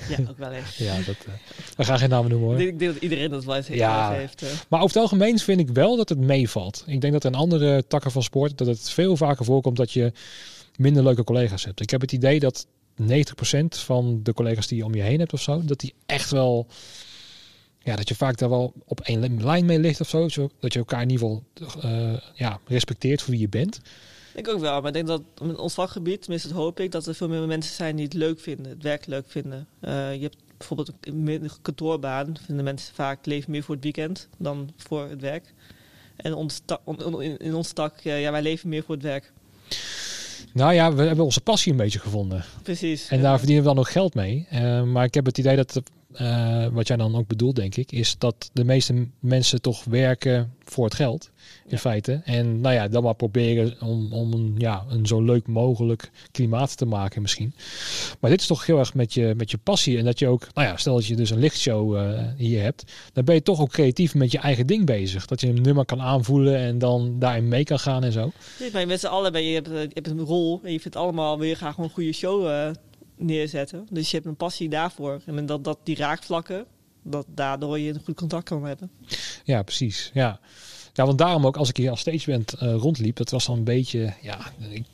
Ja, 0.10 0.18
ook 0.30 0.38
wel 0.38 0.52
eens. 0.52 0.78
ja, 0.78 0.96
dat, 0.96 1.16
uh, 1.28 1.34
we 1.78 1.84
gaan 1.84 2.00
geen 2.00 2.10
namen 2.10 2.30
noemen 2.30 2.50
hoor. 2.50 2.62
Ik 2.62 2.80
denk 2.80 2.94
dat 2.94 3.04
iedereen 3.04 3.30
dat 3.30 3.44
wel 3.44 3.56
eens 3.56 3.68
ja. 3.68 4.12
heeft. 4.12 4.44
Uh. 4.44 4.50
Maar 4.70 4.82
over 4.82 4.94
het 4.94 5.04
algemeen 5.04 5.40
vind 5.40 5.60
ik 5.60 5.70
wel 5.70 5.98
dat 5.98 6.10
het 6.10 6.20
meevalt. 6.20 6.84
Ik 6.88 7.02
denk 7.02 7.14
dat 7.14 7.26
in 7.26 7.36
andere 7.36 7.88
takken 7.88 8.12
van 8.12 8.24
sport 8.24 8.58
dat 8.58 8.68
het 8.68 8.90
veel 8.90 9.18
vaker 9.18 9.46
voorkomt 9.46 9.78
dat 9.78 9.92
je 9.92 10.12
minder 10.76 11.04
leuke 11.04 11.24
collega's 11.24 11.66
hebt. 11.66 11.82
Ik 11.82 11.90
heb 11.90 12.02
het 12.02 12.12
idee 12.12 12.40
dat 12.40 12.68
90% 13.02 13.04
van 13.70 14.20
de 14.24 14.34
collega's 14.34 14.68
die 14.68 14.78
je 14.78 14.86
om 14.86 14.96
je 14.96 15.02
heen 15.02 15.20
hebt 15.20 15.34
of 15.34 15.42
zo, 15.42 15.62
dat 15.66 15.80
die 15.80 15.94
echt 16.06 16.32
wel, 16.32 16.68
ja, 17.80 17.96
dat 17.96 18.08
je 18.08 18.16
vaak 18.16 18.38
daar 18.38 18.50
wel 18.50 18.74
op 18.86 19.00
één 19.00 19.44
lijn 19.44 19.66
mee 19.66 19.80
ligt 19.80 20.02
of 20.02 20.10
zo. 20.10 20.28
Dat 20.60 20.74
je 20.74 20.80
elkaar 20.80 21.02
in 21.02 21.10
ieder 21.10 21.28
geval 21.28 21.44
uh, 21.86 22.18
ja, 22.34 22.60
respecteert 22.66 23.22
voor 23.22 23.32
wie 23.32 23.42
je 23.42 23.50
bent. 23.50 23.80
Ik 24.36 24.48
ook 24.48 24.60
wel, 24.60 24.80
maar 24.80 24.88
ik 24.88 24.94
denk 24.94 25.08
dat 25.08 25.22
in 25.42 25.58
ons 25.58 25.74
vakgebied, 25.74 26.22
tenminste 26.22 26.48
dat 26.48 26.58
hoop 26.58 26.80
ik, 26.80 26.92
dat 26.92 27.06
er 27.06 27.16
veel 27.16 27.30
meer 27.30 27.48
mensen 27.48 27.76
zijn 27.76 27.96
die 27.96 28.06
het 28.06 28.14
leuk 28.14 28.40
vinden, 28.40 28.72
het 28.72 28.84
werk 28.84 29.06
leuk 29.06 29.26
vinden. 29.28 29.68
Uh, 29.82 30.14
je 30.16 30.22
hebt 30.22 30.38
bijvoorbeeld 30.58 30.92
een 31.02 31.52
kantoorbaan, 31.62 32.34
vinden 32.46 32.64
mensen 32.64 32.94
vaak 32.94 33.26
leven 33.26 33.52
meer 33.52 33.64
voor 33.64 33.76
het 33.76 33.84
weekend 33.84 34.28
dan 34.38 34.72
voor 34.78 35.10
het 35.10 35.22
werk. 35.22 35.54
En 36.16 36.34
ons 36.34 36.62
in 37.38 37.56
ons 37.56 37.72
tak, 37.72 38.00
ja, 38.00 38.32
wij 38.32 38.42
leven 38.42 38.70
meer 38.70 38.84
voor 38.84 38.96
het 38.96 39.04
werk. 39.04 39.32
Nou 40.54 40.74
ja, 40.74 40.94
we 40.94 41.04
hebben 41.04 41.26
onze 41.26 41.42
passie 41.42 41.72
een 41.72 41.78
beetje 41.78 42.00
gevonden. 42.00 42.46
Precies. 42.64 43.08
En 43.08 43.22
daar 43.22 43.38
verdienen 43.38 43.64
we 43.64 43.70
dan 43.70 43.78
nog 43.78 43.92
geld 43.92 44.14
mee. 44.14 44.48
Uh, 44.54 44.84
maar 44.84 45.06
ik 45.06 45.14
heb 45.14 45.26
het 45.26 45.38
idee 45.38 45.56
dat, 45.56 45.82
uh, 46.22 46.68
wat 46.68 46.88
jij 46.88 46.98
dan 46.98 47.16
ook 47.16 47.28
bedoelt, 47.28 47.56
denk 47.56 47.76
ik, 47.76 47.92
is 47.92 48.18
dat 48.18 48.50
de 48.54 48.64
meeste 48.64 49.08
mensen 49.20 49.62
toch 49.62 49.84
werken 49.84 50.54
voor 50.64 50.86
het 50.86 50.94
geld 50.94 51.32
in 51.68 51.78
feite. 51.78 52.22
En 52.26 52.62
nou 52.62 52.76
ja, 52.76 52.88
dan 52.88 53.04
maar 53.04 53.16
proberen 53.16 53.82
om, 53.82 54.14
om 54.14 54.34
een, 54.34 54.56
ja, 54.58 54.86
een 54.90 55.06
zo 55.06 55.22
leuk 55.22 55.48
mogelijk 55.48 56.12
klimaat 56.32 56.78
te 56.78 56.86
maken 56.86 57.22
misschien. 57.22 57.54
Maar 58.20 58.30
dit 58.30 58.42
is 58.42 58.48
toch 58.48 58.66
heel 58.66 58.80
erg 58.80 58.94
met 58.94 59.14
je, 59.14 59.34
met 59.38 59.52
je 59.52 59.58
passie. 59.58 59.98
En 59.98 60.06
dat 60.06 60.20
je 60.20 60.28
ook, 60.28 60.48
nou 60.54 60.68
ja, 60.68 60.78
stel 60.78 60.96
dat 60.96 61.06
je 61.06 61.16
dus 61.16 61.30
een 61.30 61.40
lichtshow 61.40 61.96
uh, 61.96 62.22
hier 62.38 62.62
hebt. 62.62 62.84
Dan 63.14 63.26
ben 63.26 63.36
je 63.36 63.44
toch 63.44 63.62
ook 63.62 63.72
creatief 63.72 64.16
met 64.16 64.32
je 64.32 64.38
eigen 64.38 64.68
ding 64.68 64.86
bezig. 64.86 65.26
Dat 65.26 65.42
je 65.42 65.48
een 65.48 65.62
nummer 65.62 65.86
kan 65.86 66.02
aanvoelen 66.02 66.58
en 66.58 66.78
dan 66.78 67.20
daarin 67.20 67.48
mee 67.48 67.64
kan 67.64 67.80
gaan 67.80 68.04
en 68.04 68.12
zo. 68.12 68.32
Ja, 68.60 68.68
maar 68.74 68.88
met 68.88 69.00
z'n 69.00 69.08
allen 69.08 69.44
je 69.44 69.54
hebt, 69.54 69.68
je 69.68 69.90
hebt 69.94 70.08
een 70.08 70.20
rol. 70.20 70.60
En 70.64 70.72
je 70.72 70.80
vindt 70.80 70.98
allemaal, 70.98 71.38
wil 71.38 71.48
je 71.48 71.56
graag 71.56 71.78
een 71.78 71.90
goede 71.90 72.14
show 72.14 72.46
uh, 72.46 72.70
neerzetten. 73.22 73.88
Dus 73.90 74.10
je 74.10 74.16
hebt 74.16 74.28
een 74.28 74.36
passie 74.36 74.70
daarvoor. 74.70 75.22
En 75.26 75.46
dat, 75.46 75.64
dat 75.64 75.80
die 75.84 75.96
raakvlakken, 75.96 76.66
dat 77.04 77.26
daardoor 77.36 77.80
je 77.80 77.94
een 77.94 78.02
goed 78.04 78.16
contact 78.16 78.44
kan 78.44 78.66
hebben. 78.66 78.92
Ja, 79.44 79.64
precies. 79.64 80.12
Ja. 80.14 80.40
Ja, 80.94 81.06
want 81.06 81.18
daarom 81.18 81.46
ook 81.46 81.58
als 81.58 81.70
ik 81.70 81.78
hier 81.78 81.90
als 81.90 82.00
stageband 82.00 82.54
uh, 82.62 82.74
rondliep, 82.74 83.16
dat 83.16 83.30
was 83.30 83.46
dan 83.46 83.58
een 83.58 83.64
beetje, 83.64 84.14
ja, 84.22 84.52
ik, 84.70 84.86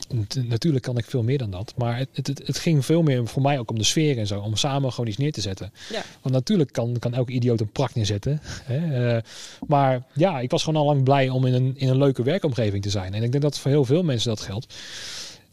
natuurlijk 0.48 0.84
kan 0.84 0.98
ik 0.98 1.04
veel 1.04 1.22
meer 1.22 1.38
dan 1.38 1.50
dat. 1.50 1.74
Maar 1.76 1.98
het, 1.98 2.08
het, 2.12 2.46
het, 2.46 2.58
ging 2.58 2.84
veel 2.84 3.02
meer 3.02 3.26
voor 3.26 3.42
mij 3.42 3.58
ook 3.58 3.70
om 3.70 3.78
de 3.78 3.84
sfeer 3.84 4.18
en 4.18 4.26
zo, 4.26 4.40
om 4.40 4.56
samen 4.56 4.90
gewoon 4.92 5.06
iets 5.06 5.16
neer 5.16 5.32
te 5.32 5.40
zetten. 5.40 5.72
Ja. 5.90 6.02
Want 6.22 6.34
natuurlijk 6.34 6.72
kan, 6.72 6.96
kan 6.98 7.14
elke 7.14 7.32
idioot 7.32 7.60
een 7.60 7.72
prak 7.72 7.94
neerzetten. 7.94 8.40
Hè? 8.42 9.14
Uh, 9.14 9.22
maar 9.66 10.02
ja, 10.14 10.40
ik 10.40 10.50
was 10.50 10.62
gewoon 10.62 10.80
al 10.80 10.86
lang 10.86 11.02
blij 11.02 11.28
om 11.28 11.46
in 11.46 11.54
een, 11.54 11.74
in 11.76 11.88
een 11.88 11.98
leuke 11.98 12.22
werkomgeving 12.22 12.82
te 12.82 12.90
zijn. 12.90 13.14
En 13.14 13.22
ik 13.22 13.30
denk 13.30 13.42
dat 13.42 13.58
voor 13.58 13.70
heel 13.70 13.84
veel 13.84 14.02
mensen 14.02 14.28
dat 14.28 14.40
geldt. 14.40 14.74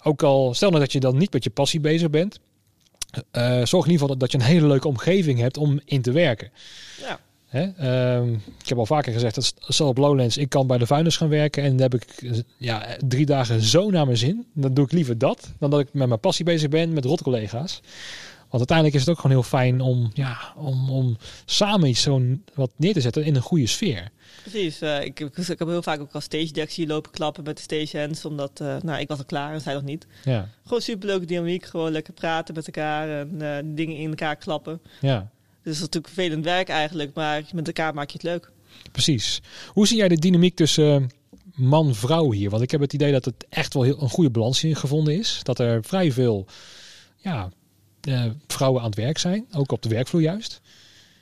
Ook 0.04 0.24
al, 0.24 0.54
stel 0.54 0.70
nou 0.70 0.82
dat 0.82 0.92
je 0.92 1.00
dan 1.00 1.18
niet 1.18 1.34
met 1.34 1.44
je 1.44 1.50
passie 1.50 1.80
bezig 1.80 2.10
bent, 2.10 2.40
uh, 3.18 3.66
zorg 3.66 3.86
in 3.86 3.92
ieder 3.92 4.08
geval 4.08 4.18
dat 4.18 4.32
je 4.32 4.38
een 4.38 4.44
hele 4.44 4.68
leuke 4.68 4.88
omgeving 4.88 5.40
hebt 5.40 5.58
om 5.58 5.80
in 5.86 6.02
te 6.02 6.12
werken. 6.12 6.52
Ja. 7.02 7.20
Hè? 7.46 7.68
Uh, 8.22 8.32
ik 8.62 8.70
heb 8.70 8.78
al 8.78 8.86
vaker 8.86 9.14
gezegd, 9.14 9.36
dat 9.36 9.54
zal 9.60 9.88
op 9.88 9.98
Lowlands, 9.98 10.38
ik 10.38 10.50
kan 10.50 10.68
bij 10.68 10.78
de 10.78 10.86
vuilnis 10.86 11.18
gaan 11.18 11.30
werken 11.30 11.64
en 11.64 11.70
dan 11.70 11.82
heb 11.82 11.94
ik 11.94 12.34
ja, 12.58 12.98
drie 13.08 13.26
dagen 13.26 13.62
zo 13.62 13.90
naar 13.90 14.06
mijn 14.06 14.18
zin. 14.18 14.46
Dan 14.54 14.74
doe 14.74 14.86
ik 14.86 14.92
liever 14.92 15.18
dat, 15.18 15.52
dan 15.60 15.70
dat 15.70 15.80
ik 15.80 15.88
met 15.92 16.08
mijn 16.08 16.20
passie 16.20 16.46
bezig 16.46 16.70
ben 16.70 16.94
met 16.94 17.06
rotcollega's. 17.06 17.82
Want 18.56 18.70
uiteindelijk 18.70 18.96
is 18.96 19.02
het 19.02 19.10
ook 19.10 19.22
gewoon 19.22 19.42
heel 19.42 19.60
fijn 19.60 19.82
om, 19.82 20.12
ja, 20.14 20.54
om, 20.56 20.90
om 20.90 21.18
samen 21.46 21.90
iets 21.90 22.02
zo 22.02 22.22
wat 22.54 22.72
neer 22.76 22.94
te 22.94 23.02
zetten 23.02 23.26
in 23.26 23.36
een 23.36 23.42
goede 23.42 23.68
sfeer. 23.68 24.10
Precies. 24.42 24.82
Uh, 24.82 25.04
ik, 25.04 25.20
ik, 25.20 25.38
ik, 25.38 25.60
heb 25.60 25.68
heel 25.68 25.82
vaak 25.82 26.00
ook 26.00 26.12
als 26.12 26.24
stage 26.24 26.68
hier 26.68 26.88
lopen 26.88 27.12
klappen 27.12 27.44
met 27.44 27.58
de 27.58 27.62
stagehands. 27.64 28.26
Omdat, 28.26 28.60
uh, 28.62 28.76
nou, 28.82 29.00
ik 29.00 29.08
was 29.08 29.18
al 29.18 29.26
klaar 29.26 29.54
en 29.54 29.62
zij 29.62 29.74
nog 29.74 29.84
niet. 29.84 30.08
Ja. 30.24 30.50
Gewoon 30.64 30.82
superleuke 30.82 31.26
dynamiek. 31.26 31.66
Gewoon 31.66 31.92
lekker 31.92 32.14
praten 32.14 32.56
met 32.56 32.66
elkaar 32.66 33.10
en 33.10 33.40
uh, 33.42 33.58
dingen 33.76 33.98
in 33.98 34.10
elkaar 34.10 34.36
klappen. 34.36 34.82
Ja. 35.02 35.20
Dus 35.20 35.30
dat 35.64 35.74
is 35.74 35.80
natuurlijk 35.80 36.14
vervelend 36.14 36.44
werk 36.44 36.70
eigenlijk, 36.70 37.14
maar 37.14 37.44
met 37.54 37.68
elkaar 37.68 37.94
maak 37.94 38.10
je 38.10 38.18
het 38.18 38.24
leuk. 38.24 38.52
Precies. 38.92 39.42
Hoe 39.68 39.88
zie 39.88 39.98
jij 39.98 40.08
de 40.08 40.20
dynamiek 40.20 40.56
tussen 40.56 41.10
man-vrouw 41.56 42.32
hier? 42.32 42.50
Want 42.50 42.64
ik 42.64 42.72
heb 42.72 42.82
het 42.82 42.94
idee 42.94 43.12
dat 43.12 43.26
het 43.26 43.46
echt 43.50 43.74
wel 43.74 43.84
heel, 43.84 44.02
een 44.02 44.10
goede 44.10 44.30
balans 44.30 44.64
in 44.64 44.76
gevonden 44.76 45.18
is. 45.18 45.40
Dat 45.44 45.60
er 45.60 45.84
vrij 45.84 46.12
veel 46.12 46.46
ja, 47.18 47.50
uh, 48.08 48.26
vrouwen 48.48 48.82
aan 48.82 48.88
het 48.88 48.96
werk 48.96 49.18
zijn, 49.18 49.46
ook 49.56 49.72
op 49.72 49.82
de 49.82 49.90
werkvloer 49.90 50.22
juist. 50.22 50.62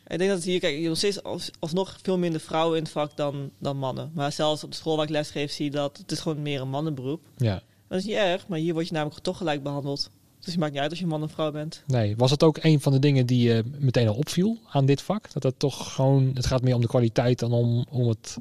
Ik 0.07 0.17
denk 0.17 0.31
dat 0.31 0.43
hier, 0.43 0.59
kijk, 0.59 0.79
je 0.79 0.87
nog 0.87 0.97
steeds 0.97 1.23
als, 1.23 1.49
alsnog 1.59 1.97
veel 2.01 2.17
minder 2.17 2.41
vrouwen 2.41 2.77
in 2.77 2.83
het 2.83 2.91
vak 2.91 3.17
dan, 3.17 3.49
dan 3.57 3.77
mannen. 3.77 4.11
Maar 4.13 4.31
zelfs 4.31 4.63
op 4.63 4.71
de 4.71 4.77
school 4.77 4.95
waar 4.95 5.05
ik 5.05 5.11
lesgeef 5.11 5.51
zie 5.51 5.65
je 5.65 5.71
dat 5.71 5.97
het 5.97 6.11
is 6.11 6.19
gewoon 6.19 6.41
meer 6.41 6.61
een 6.61 6.69
mannenberoep. 6.69 7.21
Ja. 7.37 7.61
Dat 7.87 7.97
is 7.97 8.05
niet 8.05 8.15
erg, 8.15 8.47
maar 8.47 8.59
hier 8.59 8.73
word 8.73 8.87
je 8.87 8.93
namelijk 8.93 9.19
toch 9.19 9.37
gelijk 9.37 9.63
behandeld. 9.63 10.09
Dus 10.39 10.51
het 10.51 10.59
maakt 10.61 10.73
niet 10.73 10.81
uit 10.81 10.89
als 10.89 10.99
je 10.99 11.07
man 11.07 11.23
of 11.23 11.31
vrouw 11.31 11.51
bent. 11.51 11.83
Nee, 11.87 12.15
was 12.15 12.29
dat 12.29 12.43
ook 12.43 12.57
een 12.61 12.81
van 12.81 12.91
de 12.91 12.99
dingen 12.99 13.25
die 13.25 13.49
je 13.49 13.63
meteen 13.79 14.07
al 14.07 14.15
opviel 14.15 14.57
aan 14.69 14.85
dit 14.85 15.01
vak? 15.01 15.33
Dat 15.33 15.43
het 15.43 15.59
toch 15.59 15.93
gewoon, 15.93 16.31
het 16.33 16.45
gaat 16.45 16.61
meer 16.61 16.75
om 16.75 16.81
de 16.81 16.87
kwaliteit 16.87 17.39
dan 17.39 17.51
om, 17.51 17.85
om 17.89 18.07
het 18.07 18.37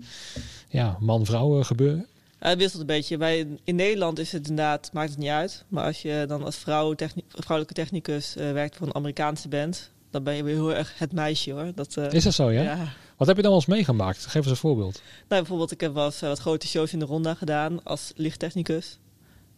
ja, 0.68 0.96
man-vrouw 1.00 1.62
gebeuren? 1.62 2.06
Ja, 2.42 2.48
het 2.48 2.58
wisselt 2.58 2.80
een 2.80 2.86
beetje. 2.86 3.16
Bij, 3.16 3.46
in 3.64 3.74
Nederland 3.74 4.18
is 4.18 4.32
het 4.32 4.48
inderdaad, 4.48 4.90
maakt 4.92 5.10
het 5.10 5.18
niet 5.18 5.28
uit. 5.28 5.64
Maar 5.68 5.84
als 5.84 6.02
je 6.02 6.24
dan 6.28 6.44
als 6.44 6.56
vrouw 6.56 6.92
techni 6.92 7.24
vrouwelijke 7.28 7.74
technicus 7.74 8.36
uh, 8.36 8.52
werkt 8.52 8.76
voor 8.76 8.86
een 8.86 8.94
Amerikaanse 8.94 9.48
band, 9.48 9.90
dan 10.10 10.22
ben 10.22 10.34
je 10.34 10.42
weer 10.42 10.54
heel 10.54 10.74
erg 10.74 10.98
het 10.98 11.12
meisje 11.12 11.52
hoor. 11.52 11.72
Dat, 11.74 11.96
uh, 11.98 12.12
is 12.12 12.24
dat 12.24 12.34
zo, 12.34 12.50
ja? 12.50 12.62
ja? 12.62 12.92
Wat 13.16 13.26
heb 13.26 13.36
je 13.36 13.42
dan 13.42 13.50
wel 13.50 13.60
eens 13.60 13.68
meegemaakt? 13.68 14.26
Geef 14.26 14.34
eens 14.34 14.50
een 14.50 14.56
voorbeeld. 14.56 15.02
Nou, 15.28 15.40
bijvoorbeeld, 15.40 15.70
ik 15.70 15.80
heb 15.80 15.94
wel 15.94 16.04
eens 16.04 16.22
uh, 16.22 16.28
wat 16.28 16.38
grote 16.38 16.66
shows 16.66 16.92
in 16.92 16.98
de 16.98 17.04
ronda 17.04 17.34
gedaan 17.34 17.84
als 17.84 18.12
lichttechnicus. 18.16 18.98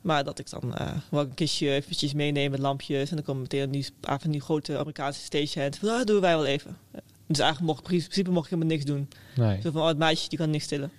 Maar 0.01 0.25
dat 0.25 0.38
ik 0.38 0.51
dan 0.51 0.77
eh, 0.77 0.92
wel 1.11 1.20
een 1.20 1.35
kistje 1.35 1.70
eventjes 1.70 2.12
meeneem 2.12 2.51
met 2.51 2.61
lampjes. 2.61 3.11
En 3.11 3.16
dan 3.16 3.25
komen 3.25 3.42
meteen 3.42 3.70
die, 3.70 3.87
ah, 4.01 4.20
van 4.20 4.31
die 4.31 4.40
grote 4.40 4.79
Amerikaanse 4.79 5.20
stagehands. 5.20 5.79
Van, 5.79 5.88
ah, 5.88 5.97
dat 5.97 6.07
doen 6.07 6.20
wij 6.20 6.37
wel 6.37 6.47
even. 6.47 6.77
Dus 7.27 7.38
eigenlijk 7.38 7.61
mocht 7.61 7.92
in 7.92 7.99
principe 7.99 8.31
mocht 8.31 8.44
ik 8.44 8.51
helemaal 8.51 8.73
niks 8.73 8.85
doen. 8.85 9.09
Nee. 9.37 9.61
Zo 9.61 9.70
van, 9.70 9.81
oh, 9.81 9.87
het 9.87 9.99
meisje 9.99 10.29
die 10.29 10.38
kan 10.38 10.51
niks 10.51 10.64
stillen. 10.64 10.92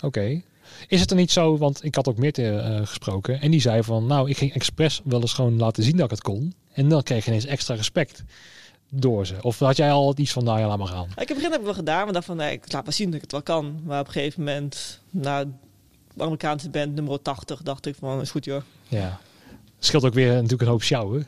Oké. 0.00 0.42
Is 0.88 1.00
het 1.00 1.10
er 1.10 1.16
niet 1.16 1.30
zo, 1.30 1.58
want 1.58 1.84
ik 1.84 1.94
had 1.94 2.08
ook 2.08 2.18
meer 2.18 2.38
uh, 2.38 2.86
gesproken. 2.86 3.40
En 3.40 3.50
die 3.50 3.60
zei 3.60 3.82
van, 3.82 4.06
nou, 4.06 4.30
ik 4.30 4.36
ging 4.36 4.54
expres 4.54 5.00
wel 5.04 5.20
eens 5.20 5.32
gewoon 5.32 5.56
laten 5.56 5.82
zien 5.82 5.96
dat 5.96 6.04
ik 6.04 6.10
het 6.10 6.22
kon. 6.22 6.54
En 6.72 6.88
dan 6.88 7.02
kreeg 7.02 7.24
je 7.24 7.30
ineens 7.30 7.46
extra 7.46 7.74
respect 7.74 8.24
door 8.90 9.26
ze. 9.26 9.34
Of 9.40 9.58
had 9.58 9.76
jij 9.76 9.90
al 9.90 10.14
iets 10.16 10.32
van, 10.32 10.44
nou 10.44 10.58
ja, 10.58 10.66
laat 10.66 10.78
maar 10.78 10.86
gaan. 10.86 11.08
Ik 11.16 11.28
heb 11.28 11.36
begin 11.36 11.50
heb 11.50 11.58
ik 11.58 11.64
wel 11.64 11.74
gedaan, 11.74 12.04
maar 12.04 12.12
dacht 12.12 12.26
van, 12.26 12.36
nee, 12.36 12.52
ik 12.52 12.72
laat 12.72 12.84
maar 12.84 12.92
zien 12.92 13.06
dat 13.06 13.14
ik 13.14 13.20
het 13.20 13.32
wel 13.32 13.42
kan. 13.42 13.80
Maar 13.84 14.00
op 14.00 14.06
een 14.06 14.12
gegeven 14.12 14.44
moment, 14.44 15.00
nou, 15.10 15.46
Amerikaanse 16.18 16.70
band 16.70 16.94
nummer 16.94 17.22
80, 17.22 17.62
dacht 17.62 17.86
ik 17.86 17.94
van, 17.98 18.20
is 18.20 18.30
goed 18.30 18.44
joh. 18.44 18.62
Ja. 18.88 19.20
Scheelt 19.78 20.04
ook 20.04 20.14
weer 20.14 20.32
natuurlijk 20.32 20.62
een 20.62 20.68
hoop 20.68 20.82
sjouwen. 20.82 21.26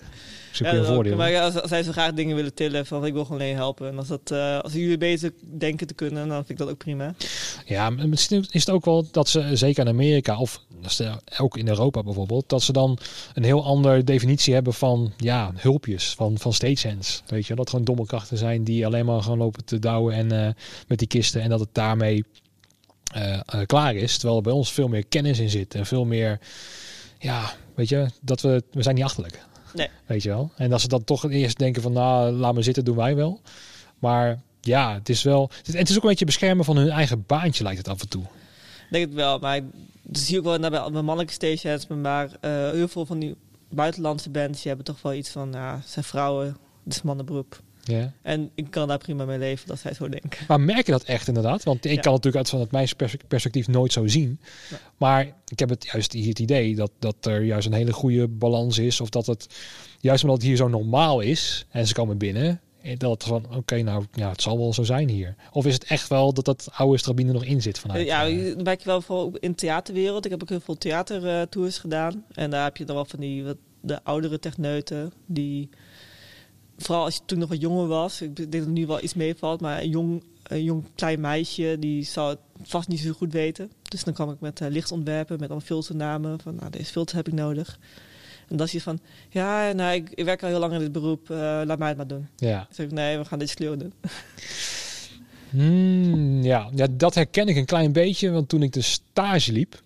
Ja, 0.59 0.75
een 0.75 0.85
voordeel. 0.85 1.17
Maar 1.17 1.41
als, 1.41 1.61
als 1.61 1.71
zij 1.71 1.83
zo 1.83 1.93
graag 1.93 2.13
dingen 2.13 2.37
willen 2.37 2.55
tillen, 2.55 2.87
van 2.87 3.07
ik 3.07 3.13
wil 3.13 3.25
gewoon 3.25 3.41
alleen 3.41 3.55
helpen. 3.55 3.89
En 3.89 3.99
als, 3.99 4.09
dat, 4.09 4.31
uh, 4.33 4.59
als 4.59 4.73
jullie 4.73 4.99
bezig 4.99 5.31
denken 5.59 5.87
te 5.87 5.95
kunnen, 5.95 6.29
dan 6.29 6.37
vind 6.37 6.51
ik 6.51 6.59
dat 6.59 6.69
ook 6.69 6.79
prima. 6.79 7.15
Ja, 7.65 7.91
misschien 7.91 8.47
is 8.51 8.67
het 8.67 8.75
ook 8.75 8.85
wel 8.85 9.07
dat 9.11 9.29
ze, 9.29 9.57
zeker 9.57 9.83
in 9.83 9.93
Amerika, 9.93 10.39
of 10.39 10.61
ook 11.39 11.57
in 11.57 11.69
Europa 11.69 12.03
bijvoorbeeld, 12.03 12.49
dat 12.49 12.63
ze 12.63 12.73
dan 12.73 12.99
een 13.35 13.45
heel 13.45 13.65
andere 13.65 14.05
definitie 14.05 14.55
hebben 14.55 14.75
van 14.75 15.13
ja, 15.17 15.53
hulpjes, 15.55 16.15
van, 16.15 16.39
van 16.39 16.53
stagehands. 16.53 17.23
Weet 17.27 17.47
je, 17.47 17.55
dat 17.55 17.71
gewoon 17.71 17.85
domme 17.85 18.07
krachten 18.07 18.39
zijn 18.39 18.65
die 18.65 18.87
alleen 18.87 19.05
maar 19.05 19.23
gewoon 19.23 19.39
lopen 19.39 19.65
te 19.65 19.79
douwen 19.79 20.15
en 20.15 20.33
uh, 20.33 20.49
met 20.87 20.99
die 20.99 21.09
kisten 21.09 21.43
en 21.43 21.49
dat 21.49 21.61
het 21.61 21.69
daarmee 21.73 22.25
uh, 23.17 23.41
klaar 23.67 23.95
is. 23.95 24.13
Terwijl 24.13 24.37
er 24.37 24.43
bij 24.43 24.53
ons 24.53 24.73
veel 24.73 24.89
meer 24.89 25.07
kennis 25.07 25.39
in 25.39 25.51
zit 25.51 25.75
en 25.75 25.87
veel 25.87 26.05
meer, 26.05 26.39
ja, 27.19 27.55
weet 27.75 27.89
je, 27.89 28.11
dat 28.21 28.41
we, 28.41 28.63
we 28.73 28.83
zijn 28.83 28.95
niet 28.95 29.05
achterlijk. 29.05 29.47
Nee. 29.75 29.89
Weet 30.07 30.23
je 30.23 30.29
wel. 30.29 30.51
En 30.57 30.73
als 30.73 30.83
ze 30.83 30.89
dan 30.89 31.05
toch 31.05 31.31
eerst 31.31 31.59
denken 31.59 31.83
van, 31.83 31.93
nou, 31.93 32.33
laat 32.33 32.55
me 32.55 32.63
zitten, 32.63 32.85
doen 32.85 32.97
wij 32.97 33.17
wel. 33.17 33.41
Maar 33.99 34.41
ja, 34.61 34.95
het 34.95 35.09
is 35.09 35.23
wel, 35.23 35.51
het 35.63 35.91
is 35.91 35.97
ook 35.97 36.03
een 36.03 36.09
beetje 36.09 36.25
beschermen 36.25 36.65
van 36.65 36.77
hun 36.77 36.91
eigen 36.91 37.25
baantje 37.27 37.63
lijkt 37.63 37.79
het 37.79 37.89
af 37.89 38.01
en 38.01 38.09
toe. 38.09 38.25
Denk 38.91 39.05
het 39.05 39.15
wel, 39.15 39.39
maar 39.39 39.61
dat 40.03 40.23
zie 40.23 40.39
ik 40.39 40.45
wel 40.45 40.59
naar 40.59 40.71
bij 40.71 40.91
mannelijke 40.91 41.33
stageheads, 41.33 41.87
maar 41.87 42.25
uh, 42.25 42.71
heel 42.71 42.89
veel 42.89 43.07
van 43.07 43.19
die 43.19 43.37
buitenlandse 43.71 44.31
bands, 44.31 44.59
die 44.59 44.67
hebben 44.67 44.85
toch 44.85 45.03
wel 45.03 45.15
iets 45.15 45.31
van, 45.31 45.53
ja, 45.53 45.81
zijn 45.87 46.05
vrouwen, 46.05 46.47
het 46.85 46.95
is 46.95 47.03
mannenberoep. 47.03 47.61
Ja. 47.89 48.13
En 48.23 48.51
ik 48.55 48.71
kan 48.71 48.89
daar 48.89 48.99
prima 48.99 49.25
mee 49.25 49.39
leven 49.39 49.67
dat 49.67 49.79
zij 49.79 49.95
zo 49.95 50.09
denken. 50.09 50.45
Maar 50.49 50.61
merk 50.61 50.87
je 50.87 50.93
dat 50.93 51.03
echt 51.03 51.29
inderdaad? 51.29 51.63
Want 51.65 51.85
ik 51.85 52.01
kan 52.01 52.13
natuurlijk 52.13 52.37
uit 52.37 52.49
van 52.49 52.61
het 52.61 52.71
mijn 52.71 52.89
perspectief 53.29 53.69
nooit 53.69 53.93
zo 53.93 54.07
zien. 54.07 54.41
Maar 54.97 55.33
ik 55.49 55.59
heb 55.59 55.69
het 55.69 55.89
juist 55.93 56.13
het 56.13 56.39
idee 56.39 56.75
dat, 56.75 56.91
dat 56.99 57.27
er 57.27 57.43
juist 57.43 57.67
een 57.67 57.73
hele 57.73 57.93
goede 57.93 58.29
balans 58.29 58.79
is. 58.79 59.01
Of 59.01 59.09
dat 59.09 59.27
het 59.27 59.47
juist 60.01 60.23
omdat 60.23 60.39
het 60.39 60.47
hier 60.47 60.57
zo 60.57 60.69
normaal 60.69 61.21
is 61.21 61.67
en 61.71 61.87
ze 61.87 61.95
komen 61.95 62.19
binnen. 62.19 62.61
Dat 62.97 63.11
het 63.11 63.25
van 63.25 63.57
oké, 63.57 63.83
nou 63.83 64.05
ja, 64.13 64.31
het 64.31 64.43
zal 64.43 64.59
wel 64.59 64.73
zo 64.73 64.83
zijn 64.83 65.09
hier. 65.09 65.35
Of 65.53 65.67
is 65.67 65.75
het 65.75 65.85
echt 65.85 66.09
wel 66.09 66.33
dat 66.33 66.45
dat 66.45 66.69
oude 66.73 66.99
strabine 66.99 67.33
nog 67.33 67.45
in 67.45 67.63
zit 67.63 67.79
vanuit? 67.79 68.07
Ja, 68.07 68.29
uh, 68.29 68.57
merk 68.57 68.79
je 68.79 68.87
wel 68.87 69.01
vooral 69.01 69.33
in 69.41 69.51
de 69.51 69.57
theaterwereld. 69.57 70.25
Ik 70.25 70.31
heb 70.31 70.43
ook 70.43 70.49
heel 70.49 70.61
veel 70.61 70.79
theatertours 70.79 71.79
gedaan. 71.79 72.25
En 72.33 72.51
daar 72.51 72.65
heb 72.65 72.77
je 72.77 72.85
dan 72.85 72.95
wel 72.95 73.05
van 73.05 73.21
die 73.21 73.45
wat, 73.45 73.57
de 73.81 74.05
oudere 74.05 74.39
techneuten 74.39 75.13
die 75.27 75.69
vooral 76.79 77.05
als 77.05 77.15
je 77.15 77.21
toen 77.25 77.39
nog 77.39 77.49
wat 77.49 77.61
jonger 77.61 77.87
was, 77.87 78.23
ik 78.23 78.37
denk 78.37 78.53
dat 78.53 78.61
het 78.61 78.71
nu 78.71 78.87
wel 78.87 79.03
iets 79.03 79.15
meevalt, 79.15 79.61
maar 79.61 79.81
een 79.81 79.89
jong, 79.89 80.23
een 80.43 80.65
jong 80.65 80.85
klein 80.95 81.21
meisje, 81.21 81.77
die 81.79 82.05
zou 82.05 82.31
het 82.31 82.39
vast 82.63 82.89
niet 82.89 83.01
zo 83.01 83.13
goed 83.13 83.33
weten. 83.33 83.71
Dus 83.83 84.05
dan 84.05 84.15
kwam 84.15 84.31
ik 84.31 84.41
met 84.41 84.61
uh, 84.61 84.69
lichtontwerpen, 84.69 85.41
met 85.41 85.51
al 85.51 85.61
filternamen, 85.61 86.41
van 86.41 86.55
nou, 86.55 86.71
deze 86.71 86.93
filter 86.93 87.17
heb 87.17 87.27
ik 87.27 87.33
nodig. 87.33 87.79
En 88.49 88.57
dan 88.57 88.67
is 88.67 88.73
je 88.73 88.81
van, 88.81 89.01
ja, 89.29 89.73
nou, 89.73 89.95
ik, 89.95 90.11
ik, 90.11 90.25
werk 90.25 90.43
al 90.43 90.49
heel 90.49 90.59
lang 90.59 90.73
in 90.73 90.79
dit 90.79 90.93
beroep, 90.93 91.31
uh, 91.31 91.37
laat 91.65 91.79
mij 91.79 91.89
het 91.89 91.97
maar 91.97 92.07
doen. 92.07 92.29
Ja. 92.37 92.67
Dus 92.69 92.79
ik, 92.79 92.93
nee, 92.93 93.19
we 93.19 93.25
gaan 93.25 93.39
dit 93.39 93.55
kleur 93.55 93.79
doen. 93.79 93.93
Hmm, 95.51 96.43
ja. 96.43 96.71
ja, 96.75 96.87
dat 96.91 97.15
herken 97.15 97.49
ik 97.49 97.57
een 97.57 97.65
klein 97.65 97.93
beetje, 97.93 98.31
want 98.31 98.49
toen 98.49 98.63
ik 98.63 98.73
de 98.73 98.81
stage 98.81 99.53
liep, 99.53 99.83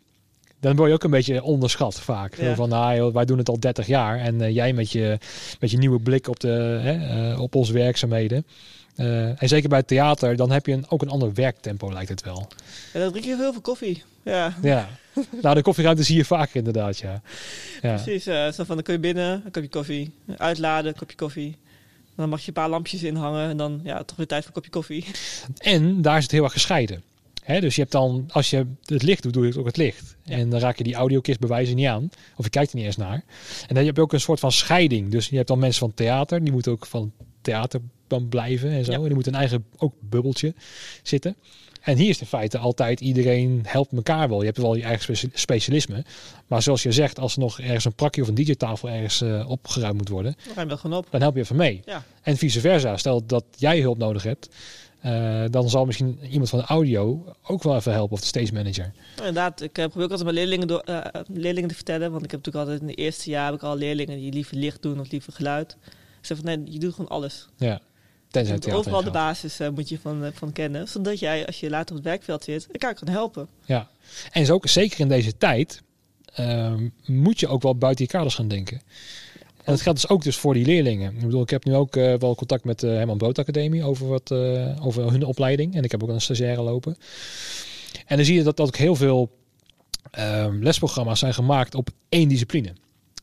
dan 0.63 0.77
word 0.77 0.89
je 0.89 0.95
ook 0.95 1.05
een 1.05 1.11
beetje 1.11 1.43
onderschat 1.43 2.01
vaak. 2.01 2.35
Ja. 2.35 2.55
Van, 2.55 2.69
nou, 2.69 3.13
wij 3.13 3.25
doen 3.25 3.39
het 3.39 3.49
al 3.49 3.61
30 3.61 3.87
jaar 3.87 4.19
en 4.19 4.41
uh, 4.41 4.55
jij 4.55 4.73
met 4.73 4.93
je, 4.93 5.19
met 5.61 5.71
je 5.71 5.79
nieuwe 5.79 6.01
blik 6.01 6.29
op, 6.29 6.41
de, 6.41 6.49
hè, 6.83 7.31
uh, 7.33 7.41
op 7.41 7.55
onze 7.55 7.73
werkzaamheden. 7.73 8.47
Uh, 8.97 9.43
en 9.43 9.49
zeker 9.49 9.69
bij 9.69 9.79
het 9.79 9.87
theater, 9.87 10.37
dan 10.37 10.51
heb 10.51 10.67
je 10.67 10.73
een, 10.73 10.85
ook 10.89 11.03
een 11.03 11.09
ander 11.09 11.35
werktempo, 11.35 11.93
lijkt 11.93 12.09
het 12.09 12.23
wel. 12.23 12.49
Ja, 12.93 13.01
dan 13.01 13.11
drink 13.11 13.25
je 13.25 13.37
heel 13.37 13.53
veel 13.53 13.61
koffie. 13.61 14.03
Ja. 14.23 14.55
ja. 14.63 14.89
nou, 15.43 15.55
de 15.55 15.63
koffieruimte 15.63 16.03
zie 16.03 16.17
je 16.17 16.25
vaak 16.25 16.55
inderdaad, 16.55 16.99
ja. 16.99 17.23
ja. 17.83 17.95
Precies, 17.95 18.25
zo 18.25 18.65
van 18.65 18.75
dan 18.75 18.83
kun 18.83 18.95
je 18.95 19.01
binnen, 19.01 19.43
een 19.45 19.51
kopje 19.51 19.69
koffie, 19.69 20.13
uitladen, 20.37 20.93
een 20.93 20.99
kopje 20.99 21.17
koffie. 21.17 21.57
Dan 22.17 22.29
mag 22.29 22.41
je 22.41 22.47
een 22.47 22.53
paar 22.53 22.69
lampjes 22.69 23.03
inhangen 23.03 23.49
en 23.49 23.57
dan 23.57 23.81
ja, 23.85 24.03
toch 24.03 24.17
weer 24.17 24.27
tijd 24.27 24.45
voor 24.45 24.57
een 24.57 24.63
kopje 24.63 24.71
koffie. 24.71 25.05
En 25.59 26.03
daar 26.03 26.17
is 26.17 26.23
het 26.23 26.33
heel 26.33 26.45
erg 26.45 26.53
gescheiden. 26.53 27.03
He, 27.43 27.61
dus 27.61 27.75
je 27.75 27.81
hebt 27.81 27.93
dan, 27.93 28.25
als 28.29 28.51
je 28.51 28.67
het 28.85 29.03
licht 29.03 29.23
doet, 29.23 29.33
doe 29.33 29.47
je 29.47 29.59
ook 29.59 29.67
het 29.67 29.77
licht. 29.77 30.17
Ja. 30.25 30.37
En 30.37 30.51
dan 30.51 30.61
raak 30.61 30.79
je 30.79 30.85
die 30.85 30.95
audiokist 30.95 31.41
bewijzen 31.41 31.77
niet 31.77 31.87
aan. 31.87 32.11
Of 32.37 32.45
je 32.45 32.51
kijkt 32.51 32.71
er 32.71 32.77
niet 32.77 32.87
eens 32.87 32.97
naar. 32.97 33.25
En 33.69 33.75
dan 33.75 33.85
heb 33.85 33.97
je 33.97 34.03
ook 34.03 34.13
een 34.13 34.21
soort 34.21 34.41
van 34.41 34.53
scheiding. 34.53 35.11
Dus 35.11 35.29
je 35.29 35.37
hebt 35.37 35.49
dan 35.49 35.59
mensen 35.59 35.81
van 35.81 35.95
theater, 35.95 36.45
die 36.45 36.53
moeten 36.53 36.73
ook 36.73 36.87
van 36.87 37.13
theater 37.41 37.81
dan 38.07 38.29
blijven 38.29 38.71
en 38.71 38.85
zo. 38.85 38.91
Ja. 38.91 38.97
En 38.97 39.05
die 39.05 39.15
moeten 39.15 39.33
een 39.33 39.39
eigen 39.39 39.65
ook 39.77 39.95
bubbeltje 40.01 40.55
zitten. 41.03 41.37
En 41.83 41.97
hier 41.97 42.09
is 42.09 42.21
in 42.21 42.27
feite 42.27 42.59
altijd 42.59 43.01
iedereen 43.01 43.61
helpt 43.67 43.93
elkaar 43.93 44.29
wel. 44.29 44.39
Je 44.39 44.47
hebt 44.47 44.59
wel 44.59 44.75
je 44.75 44.83
eigen 44.83 45.31
specialisme. 45.33 46.05
Maar 46.47 46.63
zoals 46.63 46.83
je 46.83 46.93
zegt, 46.93 47.19
als 47.19 47.35
er 47.35 47.41
nog 47.41 47.61
ergens 47.61 47.85
een 47.85 47.95
prakje 47.95 48.23
of 48.23 48.29
een 48.29 48.35
DJ-tafel 48.35 48.89
ergens 48.89 49.23
uh, 49.23 49.51
opgeruimd 49.51 49.97
moet 49.97 50.09
worden, 50.09 50.35
dan, 50.55 50.79
gewoon 50.79 50.99
op. 50.99 51.07
dan 51.11 51.21
help 51.21 51.35
je 51.35 51.41
even 51.41 51.57
mee. 51.57 51.83
Ja. 51.85 52.05
En 52.23 52.37
vice 52.37 52.61
versa. 52.61 52.97
Stel 52.97 53.27
dat 53.27 53.45
jij 53.57 53.81
hulp 53.81 53.99
nodig 53.99 54.23
hebt, 54.23 54.49
uh, 55.05 55.45
dan 55.51 55.71
zal 55.71 55.85
misschien 55.85 56.19
iemand 56.31 56.49
van 56.51 56.59
de 56.59 56.65
audio 56.65 57.35
ook 57.43 57.63
wel 57.63 57.77
even 57.77 57.93
helpen, 57.93 58.13
of 58.13 58.21
de 58.21 58.27
stage 58.27 58.53
manager. 58.53 58.93
Inderdaad, 59.17 59.61
ik 59.61 59.79
uh, 59.79 59.85
probeer 59.85 60.05
ook 60.05 60.11
altijd 60.11 60.23
mijn 60.23 60.35
leerlingen, 60.35 60.67
door, 60.67 60.83
uh, 60.89 61.05
leerlingen 61.27 61.69
te 61.69 61.75
vertellen, 61.75 62.11
want 62.11 62.25
ik 62.25 62.31
heb 62.31 62.45
natuurlijk 62.45 62.65
altijd 62.65 62.81
in 62.81 62.89
het 62.89 62.99
eerste 62.99 63.31
jaar 63.31 63.45
heb 63.45 63.55
ik 63.55 63.63
al 63.63 63.77
leerlingen 63.77 64.19
die 64.19 64.33
liever 64.33 64.57
licht 64.57 64.83
doen 64.83 65.01
of 65.01 65.11
liever 65.11 65.33
geluid. 65.33 65.77
Ik 66.21 66.27
zeg 66.27 66.37
van 66.37 66.47
nee, 66.47 66.73
je 66.73 66.79
doet 66.79 66.95
gewoon 66.95 67.11
alles. 67.11 67.49
Ja. 67.57 67.81
Tenzij 68.29 68.55
het 68.55 68.73
overal 68.73 69.03
de 69.03 69.11
basis 69.11 69.59
moet 69.75 69.89
je 69.89 69.99
van, 69.99 70.31
van 70.35 70.53
kennen, 70.53 70.89
zodat 70.89 71.19
jij 71.19 71.47
als 71.47 71.61
je 71.61 71.71
later 71.71 71.91
op 71.91 71.97
het 71.97 72.05
werkveld 72.05 72.45
zit, 72.45 72.69
elkaar 72.73 72.95
kan 72.95 73.09
helpen. 73.09 73.49
Ja, 73.65 73.89
en 74.31 74.47
zo 74.47 74.53
ook 74.55 74.69
zeker 74.69 75.01
in 75.01 75.09
deze 75.09 75.37
tijd 75.37 75.83
ehm, 76.35 76.89
moet 77.05 77.41
je 77.41 77.49
ook 77.49 77.63
wel 77.63 77.77
buiten 77.77 78.05
je 78.05 78.11
kaders 78.11 78.35
gaan 78.35 78.49
denken. 78.49 78.81
En 79.65 79.73
dat 79.73 79.81
geldt 79.81 80.01
dus 80.01 80.11
ook 80.11 80.23
dus 80.23 80.37
voor 80.37 80.55
die 80.55 80.67
leerlingen. 80.67 81.15
Ik 81.15 81.21
bedoel, 81.21 81.43
ik 81.43 81.51
heb 81.51 81.65
nu 81.65 81.75
ook 81.75 81.97
uh, 81.97 82.15
wel 82.15 82.35
contact 82.35 82.65
met 82.65 82.81
de 82.81 82.87
uh, 82.87 82.93
Herman 82.97 83.19
Brood 83.19 83.39
Academie 83.39 83.85
over, 83.85 84.07
wat, 84.09 84.31
uh, 84.31 84.87
over 84.87 85.11
hun 85.11 85.25
opleiding. 85.25 85.75
En 85.75 85.83
ik 85.83 85.91
heb 85.91 86.03
ook 86.03 86.09
een 86.09 86.21
stagiaire 86.21 86.63
lopen. 86.63 86.97
En 88.07 88.17
dan 88.17 88.25
zie 88.25 88.35
je 88.35 88.43
dat, 88.43 88.57
dat 88.57 88.67
ook 88.67 88.77
heel 88.77 88.95
veel 88.95 89.31
ehm, 90.11 90.63
lesprogramma's 90.63 91.19
zijn 91.19 91.35
gemaakt 91.35 91.75
op 91.75 91.89
één 92.09 92.29
discipline. 92.29 92.69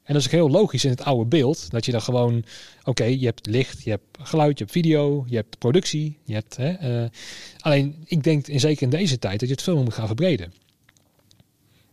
En 0.04 0.15
dat 0.15 0.15
is 0.15 0.25
ook 0.25 0.34
heel 0.34 0.49
logisch 0.49 0.84
in 0.84 0.89
het 0.89 1.04
oude 1.04 1.25
beeld. 1.25 1.71
Dat 1.71 1.86
je 1.86 1.91
dan 1.91 2.02
gewoon, 2.02 2.43
oké, 2.84 3.04
je 3.04 3.25
hebt 3.25 3.45
licht, 3.45 3.84
je 3.84 3.89
hebt 3.89 4.17
geluid, 4.21 4.58
je 4.58 4.63
hebt 4.63 4.75
video, 4.75 5.25
je 5.28 5.36
hebt 5.36 5.58
productie. 5.58 6.17
Je 6.23 6.34
hebt, 6.34 6.58
alleen, 7.60 7.95
ik 8.06 8.23
denk 8.23 8.47
in, 8.47 8.60
zeker 8.60 8.84
in 8.84 8.89
deze 8.89 9.19
tijd 9.19 9.39
dat 9.39 9.49
je 9.49 9.56
het 9.56 9.63
veel 9.63 9.84
moet 9.84 9.93
gaan 9.93 10.08
verbreden. 10.08 10.54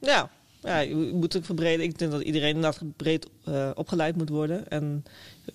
Ja, 0.01 0.31
ja, 0.67 0.79
je 0.79 0.95
moet 0.95 1.37
ook 1.37 1.45
verbreden. 1.45 1.85
Ik 1.85 1.99
denk 1.99 2.11
dat 2.11 2.23
iedereen 2.23 2.55
inderdaad 2.55 2.83
breed 2.97 3.27
uh, 3.49 3.71
opgeleid 3.75 4.17
moet 4.17 4.29
worden. 4.29 4.69
En 4.69 5.05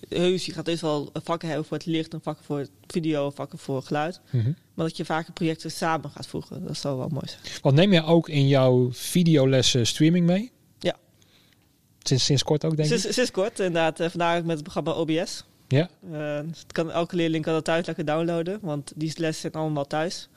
heus, 0.08 0.46
je 0.46 0.52
gaat 0.52 0.64
dus 0.64 0.80
wel 0.80 1.10
vakken 1.12 1.48
hebben 1.48 1.66
voor 1.66 1.76
het 1.76 1.86
licht, 1.86 2.12
en 2.12 2.20
vakken 2.22 2.44
voor 2.44 2.66
video, 2.86 3.30
vakken 3.30 3.58
voor 3.58 3.82
geluid. 3.82 4.20
Mm 4.30 4.40
-hmm. 4.40 4.56
Maar 4.74 4.86
dat 4.86 4.96
je 4.96 5.04
vaker 5.04 5.32
projecten 5.32 5.70
samen 5.70 6.10
gaat 6.10 6.26
voegen, 6.26 6.66
dat 6.66 6.76
zou 6.76 6.98
wel 6.98 7.08
mooi 7.08 7.28
zijn. 7.28 7.40
Want 7.62 7.76
neem 7.76 7.92
je 7.92 8.04
ook 8.04 8.28
in 8.28 8.48
jouw 8.48 8.88
videolessen 8.92 9.86
streaming 9.86 10.26
mee? 10.26 10.50
Ja. 10.78 10.96
Sinds, 11.98 12.24
sinds 12.24 12.42
kort 12.42 12.64
ook, 12.64 12.76
denk 12.76 12.88
sinds, 12.88 13.06
ik? 13.06 13.12
Sinds 13.12 13.30
kort, 13.30 13.58
inderdaad. 13.58 14.00
Uh, 14.00 14.08
vandaag 14.08 14.42
met 14.42 14.50
het 14.50 14.62
programma 14.62 14.92
OBS. 14.92 15.44
Ja. 15.68 15.90
Uh, 16.12 16.38
kan, 16.66 16.90
elke 16.90 17.16
leerling 17.16 17.44
kan 17.44 17.52
dat 17.52 17.64
thuis 17.64 17.86
lekker 17.86 18.04
downloaden, 18.04 18.58
want 18.62 18.92
die 18.94 19.12
lessen 19.16 19.40
zijn 19.40 19.52
allemaal 19.52 19.86
thuis. 19.86 20.28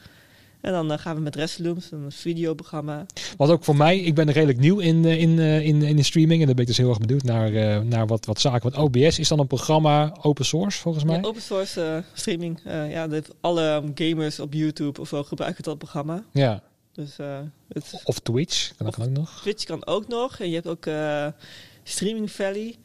En 0.66 0.72
dan 0.72 0.92
uh, 0.92 0.98
gaan 0.98 1.16
we 1.16 1.22
met 1.22 1.36
Restlooms, 1.36 1.92
een 1.92 2.12
videoprogramma. 2.12 3.06
Wat 3.38 3.50
ook 3.50 3.64
voor 3.64 3.76
mij, 3.76 4.00
ik 4.00 4.16
ben 4.16 4.32
redelijk 4.32 4.60
nieuw 4.60 4.80
in, 4.80 5.06
in, 5.06 5.40
in, 5.40 5.82
in 5.82 5.96
de 5.96 6.04
streaming. 6.04 6.40
En 6.40 6.46
dan 6.46 6.56
ben 6.56 6.64
ik 6.64 6.70
dus 6.70 6.78
heel 6.78 6.90
erg 6.90 6.98
benieuwd 6.98 7.24
naar, 7.24 7.52
uh, 7.52 7.80
naar 7.80 8.08
wat, 8.08 8.26
wat 8.26 8.40
zaken. 8.40 8.72
Want 8.72 8.84
OBS 8.84 9.20
is 9.20 9.28
dan 9.28 9.40
een 9.40 9.48
programma 9.48 10.18
open 10.22 10.46
source 10.46 10.80
volgens 10.80 11.04
mij? 11.04 11.16
Ja, 11.16 11.22
open 11.22 11.42
source 11.42 11.82
uh, 11.82 11.98
streaming. 12.14 12.60
ja, 12.64 13.08
alle 13.42 13.84
gamers 13.96 14.40
op 14.40 14.54
YouTube 14.54 15.02
of 15.02 15.08
zo 15.08 15.24
gebruiken 15.24 15.64
dat 15.64 15.78
programma. 15.78 16.24
Ja. 16.32 16.62
Dus, 16.94 17.18
het, 17.68 18.02
of 18.04 18.20
Twitch, 18.20 18.76
kan 18.78 18.88
of 18.88 19.00
ook 19.00 19.10
nog. 19.10 19.40
Twitch 19.42 19.64
kan 19.64 19.86
ook 19.86 20.08
nog. 20.08 20.40
En 20.40 20.50
je 20.50 20.56
hebt 20.56 20.68
ook 20.68 20.88
Streaming 21.84 22.32
Valley. 22.32 22.76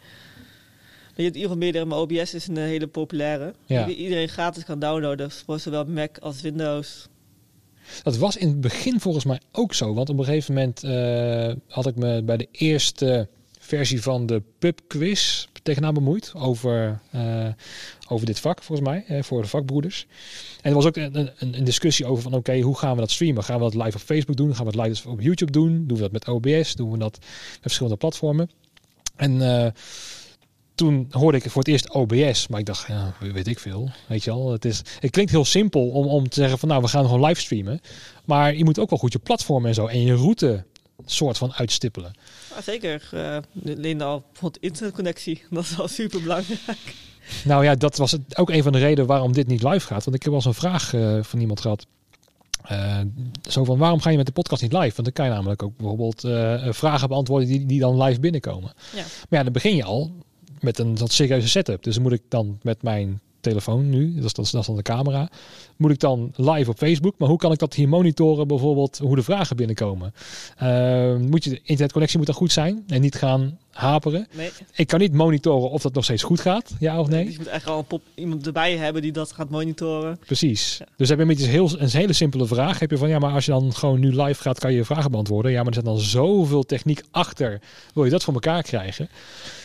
Je 1.14 1.22
hebt 1.26 1.36
in 1.36 1.42
ieder 1.42 1.42
geval 1.42 1.56
meerdere, 1.56 1.84
maar 1.84 1.98
OBS 1.98 2.34
is 2.34 2.46
een 2.46 2.57
hele 2.57 2.86
populaire. 2.86 3.55
Ja. 3.66 3.88
Iedereen 3.88 4.28
gratis 4.28 4.64
kan 4.64 4.78
downloaden, 4.78 5.30
voor 5.30 5.59
zowel 5.59 5.84
Mac 5.84 6.18
als 6.18 6.40
Windows. 6.40 7.09
Dat 8.03 8.16
was 8.16 8.37
in 8.37 8.49
het 8.49 8.61
begin 8.61 9.01
volgens 9.01 9.24
mij 9.24 9.41
ook 9.53 9.74
zo. 9.74 9.95
Want 9.95 10.09
op 10.09 10.18
een 10.18 10.24
gegeven 10.24 10.55
moment 10.55 10.85
uh, 10.85 11.53
had 11.68 11.87
ik 11.87 11.97
me 11.97 12.22
bij 12.22 12.37
de 12.37 12.49
eerste 12.53 13.28
versie 13.59 14.03
van 14.03 14.26
de 14.26 14.43
pubquiz 14.59 15.47
tegenaan 15.62 15.95
bemoeid. 15.95 16.33
Over, 16.37 17.01
eh, 17.11 17.49
over 18.09 18.26
dit 18.26 18.41
vak, 18.41 18.62
volgens 18.62 18.89
mij. 18.89 19.05
eh, 19.07 19.22
voor 19.22 19.43
de 19.43 19.49
vakbroeders. 19.49 20.07
En 20.62 20.70
er 20.70 20.76
was 20.76 20.87
ook 20.87 20.97
een, 20.97 21.31
een, 21.39 21.64
discussie 21.64 22.07
over 22.07 22.22
van... 22.22 22.35
Oké, 22.35 22.61
hoe 22.61 22.78
gaan 22.78 22.95
we 22.95 23.01
dat 23.01 23.11
streamen? 23.11 23.45
Gaan 23.45 23.57
we 23.59 23.70
dat 23.70 23.74
live 23.74 23.97
op 23.97 24.03
Facebook 24.03 24.37
doen? 24.37 24.55
Gaan 24.55 24.66
we 24.66 24.78
het 24.78 24.89
live 24.89 25.09
op 25.09 25.20
YouTube 25.20 25.53
doen? 25.53 25.87
Doen 25.87 25.97
we 25.97 26.03
dat 26.03 26.12
met 26.12 26.28
OBS? 26.28 26.74
Doen 26.74 26.91
we 26.91 26.99
dat 26.99 27.18
met 27.20 27.61
verschillende 27.61 27.99
platformen? 27.99 28.51
En... 29.16 29.43
eh, 29.43 29.70
toen 30.81 31.07
hoorde 31.11 31.39
ik 31.39 31.51
voor 31.51 31.62
het 31.62 31.70
eerst 31.70 31.91
OBS, 31.91 32.49
maar 32.49 32.61
ik 32.61 32.66
dacht, 32.66 32.87
ja, 32.87 33.14
weet 33.18 33.47
ik 33.47 33.59
veel. 33.59 33.91
Weet 34.07 34.24
je 34.24 34.31
al, 34.31 34.53
het, 34.53 34.64
is, 34.64 34.83
het 34.99 35.11
klinkt 35.11 35.31
heel 35.31 35.45
simpel 35.45 35.89
om, 35.89 36.07
om 36.07 36.28
te 36.28 36.41
zeggen 36.41 36.59
van 36.59 36.68
nou, 36.68 36.83
we 36.83 36.89
gaan 36.89 37.05
gewoon 37.05 37.24
livestreamen. 37.24 37.81
Maar 38.24 38.55
je 38.55 38.64
moet 38.64 38.78
ook 38.78 38.91
wel 38.91 38.99
goed 38.99 39.12
je 39.12 39.18
platform 39.18 39.66
en 39.66 39.74
zo 39.74 39.87
en 39.87 40.03
je 40.03 40.14
route 40.14 40.64
soort 41.05 41.39
van 41.39 41.53
uitstippelen. 41.53 42.12
Ja, 42.55 42.62
zeker. 42.62 43.11
Uh, 43.14 44.01
al 44.01 44.24
bijvoorbeeld 44.33 44.62
internetconnectie. 44.62 45.43
Dat 45.51 45.64
is 45.64 45.76
wel 45.76 45.89
super 45.89 46.22
belangrijk. 46.22 46.95
Nou 47.45 47.64
ja, 47.64 47.74
dat 47.74 47.97
was 47.97 48.12
het, 48.12 48.37
ook 48.37 48.51
een 48.51 48.62
van 48.62 48.72
de 48.72 48.78
redenen 48.78 49.07
waarom 49.07 49.33
dit 49.33 49.47
niet 49.47 49.62
live 49.62 49.87
gaat. 49.87 50.05
Want 50.05 50.16
ik 50.16 50.22
heb 50.22 50.33
wel 50.33 50.35
eens 50.35 50.45
een 50.45 50.55
vraag 50.55 50.93
uh, 50.93 51.22
van 51.22 51.41
iemand 51.41 51.61
gehad. 51.61 51.87
Uh, 52.70 53.01
zo 53.49 53.64
van, 53.64 53.78
waarom 53.78 54.01
ga 54.01 54.11
je 54.11 54.16
met 54.16 54.26
de 54.26 54.33
podcast 54.33 54.62
niet 54.62 54.72
live? 54.72 54.95
Want 54.95 55.05
dan 55.05 55.12
kan 55.12 55.24
je 55.24 55.31
namelijk 55.31 55.62
ook 55.62 55.76
bijvoorbeeld 55.76 56.24
uh, 56.24 56.72
vragen 56.72 57.09
beantwoorden 57.09 57.49
die, 57.49 57.66
die 57.66 57.81
dan 57.81 58.03
live 58.03 58.20
binnenkomen. 58.20 58.72
Ja. 58.95 59.03
Maar 59.03 59.39
ja, 59.39 59.43
dan 59.43 59.53
begin 59.53 59.76
je 59.76 59.85
al 59.85 60.12
met 60.61 60.78
een 60.78 60.96
wat 60.96 61.12
serieuze 61.12 61.48
setup. 61.48 61.82
Dus 61.82 61.98
moet 61.98 62.12
ik 62.12 62.22
dan 62.28 62.58
met 62.62 62.82
mijn 62.82 63.20
telefoon 63.40 63.90
nu, 63.90 64.14
dat 64.14 64.24
is, 64.24 64.32
dat 64.32 64.44
is, 64.44 64.50
dat 64.50 64.61
is 64.61 64.66
dan 64.66 64.76
de 64.76 64.82
camera, 64.82 65.28
moet 65.76 65.90
ik 65.90 65.98
dan 65.98 66.32
live 66.36 66.70
op 66.70 66.78
Facebook. 66.78 67.14
Maar 67.18 67.28
hoe 67.28 67.38
kan 67.38 67.52
ik 67.52 67.58
dat 67.58 67.74
hier 67.74 67.88
monitoren, 67.88 68.48
bijvoorbeeld 68.48 68.98
hoe 68.98 69.16
de 69.16 69.22
vragen 69.22 69.56
binnenkomen? 69.56 70.14
Uh, 70.62 71.16
moet 71.16 71.44
je, 71.44 71.50
de 71.50 71.61
internetconnectie 71.62 72.18
moet 72.18 72.26
dan 72.26 72.36
goed 72.36 72.52
zijn 72.52 72.84
en 72.86 73.00
niet 73.00 73.14
gaan 73.14 73.58
haperen. 73.70 74.26
Nee. 74.36 74.50
Ik 74.74 74.86
kan 74.86 74.98
niet 74.98 75.12
monitoren 75.12 75.70
of 75.70 75.82
dat 75.82 75.94
nog 75.94 76.04
steeds 76.04 76.22
goed 76.22 76.40
gaat, 76.40 76.74
ja 76.78 77.00
of 77.00 77.08
nee. 77.08 77.24
Dus 77.24 77.32
je 77.32 77.38
moet 77.38 77.48
echt 77.48 77.66
al 77.66 77.82
pop, 77.82 78.02
iemand 78.14 78.46
erbij 78.46 78.76
hebben 78.76 79.02
die 79.02 79.12
dat 79.12 79.32
gaat 79.32 79.50
monitoren. 79.50 80.18
Precies. 80.26 80.76
Ja. 80.78 80.86
Dus 80.96 81.08
heb 81.08 81.18
je 81.18 81.24
met 81.24 81.38
iets 81.38 81.48
heel, 81.48 81.70
een 81.78 81.90
hele 81.90 82.12
simpele 82.12 82.46
vraag. 82.46 82.78
Heb 82.78 82.90
je 82.90 82.98
van 82.98 83.08
ja, 83.08 83.18
maar 83.18 83.32
als 83.32 83.44
je 83.44 83.50
dan 83.50 83.74
gewoon 83.74 84.00
nu 84.00 84.22
live 84.22 84.42
gaat, 84.42 84.58
kan 84.58 84.70
je 84.70 84.76
je 84.76 84.84
vragen 84.84 85.11
beantwoorden. 85.11 85.50
Ja, 85.52 85.58
maar 85.58 85.68
er 85.68 85.74
zit 85.74 85.84
dan 85.84 85.98
zoveel 85.98 86.62
techniek 86.62 87.02
achter. 87.11 87.61
Wil 87.94 88.04
je 88.04 88.11
dat 88.11 88.24
voor 88.24 88.34
elkaar 88.34 88.62
krijgen? 88.62 89.08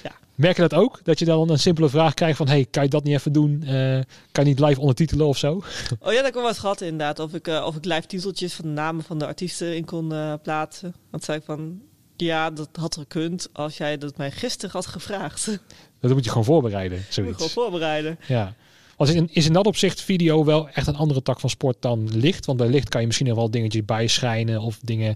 Ja. 0.03 0.11
Merk 0.35 0.55
je 0.55 0.61
dat 0.61 0.73
ook? 0.73 0.99
Dat 1.03 1.19
je 1.19 1.25
dan 1.25 1.49
een 1.49 1.59
simpele 1.59 1.89
vraag 1.89 2.13
krijgt 2.13 2.37
van... 2.37 2.47
hey, 2.47 2.65
kan 2.71 2.83
je 2.83 2.89
dat 2.89 3.03
niet 3.03 3.13
even 3.13 3.31
doen? 3.33 3.63
Uh, 3.63 3.99
kan 4.31 4.43
je 4.43 4.49
niet 4.49 4.59
live 4.59 4.79
ondertitelen 4.79 5.27
of 5.27 5.37
zo? 5.37 5.51
Oh 5.51 5.63
ja, 5.99 6.05
dat 6.05 6.15
heb 6.15 6.25
ik 6.25 6.33
wel 6.33 6.47
eens 6.47 6.57
gehad 6.57 6.81
inderdaad. 6.81 7.19
Of 7.19 7.33
ik, 7.33 7.47
uh, 7.47 7.65
of 7.65 7.75
ik 7.75 7.85
live 7.85 8.07
titeltjes 8.07 8.53
van 8.53 8.65
de 8.65 8.71
namen 8.71 9.03
van 9.03 9.17
de 9.17 9.25
artiesten 9.25 9.75
in 9.75 9.85
kon 9.85 10.13
uh, 10.13 10.33
plaatsen. 10.43 10.95
Dan 11.11 11.19
zei 11.19 11.37
ik 11.37 11.43
van... 11.43 11.81
Ja, 12.17 12.49
dat 12.49 12.69
had 12.79 12.95
gekund 12.95 13.49
als 13.53 13.77
jij 13.77 13.97
dat 13.97 14.17
mij 14.17 14.31
gisteren 14.31 14.75
had 14.75 14.85
gevraagd. 14.85 15.45
Dat 15.99 16.13
moet 16.13 16.23
je 16.23 16.29
gewoon 16.29 16.45
voorbereiden, 16.45 16.97
Dat 16.97 17.13
zoiets. 17.13 17.31
moet 17.31 17.41
je 17.41 17.49
gewoon 17.49 17.69
voorbereiden. 17.69 18.19
Ja. 18.27 18.55
Als 18.95 19.09
in, 19.09 19.29
is 19.31 19.45
in 19.45 19.53
dat 19.53 19.65
opzicht 19.65 20.01
video 20.01 20.45
wel 20.45 20.69
echt 20.69 20.87
een 20.87 20.95
andere 20.95 21.21
tak 21.21 21.39
van 21.39 21.49
sport 21.49 21.77
dan 21.79 22.17
licht? 22.17 22.45
Want 22.45 22.57
bij 22.57 22.67
licht 22.67 22.89
kan 22.89 23.01
je 23.01 23.07
misschien 23.07 23.27
nog 23.27 23.37
wel 23.37 23.51
dingetjes 23.51 23.85
bijschijnen... 23.85 24.61
of 24.61 24.79
dingen 24.81 25.15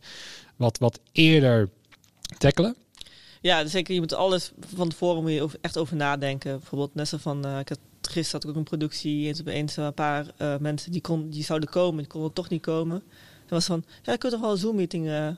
wat, 0.56 0.78
wat 0.78 1.00
eerder 1.12 1.70
tackelen. 2.38 2.76
Ja, 3.42 3.64
dus 3.64 3.72
zeker. 3.72 3.94
Je 3.94 4.00
moet 4.00 4.14
alles 4.14 4.52
van 4.76 4.90
tevoren 4.90 5.22
moet 5.22 5.32
je 5.32 5.50
echt 5.62 5.78
over 5.78 5.96
nadenken. 5.96 6.58
Bijvoorbeeld 6.58 6.96
net 6.96 7.08
zo 7.08 7.18
van, 7.18 7.46
uh, 7.46 7.60
ik 7.60 7.70
had, 7.70 7.80
gisteren 8.02 8.32
had 8.32 8.44
ik 8.44 8.50
ook 8.50 8.56
een 8.56 8.64
productie 8.64 9.28
en 9.28 9.34
toen 9.34 9.48
opeens 9.48 9.78
een 9.78 9.94
paar 9.94 10.26
uh, 10.38 10.58
mensen 10.58 10.92
die, 10.92 11.02
kon, 11.02 11.30
die 11.30 11.44
zouden 11.44 11.70
komen, 11.70 11.98
die 11.98 12.08
konden 12.08 12.34
toch 12.34 12.50
niet 12.50 12.62
komen. 12.62 13.00
Dan 13.00 13.58
was 13.58 13.66
van, 13.66 13.84
ja, 14.04 14.14
ik 14.14 14.20
kunt 14.20 14.32
toch 14.32 14.42
wel 14.42 14.52
een 14.52 14.58
Zoom-meeting 14.58 15.06
uh, 15.06 15.30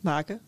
maken? 0.00 0.40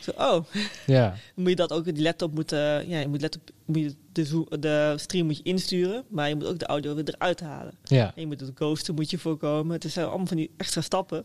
Zo, 0.00 0.10
oh. 0.10 0.44
Ja. 0.86 1.08
Dan 1.34 1.44
moet 1.44 1.48
je 1.48 1.56
dat 1.56 1.72
ook, 1.72 1.84
die 1.84 2.02
laptop 2.02 2.34
moet, 2.34 2.50
ja, 2.50 2.78
je 2.80 3.08
moet, 3.08 3.20
laptop, 3.20 3.50
moet 3.64 3.78
je 3.78 3.94
de, 4.12 4.24
zoom, 4.24 4.46
de 4.60 4.94
stream 4.96 5.26
moet 5.26 5.36
je 5.36 5.42
insturen, 5.42 6.04
maar 6.08 6.28
je 6.28 6.34
moet 6.34 6.46
ook 6.46 6.58
de 6.58 6.66
audio 6.66 6.94
weer 6.94 7.08
eruit 7.08 7.40
halen. 7.40 7.74
Ja. 7.84 8.06
En 8.14 8.20
je 8.20 8.26
moet 8.26 8.40
het 8.40 8.50
ghosten 8.54 8.94
moet 8.94 9.10
je 9.10 9.18
voorkomen. 9.18 9.80
Het 9.80 9.92
zijn 9.92 10.06
allemaal 10.06 10.26
van 10.26 10.36
die 10.36 10.50
extra 10.56 10.80
stappen. 10.80 11.24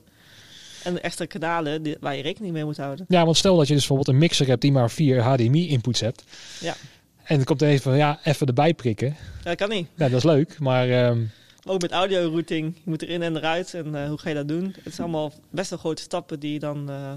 En 0.84 1.04
extra 1.04 1.26
kanalen 1.26 1.84
die, 1.84 1.98
waar 2.00 2.16
je 2.16 2.22
rekening 2.22 2.54
mee 2.54 2.66
moet 2.66 2.78
houden. 2.78 3.06
Ja, 3.10 3.26
want 3.26 3.38
stel 3.38 3.58
dat 3.58 3.68
je 3.68 3.74
dus 3.74 3.88
bijvoorbeeld 3.88 4.16
een 4.16 4.22
mixer 4.22 4.48
hebt 4.48 4.62
die 4.62 4.72
maar 4.72 4.92
vier 4.92 5.22
HDMI-inputs 5.22 6.00
hebt. 6.00 6.24
Ja. 6.60 6.76
En 7.24 7.36
dan 7.36 7.46
komt 7.46 7.62
er 7.62 7.68
even 7.68 7.82
van, 7.82 7.98
ja, 7.98 8.20
even 8.24 8.48
erbij 8.48 8.74
prikken. 8.74 9.08
Ja, 9.08 9.44
dat 9.44 9.56
kan 9.56 9.70
niet. 9.70 9.88
Ja, 9.96 10.10
dat 10.10 10.18
is 10.18 10.24
leuk, 10.24 10.60
maar... 10.60 11.10
Um... 11.10 11.32
Ook 11.70 11.82
met 11.82 11.92
audio 11.92 12.30
routing. 12.30 12.76
Je 12.76 12.82
moet 12.90 13.02
erin 13.02 13.22
en 13.22 13.38
eruit. 13.38 13.74
En 13.74 13.88
uh, 13.88 14.08
hoe 14.08 14.18
ga 14.18 14.30
je 14.30 14.36
dat 14.36 14.48
doen? 14.48 14.76
Het 14.84 14.94
zijn 14.94 15.08
allemaal 15.08 15.34
best 15.50 15.70
wel 15.70 15.80
grote 15.80 16.02
stappen 16.02 16.40
die 16.40 16.54
je 16.54 16.60
dan 16.60 16.90
uh, 16.90 17.12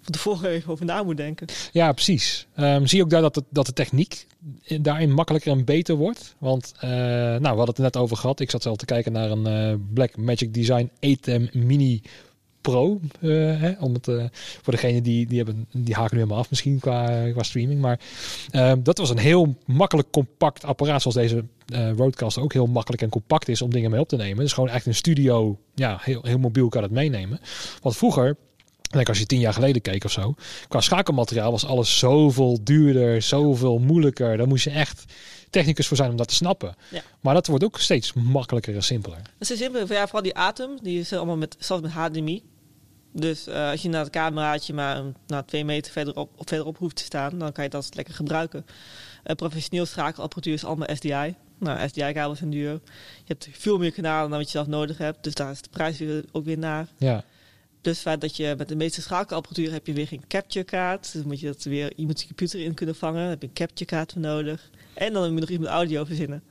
van 0.00 0.12
tevoren 0.12 0.50
even 0.50 0.72
over 0.72 0.84
na 0.84 1.02
moet 1.02 1.16
denken. 1.16 1.46
Ja, 1.72 1.92
precies. 1.92 2.46
Um, 2.56 2.86
zie 2.86 2.98
je 2.98 3.04
ook 3.04 3.10
daar 3.10 3.20
dat 3.20 3.34
de, 3.34 3.44
dat 3.50 3.66
de 3.66 3.72
techniek 3.72 4.26
daarin 4.80 5.12
makkelijker 5.12 5.52
en 5.52 5.64
beter 5.64 5.94
wordt? 5.94 6.34
Want, 6.38 6.72
uh, 6.76 6.90
nou, 6.90 7.40
we 7.40 7.46
hadden 7.46 7.66
het 7.66 7.76
er 7.76 7.82
net 7.82 7.96
over 7.96 8.16
gehad. 8.16 8.40
Ik 8.40 8.50
zat 8.50 8.62
zelf 8.62 8.76
te 8.76 8.84
kijken 8.84 9.12
naar 9.12 9.30
een 9.30 9.88
Black 9.94 10.16
Magic 10.16 10.54
Design 10.54 10.90
ATEM 11.00 11.48
Mini 11.52 12.02
Pro. 12.62 13.00
Uh, 13.20 13.60
hè, 13.60 13.72
om 13.78 13.94
het, 13.94 14.08
uh, 14.08 14.24
voor 14.62 14.72
degene 14.72 15.02
die, 15.02 15.26
die, 15.26 15.36
hebben, 15.36 15.66
die 15.72 15.94
haken 15.94 16.14
nu 16.16 16.22
helemaal 16.22 16.42
af 16.42 16.50
misschien 16.50 16.78
qua, 16.78 17.30
qua 17.30 17.42
streaming. 17.42 17.80
Maar 17.80 18.00
uh, 18.52 18.72
dat 18.78 18.98
was 18.98 19.10
een 19.10 19.18
heel 19.18 19.56
makkelijk 19.66 20.10
compact 20.10 20.64
apparaat. 20.64 21.02
Zoals 21.02 21.16
deze 21.16 21.44
Roadcast 21.96 22.38
ook 22.38 22.52
heel 22.52 22.66
makkelijk 22.66 23.02
en 23.02 23.08
compact 23.08 23.48
is 23.48 23.62
om 23.62 23.70
dingen 23.70 23.90
mee 23.90 24.00
op 24.00 24.08
te 24.08 24.16
nemen. 24.16 24.42
Dus 24.42 24.52
gewoon 24.52 24.68
echt 24.68 24.86
een 24.86 24.94
studio. 24.94 25.58
Ja, 25.74 25.98
heel, 26.00 26.20
heel 26.22 26.38
mobiel 26.38 26.68
kan 26.68 26.82
het 26.82 26.92
meenemen. 26.92 27.40
Want 27.80 27.96
vroeger... 27.96 28.36
En 28.90 29.04
als 29.04 29.18
je 29.18 29.26
tien 29.26 29.40
jaar 29.40 29.52
geleden 29.52 29.82
keek 29.82 30.04
of 30.04 30.10
zo, 30.10 30.34
qua 30.68 30.80
schakelmateriaal 30.80 31.50
was 31.50 31.66
alles 31.66 31.98
zoveel 31.98 32.58
duurder, 32.62 33.22
zoveel 33.22 33.78
moeilijker. 33.78 34.36
Daar 34.36 34.48
moest 34.48 34.64
je 34.64 34.70
echt 34.70 35.04
technicus 35.50 35.86
voor 35.86 35.96
zijn 35.96 36.10
om 36.10 36.16
dat 36.16 36.28
te 36.28 36.34
snappen. 36.34 36.74
Ja. 36.90 37.02
Maar 37.20 37.34
dat 37.34 37.46
wordt 37.46 37.64
ook 37.64 37.78
steeds 37.78 38.12
makkelijker 38.12 38.74
en 38.74 38.82
simpeler. 38.82 39.18
Het 39.38 39.50
is 39.50 39.58
simpel. 39.58 39.86
Ja, 39.86 40.04
vooral 40.04 40.22
die 40.22 40.36
Atom, 40.36 40.78
die 40.82 41.00
is 41.00 41.12
allemaal 41.12 41.36
met, 41.36 41.56
zelfs 41.58 41.82
met 41.82 41.92
HDMI. 41.92 42.42
Dus 43.12 43.48
uh, 43.48 43.70
als 43.70 43.82
je 43.82 43.88
naar 43.88 44.02
het 44.02 44.12
cameraatje 44.12 44.74
maar 44.74 45.02
nou, 45.26 45.44
twee 45.46 45.64
meter 45.64 45.92
verderop, 45.92 46.30
verderop 46.36 46.78
hoeft 46.78 46.96
te 46.96 47.04
staan, 47.04 47.38
dan 47.38 47.52
kan 47.52 47.64
je 47.64 47.70
dat 47.70 47.94
lekker 47.94 48.14
gebruiken. 48.14 48.66
Uh, 49.26 49.34
professioneel 49.34 49.86
schakelapparatuur 49.86 50.52
is 50.52 50.64
allemaal 50.64 50.96
SDI. 50.96 51.34
Nou, 51.58 51.88
SDI-kabels 51.88 52.38
zijn 52.38 52.50
duur. 52.50 52.72
Je 52.72 52.80
hebt 53.24 53.48
veel 53.52 53.78
meer 53.78 53.92
kanalen 53.92 54.28
dan 54.30 54.38
wat 54.38 54.46
je 54.46 54.58
zelf 54.58 54.66
nodig 54.66 54.98
hebt. 54.98 55.24
Dus 55.24 55.34
daar 55.34 55.50
is 55.50 55.62
de 55.62 55.68
prijs 55.70 55.98
weer, 55.98 56.24
ook 56.32 56.44
weer 56.44 56.58
naar. 56.58 56.86
Ja. 56.96 57.24
Dus 57.80 57.92
het 57.92 58.02
feit 58.02 58.20
dat 58.20 58.36
je 58.36 58.54
met 58.58 58.68
de 58.68 58.76
meeste 58.76 59.02
schakelapparatuur 59.02 59.72
heb 59.72 59.86
je 59.86 59.92
weer 59.92 60.06
geen 60.06 60.24
capture 60.28 60.64
kaart. 60.64 61.12
Dus 61.12 61.22
moet 61.22 61.40
je 61.40 61.46
dat 61.46 61.62
weer 61.62 61.92
iemand 61.96 62.20
je 62.20 62.26
computer 62.26 62.60
in 62.60 62.74
kunnen 62.74 62.94
vangen. 62.94 63.20
Daar 63.20 63.28
heb 63.28 63.42
je 63.42 63.48
een 63.48 63.54
capture 63.54 63.84
kaart 63.84 64.12
voor 64.12 64.20
nodig. 64.20 64.70
En 64.94 65.12
dan 65.12 65.32
moet 65.32 65.48
je 65.48 65.52
nog 65.52 65.60
met 65.60 65.68
audio 65.68 66.04
verzinnen. 66.04 66.42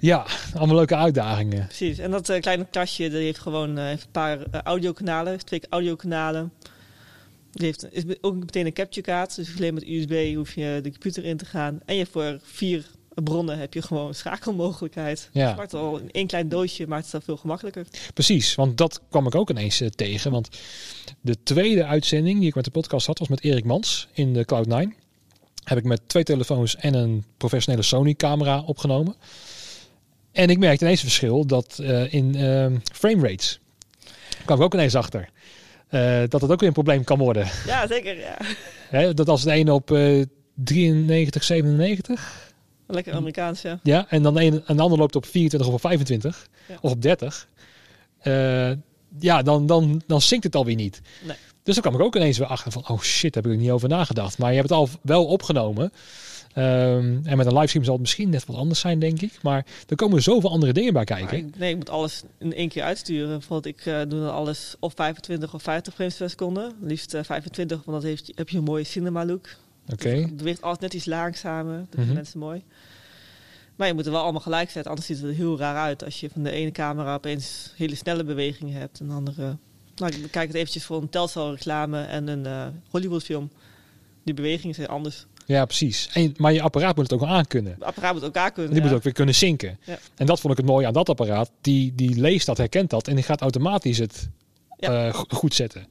Ja, 0.00 0.26
allemaal 0.54 0.76
leuke 0.76 0.96
uitdagingen. 0.96 1.66
Precies. 1.66 1.98
En 1.98 2.10
dat 2.10 2.28
uh, 2.28 2.40
kleine 2.40 2.66
kastje 2.70 3.10
die 3.10 3.18
heeft 3.18 3.38
gewoon 3.38 3.78
uh, 3.78 3.84
heeft 3.84 4.04
een 4.04 4.10
paar 4.10 4.38
uh, 4.38 4.44
audiokanalen, 4.64 5.44
twee 5.44 5.62
audiokanalen. 5.68 6.52
Die 7.52 7.66
heeft 7.66 7.86
is 7.90 8.04
ook 8.20 8.34
meteen 8.34 8.66
een 8.66 8.72
capture 8.72 9.06
kaart. 9.06 9.36
Dus 9.36 9.56
alleen 9.56 9.74
met 9.74 9.86
USB 9.86 10.34
hoef 10.34 10.54
je 10.54 10.80
de 10.82 10.90
computer 10.90 11.24
in 11.24 11.36
te 11.36 11.44
gaan. 11.44 11.80
En 11.84 11.94
je 11.94 12.00
hebt 12.00 12.12
voor 12.12 12.38
vier 12.42 12.84
bronnen 13.14 13.58
heb 13.58 13.74
je 13.74 13.82
gewoon 13.82 14.14
schakelmogelijkheid. 14.14 15.28
Ja. 15.32 15.54
Maakt 15.54 15.74
al 15.74 15.98
in 15.98 16.10
één 16.10 16.26
klein 16.26 16.48
doosje 16.48 16.86
maakt 16.86 17.04
het 17.04 17.14
al 17.14 17.20
veel 17.20 17.36
gemakkelijker. 17.36 17.86
Precies, 18.14 18.54
want 18.54 18.76
dat 18.76 19.00
kwam 19.10 19.26
ik 19.26 19.34
ook 19.34 19.50
ineens 19.50 19.82
tegen. 19.94 20.30
Want 20.30 20.48
de 21.20 21.42
tweede 21.42 21.84
uitzending 21.84 22.38
die 22.38 22.48
ik 22.48 22.54
met 22.54 22.64
de 22.64 22.70
podcast 22.70 23.06
had 23.06 23.18
was 23.18 23.28
met 23.28 23.44
Erik 23.44 23.64
Mans 23.64 24.08
in 24.12 24.32
de 24.32 24.46
Cloud9 24.54 25.08
heb 25.64 25.78
ik 25.78 25.84
met 25.84 26.00
twee 26.06 26.22
telefoons 26.22 26.76
en 26.76 26.94
een 26.94 27.24
professionele 27.36 27.82
Sony 27.82 28.14
camera 28.14 28.60
opgenomen. 28.60 29.14
En 30.32 30.48
ik 30.48 30.58
merkte 30.58 30.84
ineens 30.84 31.00
het 31.00 31.10
verschil 31.10 31.46
dat 31.46 31.78
uh, 31.80 32.12
in 32.12 32.36
uh, 32.36 32.66
frame 32.92 33.28
rates 33.28 33.60
kwam 34.44 34.56
ik 34.56 34.64
ook 34.64 34.74
ineens 34.74 34.94
achter. 34.94 35.28
Uh, 35.90 36.20
dat 36.28 36.40
het 36.40 36.50
ook 36.50 36.58
weer 36.58 36.68
een 36.68 36.74
probleem 36.74 37.04
kan 37.04 37.18
worden. 37.18 37.46
Ja, 37.66 37.86
zeker. 37.86 38.18
Ja. 38.18 38.36
He, 38.98 39.14
dat 39.14 39.28
als 39.28 39.42
het 39.44 39.54
een 39.54 39.70
op 39.70 39.98
93, 40.54 41.44
97. 41.44 42.52
Lekker 42.86 43.14
Amerikaans, 43.14 43.62
ja. 43.62 43.80
Ja, 43.82 44.06
en 44.08 44.22
dan 44.22 44.38
een, 44.38 44.62
een 44.66 44.80
ander 44.80 44.98
loopt 44.98 45.16
op 45.16 45.26
24 45.26 45.68
of 45.68 45.74
op 45.74 45.80
25 45.80 46.48
ja. 46.68 46.78
of 46.80 46.90
op 46.90 47.02
30. 47.02 47.48
ja, 49.18 49.42
dan, 49.42 49.66
dan, 49.66 50.02
dan 50.06 50.20
zinkt 50.20 50.44
het 50.44 50.54
alweer 50.56 50.74
niet. 50.74 51.00
Nee. 51.22 51.36
Dus 51.62 51.74
dan 51.74 51.82
kwam 51.82 52.00
ik 52.00 52.06
ook 52.06 52.16
ineens 52.16 52.38
weer 52.38 52.46
achter 52.46 52.72
van, 52.72 52.88
oh 52.88 53.00
shit, 53.00 53.32
daar 53.32 53.42
heb 53.42 53.52
ik 53.52 53.58
er 53.58 53.64
niet 53.64 53.72
over 53.72 53.88
nagedacht. 53.88 54.38
Maar 54.38 54.50
je 54.50 54.56
hebt 54.56 54.68
het 54.68 54.78
al 54.78 54.88
wel 55.02 55.26
opgenomen. 55.26 55.92
Um, 56.56 57.20
en 57.24 57.36
met 57.36 57.46
een 57.46 57.52
livestream 57.52 57.84
zal 57.84 57.92
het 57.92 58.02
misschien 58.02 58.30
net 58.30 58.46
wat 58.46 58.56
anders 58.56 58.80
zijn, 58.80 58.98
denk 58.98 59.20
ik. 59.20 59.38
Maar 59.42 59.66
er 59.88 59.96
komen 59.96 60.22
zoveel 60.22 60.50
andere 60.50 60.72
dingen 60.72 60.92
bij 60.92 61.04
kijken. 61.04 61.52
Nee, 61.58 61.70
ik 61.70 61.76
moet 61.76 61.90
alles 61.90 62.22
in 62.38 62.54
één 62.54 62.68
keer 62.68 62.82
uitsturen. 62.82 63.38
Bijvoorbeeld, 63.38 63.76
ik 63.78 63.86
uh, 63.86 63.98
doe 64.08 64.20
dan 64.20 64.32
alles 64.32 64.76
of 64.80 64.92
25 64.94 65.54
of 65.54 65.62
50 65.62 65.94
frames 65.94 66.16
per 66.16 66.30
seconde. 66.30 66.72
Liefst 66.80 67.14
uh, 67.14 67.20
25, 67.22 67.84
want 67.84 68.00
dan 68.00 68.10
heeft, 68.10 68.32
heb 68.34 68.48
je 68.48 68.58
een 68.58 68.64
mooie 68.64 68.84
cinema 68.84 69.24
look. 69.26 69.46
Oké. 69.92 70.06
Okay. 70.06 70.20
Het 70.20 70.36
beweegt 70.36 70.62
alles 70.62 70.78
net 70.78 70.94
iets 70.94 71.04
langzamer. 71.04 71.76
Dat 71.78 71.86
vinden 71.90 72.06
Mhm. 72.06 72.14
mensen 72.14 72.38
mooi. 72.38 72.62
Maar 73.76 73.88
je 73.88 73.94
moet 73.94 74.06
er 74.06 74.12
wel 74.12 74.22
allemaal 74.22 74.40
gelijk 74.40 74.70
zetten, 74.70 74.90
anders 74.90 75.08
ziet 75.08 75.16
het 75.20 75.26
er 75.26 75.34
heel 75.34 75.58
raar 75.58 75.76
uit. 75.76 76.04
Als 76.04 76.20
je 76.20 76.30
van 76.30 76.42
de 76.42 76.50
ene 76.50 76.70
camera 76.70 77.14
opeens 77.14 77.72
hele 77.76 77.94
snelle 77.94 78.24
bewegingen 78.24 78.80
hebt 78.80 79.00
en 79.00 79.06
de 79.06 79.12
andere... 79.12 79.56
Nou, 79.96 80.14
ik 80.14 80.22
bekijk 80.22 80.46
het 80.46 80.56
eventjes 80.56 80.84
voor 80.84 81.02
een 81.02 81.08
Telcel 81.08 81.50
reclame 81.50 82.02
en 82.02 82.28
een 82.28 82.44
uh, 82.46 82.66
Hollywood 82.90 83.22
film. 83.22 83.50
die 84.24 84.34
bewegingen 84.34 84.74
zijn 84.74 84.88
anders. 84.88 85.26
Ja, 85.46 85.64
precies. 85.64 86.08
En, 86.12 86.34
maar 86.36 86.52
je 86.52 86.62
apparaat 86.62 86.96
moet 86.96 87.04
het 87.04 87.12
ook 87.12 87.20
wel 87.26 87.36
aankunnen. 87.36 87.72
Het 87.72 87.82
apparaat 87.84 88.12
moet 88.14 88.22
elkaar 88.22 88.52
kunnen. 88.52 88.72
Die 88.72 88.80
ja. 88.82 88.86
moet 88.88 88.96
ook 88.96 89.02
weer 89.02 89.12
kunnen 89.12 89.34
zinken. 89.34 89.78
Ja. 89.84 89.98
En 90.16 90.26
dat 90.26 90.40
vond 90.40 90.52
ik 90.52 90.58
het 90.58 90.68
mooie 90.68 90.86
aan 90.86 90.92
dat 90.92 91.08
apparaat. 91.08 91.50
Die, 91.60 91.94
die 91.94 92.20
leest 92.20 92.46
dat, 92.46 92.56
herkent 92.58 92.90
dat 92.90 93.08
en 93.08 93.14
die 93.14 93.24
gaat 93.24 93.40
automatisch 93.40 93.98
het 93.98 94.28
Ja. 94.78 95.06
eh, 95.06 95.14
go- 95.14 95.24
goed 95.28 95.54
zetten. 95.54 95.86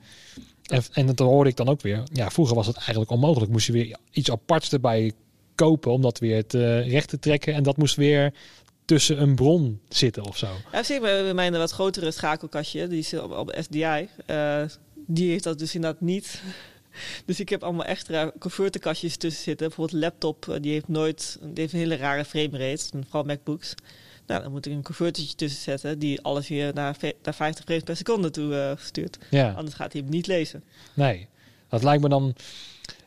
En, 0.66 0.84
en 0.93 1.06
dat 1.06 1.20
hoorde 1.20 1.50
ik 1.50 1.56
dan 1.56 1.68
ook 1.70 1.82
weer. 1.82 2.04
Ja, 2.14 2.30
vroeger 2.30 2.56
was 2.56 2.68
het 2.68 2.76
eigenlijk 2.76 3.10
onmogelijk. 3.12 3.52
Moest 3.52 3.66
je 3.68 3.72
weer 3.74 3.97
iets 4.12 4.32
aparts 4.32 4.72
erbij 4.72 5.12
kopen 5.56 5.91
om 5.91 6.02
dat 6.02 6.20
weer 6.20 6.45
te, 6.45 6.80
recht 6.80 7.10
te 7.10 7.20
trekken. 7.20 7.54
En 7.54 7.64
dat 7.64 7.78
moest 7.78 7.95
weer 7.95 8.34
tussen 8.86 9.22
een 9.22 9.36
bron 9.36 9.80
zitten 9.89 10.24
of 10.24 10.38
zo. 10.38 10.47
Ja, 10.72 10.84
zeker 10.84 11.02
bij 11.04 11.24
bij 11.24 11.34
mijn 11.34 11.52
wat 11.58 11.72
grotere 11.72 12.12
schakelkastje, 12.12 12.88
die 12.88 13.00
is 13.00 13.14
op, 13.14 13.32
op 13.32 13.56
SDI. 13.60 14.08
eh, 14.26 14.62
die 15.08 15.30
heeft 15.30 15.43
dat 15.43 15.60
dus 15.60 15.76
inderdaad 15.76 16.02
niet. 16.02 16.41
Dus 17.26 17.40
ik 17.40 17.50
heb 17.50 17.64
allemaal 17.64 17.86
extra 17.86 18.32
converterkastjes 18.40 19.18
tussen 19.18 19.44
zitten. 19.44 19.68
Bijvoorbeeld 19.68 20.02
laptop, 20.02 20.48
eh, 20.48 20.56
die 20.62 20.72
heeft 20.72 20.88
nooit, 20.88 21.38
die 21.42 21.52
heeft 21.56 21.74
een 21.74 21.80
hele 21.80 21.96
rare 21.96 22.26
framerate, 22.26 22.86
en 22.92 23.04
vooral 23.04 23.24
MacBooks. 23.24 23.74
Nou, 24.28 24.42
dan 24.42 24.52
moet 24.52 24.66
ik 24.66 24.72
een 24.72 24.84
convertertje 24.84 25.36
tussen 25.36 25.62
zetten 25.62 26.00
die 26.00 26.22
alles 26.22 26.48
weer 26.48 26.74
naar, 26.74 26.98
naar 27.24 27.34
50 27.34 27.66
frames 27.66 27.84
per 27.84 27.96
seconde 27.98 28.30
toe 28.30 28.56
eh, 28.56 28.72
stuurt. 28.78 29.18
Ja, 29.30 29.52
Anders 29.52 29.76
gaat 29.76 29.94
hij 29.94 30.02
hem 30.02 30.12
niet 30.12 30.28
lezen. 30.28 30.64
nee. 30.94 31.28
Dat 31.70 31.84
lijkt 31.84 32.02
me 32.02 32.10
dan... 32.10 32.36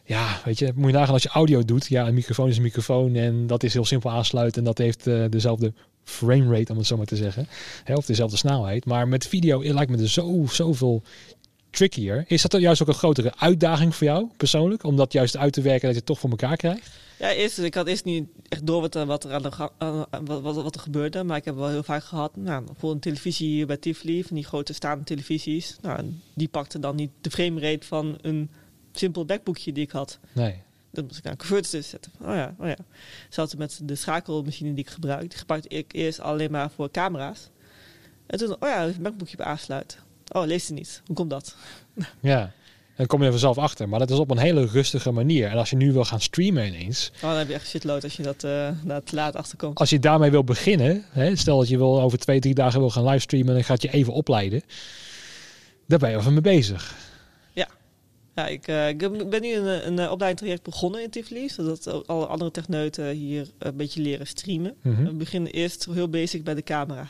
Ja, 0.05 0.41
weet 0.45 0.59
je, 0.59 0.73
moet 0.75 0.91
je 0.91 0.97
nagaan 0.97 1.13
als 1.13 1.23
je 1.23 1.29
audio 1.29 1.65
doet. 1.65 1.87
Ja, 1.87 2.07
een 2.07 2.15
microfoon 2.15 2.49
is 2.49 2.57
een 2.57 2.63
microfoon 2.63 3.15
en 3.15 3.47
dat 3.47 3.63
is 3.63 3.73
heel 3.73 3.85
simpel 3.85 4.11
aansluiten. 4.11 4.59
En 4.59 4.65
dat 4.65 4.79
heeft 4.79 5.07
eh, 5.07 5.25
dezelfde 5.31 5.73
frame 6.05 6.57
rate, 6.57 6.73
om 6.73 6.79
het 6.79 6.87
zo 6.87 6.97
maar 6.97 7.07
te 7.07 7.17
zeggen. 7.17 7.49
Hè, 7.85 7.95
of 7.95 8.07
dezelfde 8.07 8.37
snelheid. 8.37 8.85
Maar 8.85 9.09
met 9.09 9.27
video 9.27 9.63
lijkt 9.73 9.91
me 9.91 9.99
er 9.99 10.09
zo, 10.09 10.47
zoveel 10.51 11.03
trickier. 11.73 12.25
Is 12.27 12.43
dat 12.43 12.51
dan 12.51 12.61
juist 12.61 12.83
ook 12.83 12.89
een 12.89 12.95
grotere 12.95 13.33
uitdaging 13.37 13.95
voor 13.95 14.07
jou 14.07 14.29
persoonlijk? 14.37 14.85
Om 14.85 14.97
dat 14.97 15.13
juist 15.13 15.37
uit 15.37 15.53
te 15.53 15.61
werken 15.63 15.81
dat 15.83 15.91
je 15.91 15.97
het 15.97 16.07
toch 16.07 16.19
voor 16.19 16.31
elkaar 16.31 16.57
krijgt? 16.57 16.91
Ja, 17.19 17.33
eerst, 17.33 17.59
ik 17.59 17.75
had 17.75 17.87
eerst 17.87 18.05
niet 18.05 18.29
echt 18.49 18.67
door 18.67 18.81
wat, 18.81 18.95
er- 18.95 19.07
wat 19.07 19.25
er 19.25 19.33
aan 19.33 19.43
de 19.43 20.07
wat, 20.25 20.41
wat, 20.43 20.55
wat 20.55 20.75
er 20.75 20.81
gebeurde. 20.81 21.25
Maar 21.25 21.37
ik 21.37 21.45
heb 21.45 21.55
wel 21.55 21.69
heel 21.69 21.83
vaak 21.83 22.05
gehad, 22.05 22.37
nou, 22.37 22.65
bijvoorbeeld 22.65 22.95
een 22.95 23.01
televisie 23.01 23.49
hier 23.49 23.67
bij 23.67 23.77
Tivoli, 23.77 24.25
van 24.25 24.37
die 24.37 24.45
grote 24.45 24.73
staande 24.73 25.05
televisies. 25.05 25.77
Nou, 25.81 26.13
die 26.35 26.49
pakte 26.49 26.79
dan 26.79 26.97
niet 26.97 27.11
de 27.21 27.31
framerate 27.31 27.87
van 27.87 28.19
een 28.21 28.51
simpel 28.93 29.25
backboekje 29.25 29.73
die 29.73 29.85
ik 29.85 29.91
had. 29.91 30.19
Nee. 30.33 30.63
Dan 30.91 31.05
moest 31.05 31.19
ik 31.19 31.25
naar 31.25 31.37
een 31.39 31.61
tussen 31.61 31.85
zetten. 31.85 32.13
Oh 32.21 32.35
ja, 32.35 32.55
oh 32.59 32.67
ja. 32.67 32.77
Zelfs 33.29 33.55
met 33.55 33.81
de 33.83 33.95
schakelmachine 33.95 34.75
die 34.75 34.85
ik 34.85 34.91
gebruik. 34.91 35.31
Die 35.31 35.39
gebruikte 35.39 35.69
ik 35.69 35.93
eerst 35.93 36.21
alleen 36.21 36.51
maar 36.51 36.71
voor 36.71 36.91
camera's. 36.91 37.49
En 38.27 38.39
toen, 38.39 38.51
oh 38.53 38.69
ja, 38.69 38.85
een 38.85 38.95
MacBookje 39.03 39.37
bij 39.37 39.47
aansluiten. 39.47 39.99
Oh, 40.33 40.47
leest 40.47 40.69
hij 40.69 40.77
niet. 40.77 41.03
Hoe 41.07 41.17
komt 41.17 41.31
dat? 41.31 41.57
Ja. 42.21 42.53
Dan 42.97 43.07
kom 43.07 43.19
je 43.21 43.25
er 43.27 43.31
vanzelf 43.33 43.59
achter. 43.59 43.89
Maar 43.89 43.99
dat 43.99 44.11
is 44.11 44.19
op 44.19 44.31
een 44.31 44.39
hele 44.39 44.67
rustige 44.67 45.11
manier. 45.11 45.49
En 45.49 45.57
als 45.59 45.71
je 45.71 45.77
nu 45.77 45.93
wil 45.93 46.05
gaan 46.05 46.21
streamen 46.21 46.67
ineens. 46.67 47.11
Oh, 47.15 47.21
dan 47.23 47.37
heb 47.39 47.49
je 47.49 47.55
echt 47.55 47.69
shitload 47.69 48.05
als 48.05 48.17
je 48.17 48.23
dat 48.23 48.45
eh 48.45 48.69
te 49.05 49.15
laat 49.15 49.37
achterkomt. 49.37 49.79
Als 49.79 49.91
je 49.91 49.99
daarmee 49.99 50.31
wil 50.31 50.45
beginnen. 50.45 51.05
Hè, 51.11 51.37
stel 51.37 51.59
dat 51.59 51.69
je 51.69 51.77
wil 51.79 52.01
over 52.01 52.19
twee, 52.19 52.41
drie 52.41 52.55
dagen 52.55 52.81
wil 52.81 52.91
gaan 52.91 53.05
livestreamen. 53.05 53.49
En 53.49 53.55
dan 53.55 53.65
gaat 53.65 53.83
je 53.83 53.91
even 53.93 54.13
opleiden. 54.13 54.63
Daar 55.87 55.99
ben 55.99 56.11
je 56.11 56.17
even 56.17 56.33
mee 56.33 56.41
bezig. 56.43 56.95
Ja, 58.35 58.47
ik, 58.47 58.67
eh, 58.69 58.89
ik 58.89 59.01
heb- 59.01 59.27
ben 59.31 59.41
nu 59.43 59.55
een, 59.55 59.87
een, 59.87 59.99
een 59.99 60.11
opleidingstraject 60.11 60.63
begonnen 60.63 61.03
in 61.03 61.11
Tivoli. 61.11 61.49
Zodat 61.49 62.07
alle 62.09 62.27
andere 62.27 62.51
techneuten 62.51 63.11
hier 63.11 63.47
een 63.59 63.77
beetje 63.77 64.01
leren 64.03 64.27
streamen. 64.27 64.75
Mhm. 64.83 65.05
We 65.05 65.13
beginnen 65.13 65.53
eerst 65.53 65.87
heel 65.91 66.09
basic 66.09 66.45
bij 66.45 66.55
de 66.55 66.63
camera. 66.63 67.09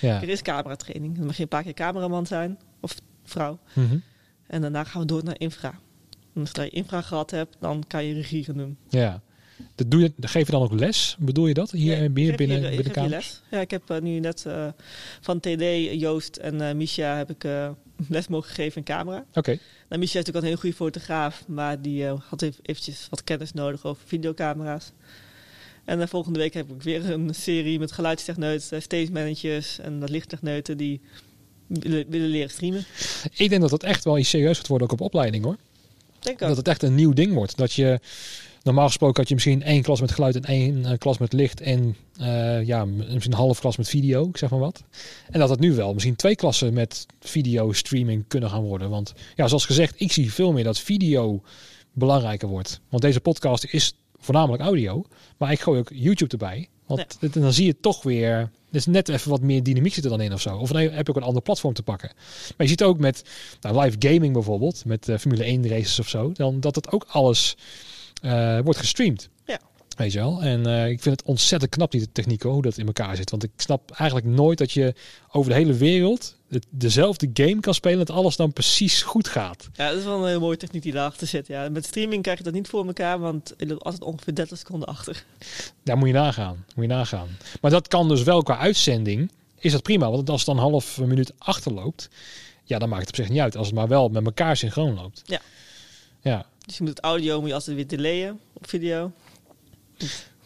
Ja. 0.00 0.22
Er 0.22 0.28
is 0.28 0.42
cameratraining. 0.42 1.16
Dan 1.16 1.26
mag 1.26 1.36
je 1.36 1.42
een 1.42 1.48
paar 1.48 1.62
keer 1.62 1.74
cameraman 1.74 2.26
zijn. 2.26 2.58
Of 2.80 2.94
vrouw. 3.24 3.58
Mhm. 3.72 3.98
En 4.46 4.60
daarna 4.60 4.84
gaan 4.84 5.00
we 5.00 5.06
door 5.06 5.24
naar 5.24 5.38
infra. 5.40 5.78
En 6.34 6.46
zodra 6.46 6.62
je 6.62 6.70
infra 6.70 7.00
gehad 7.02 7.30
hebt, 7.30 7.56
dan 7.60 7.84
kan 7.86 8.04
je 8.04 8.14
regie 8.14 8.44
gaan 8.44 8.56
doen. 8.56 8.76
ja. 8.88 9.20
Dat 9.74 9.90
doe 9.90 10.00
je, 10.00 10.12
dat 10.16 10.30
geef 10.30 10.46
je 10.46 10.52
dan 10.52 10.62
ook 10.62 10.72
les? 10.72 11.16
Bedoel 11.18 11.46
je 11.46 11.54
dat? 11.54 11.70
Hier, 11.70 12.02
Ja, 12.02 12.08
binnen, 12.08 12.36
binnen 12.36 12.72
ik 12.72 12.84
de 12.84 12.90
kamer? 12.90 13.10
les. 13.10 13.42
Ja, 13.50 13.60
ik 13.60 13.70
heb 13.70 13.90
eh, 13.90 14.00
nu 14.00 14.18
net 14.20 14.46
eh, 14.46 14.66
van 15.20 15.40
TD, 15.40 15.62
Joost 16.00 16.36
en 16.36 16.60
eh 16.60 16.74
Misha 16.74 17.16
heb 17.16 17.30
ik 17.30 17.44
les 18.08 18.28
mogen 18.28 18.50
geven 18.50 18.76
in 18.76 18.84
camera. 18.84 19.24
Oké. 19.34 19.58
Nou, 19.88 20.00
Misha 20.00 20.18
is 20.18 20.24
natuurlijk 20.26 20.36
al 20.36 20.42
een 20.42 20.48
heel 20.48 20.56
goede 20.56 20.76
fotograaf, 20.76 21.48
maar 21.48 21.82
die 21.82 22.04
had 22.06 22.42
even 22.42 22.58
eventjes 22.62 23.06
wat 23.10 23.24
kennis 23.24 23.52
nodig 23.52 23.84
over 23.84 24.02
videocamera's. 24.06 24.92
En 25.88 26.00
eh, 26.00 26.06
volgende 26.06 26.38
week 26.38 26.54
heb 26.54 26.70
ik 26.70 26.82
weer 26.82 27.10
een 27.10 27.34
serie 27.34 27.78
met 27.78 27.92
geluidstechneuten, 27.92 28.82
stage 28.82 29.08
managers 29.12 29.78
en 29.78 30.00
dat 30.00 30.08
lichttechneuten 30.08 30.76
die 30.76 31.00
willen, 31.66 32.04
willen 32.08 32.28
leren 32.28 32.50
streamen. 32.50 32.84
Ik 33.36 33.48
denk 33.48 33.60
dat 33.60 33.70
dat 33.70 33.82
echt 33.82 34.04
wel 34.04 34.18
iets 34.18 34.28
serieus 34.28 34.54
wordt 34.54 34.68
worden, 34.68 34.86
ook 34.86 34.92
op 34.92 35.00
opleiding 35.00 35.44
hoor. 35.44 35.56
Denk 36.18 36.42
ook. 36.42 36.48
Dat 36.48 36.56
het 36.56 36.68
echt 36.68 36.82
een 36.82 36.94
nieuw 36.94 37.12
ding 37.12 37.34
wordt. 37.34 37.56
Dat 37.56 37.72
je 37.72 38.00
normaal 38.62 38.86
gesproken 38.86 39.16
had 39.16 39.28
je 39.28 39.34
misschien 39.34 39.62
één 39.62 39.82
klas 39.82 40.00
met 40.00 40.12
geluid 40.12 40.36
en 40.36 40.44
één 40.44 40.84
eh, 40.84 40.98
klas 40.98 41.18
met 41.18 41.32
licht 41.32 41.60
en 41.60 41.96
eh, 42.18 42.66
ja, 42.66 42.84
misschien 42.84 43.32
een 43.32 43.38
half 43.38 43.60
klas 43.60 43.76
met 43.76 43.88
video, 43.88 44.28
ik 44.28 44.36
zeg 44.36 44.50
maar 44.50 44.58
wat. 44.58 44.82
En 45.30 45.40
dat 45.40 45.48
het 45.48 45.60
nu 45.60 45.74
wel 45.74 45.92
misschien 45.92 46.16
twee 46.16 46.36
klassen 46.36 46.72
met 46.72 47.06
video 47.20 47.72
streaming 47.72 48.24
kunnen 48.28 48.50
gaan 48.50 48.62
worden. 48.62 48.90
Want 48.90 49.14
ja, 49.34 49.48
zoals 49.48 49.66
gezegd, 49.66 50.00
ik 50.00 50.12
zie 50.12 50.32
veel 50.32 50.52
meer 50.52 50.64
dat 50.64 50.78
video 50.78 51.42
belangrijker 51.92 52.48
wordt. 52.48 52.80
Want 52.88 53.02
deze 53.02 53.20
podcast 53.20 53.64
is 53.64 53.94
voornamelijk 54.18 54.62
audio, 54.62 55.04
maar 55.36 55.52
ik 55.52 55.60
gooi 55.60 55.80
ook 55.80 55.90
YouTube 55.94 56.32
erbij. 56.32 56.68
Want 56.86 57.32
dan 57.34 57.52
zie 57.52 57.66
je 57.66 57.80
toch 57.80 58.02
weer, 58.02 58.30
er 58.30 58.50
is 58.70 58.86
net 58.86 59.08
even 59.08 59.30
wat 59.30 59.40
meer 59.40 59.62
dynamiek 59.62 59.94
zit 59.94 60.04
er 60.04 60.10
dan 60.10 60.20
in 60.20 60.32
of 60.32 60.40
zo. 60.40 60.56
Of 60.56 60.70
dan 60.70 60.80
heb 60.80 61.06
je 61.06 61.12
ook 61.12 61.16
een 61.16 61.28
ander 61.28 61.42
platform 61.42 61.74
te 61.74 61.82
pakken. 61.82 62.10
Maar 62.16 62.66
je 62.66 62.68
ziet 62.68 62.82
ook 62.82 62.98
met 62.98 63.24
nou, 63.60 63.80
live 63.80 63.96
gaming 63.98 64.32
bijvoorbeeld, 64.32 64.84
met 64.84 65.08
eh, 65.08 65.18
Formule 65.18 65.44
1 65.44 65.68
races 65.68 65.98
of 65.98 66.08
zo, 66.08 66.32
dan 66.32 66.60
dat 66.60 66.74
het 66.74 66.90
ook 66.90 67.06
alles 67.08 67.56
eh, 68.22 68.58
wordt 68.60 68.78
gestreamd. 68.78 69.28
Ja. 69.46 69.60
Weet 69.98 70.12
je 70.12 70.18
wel? 70.18 70.42
En 70.42 70.66
eh, 70.66 70.88
ik 70.88 71.02
vind 71.02 71.18
het 71.18 71.28
ontzettend 71.28 71.70
knap, 71.70 71.90
die 71.90 72.12
techniek, 72.12 72.42
hoor, 72.42 72.52
hoe 72.52 72.62
dat 72.62 72.78
in 72.78 72.86
elkaar 72.86 73.16
zit. 73.16 73.30
Want 73.30 73.42
ik 73.44 73.50
snap 73.56 73.90
eigenlijk 73.90 74.28
nooit 74.28 74.58
dat 74.58 74.72
je 74.72 74.94
over 75.32 75.50
de 75.50 75.56
hele 75.56 75.72
wereld 75.74 76.36
het- 76.48 76.66
dezelfde 76.70 77.30
game 77.34 77.60
kan 77.60 77.74
spelen, 77.74 77.98
dat 78.06 78.10
alles 78.16 78.36
dan 78.36 78.52
precies 78.52 79.02
goed 79.02 79.28
gaat. 79.28 79.68
Ja, 79.74 79.88
dat 79.88 79.98
is 79.98 80.04
wel 80.04 80.18
een 80.20 80.26
hele 80.26 80.38
mooie 80.38 80.56
techniek 80.56 80.82
die 80.82 80.92
daarachter 80.92 81.26
zit. 81.26 81.46
Ja. 81.46 81.68
Met 81.68 81.84
streaming 81.84 82.22
krijg 82.22 82.38
je 82.38 82.44
dat 82.44 82.52
niet 82.52 82.68
voor 82.68 82.86
elkaar, 82.86 83.18
want 83.18 83.54
je 83.56 83.66
loopt 83.66 83.82
altijd 83.84 84.02
ongeveer 84.04 84.34
30 84.34 84.58
seconden 84.58 84.88
achter. 84.88 85.24
Daar 85.82 85.96
moet 85.98 86.08
je 86.08 86.14
nagaan. 86.14 86.64
Moet 86.74 86.84
je 86.84 86.90
nagaan. 86.92 87.28
Maar 87.60 87.70
dat 87.70 87.88
kan 87.88 88.08
dus 88.08 88.22
wel 88.22 88.42
qua 88.42 88.58
uitzending. 88.58 89.30
Is 89.58 89.72
dat 89.72 89.82
prima? 89.82 90.10
Want 90.10 90.30
als 90.30 90.38
het 90.46 90.46
dan 90.54 90.64
een 90.64 90.70
half 90.70 90.98
minuut 91.00 91.32
achterloopt, 91.38 92.08
ja, 92.64 92.78
dan 92.78 92.88
maakt 92.88 93.00
het 93.00 93.10
op 93.10 93.16
zich 93.16 93.28
niet 93.28 93.40
uit. 93.40 93.56
Als 93.56 93.66
het 93.66 93.76
maar 93.76 93.88
wel 93.88 94.08
met 94.08 94.24
elkaar 94.24 94.56
synchroon 94.56 94.94
loopt. 94.94 95.22
Ja. 95.26 95.40
Ja, 96.20 96.46
Dus 96.66 96.76
je 96.76 96.82
moet 96.84 96.92
het 96.96 97.04
audio 97.04 97.38
moet 97.40 97.48
je 97.48 97.54
altijd 97.54 97.76
weer 97.76 97.86
delayen 97.86 98.40
op 98.52 98.68
video. 98.68 99.12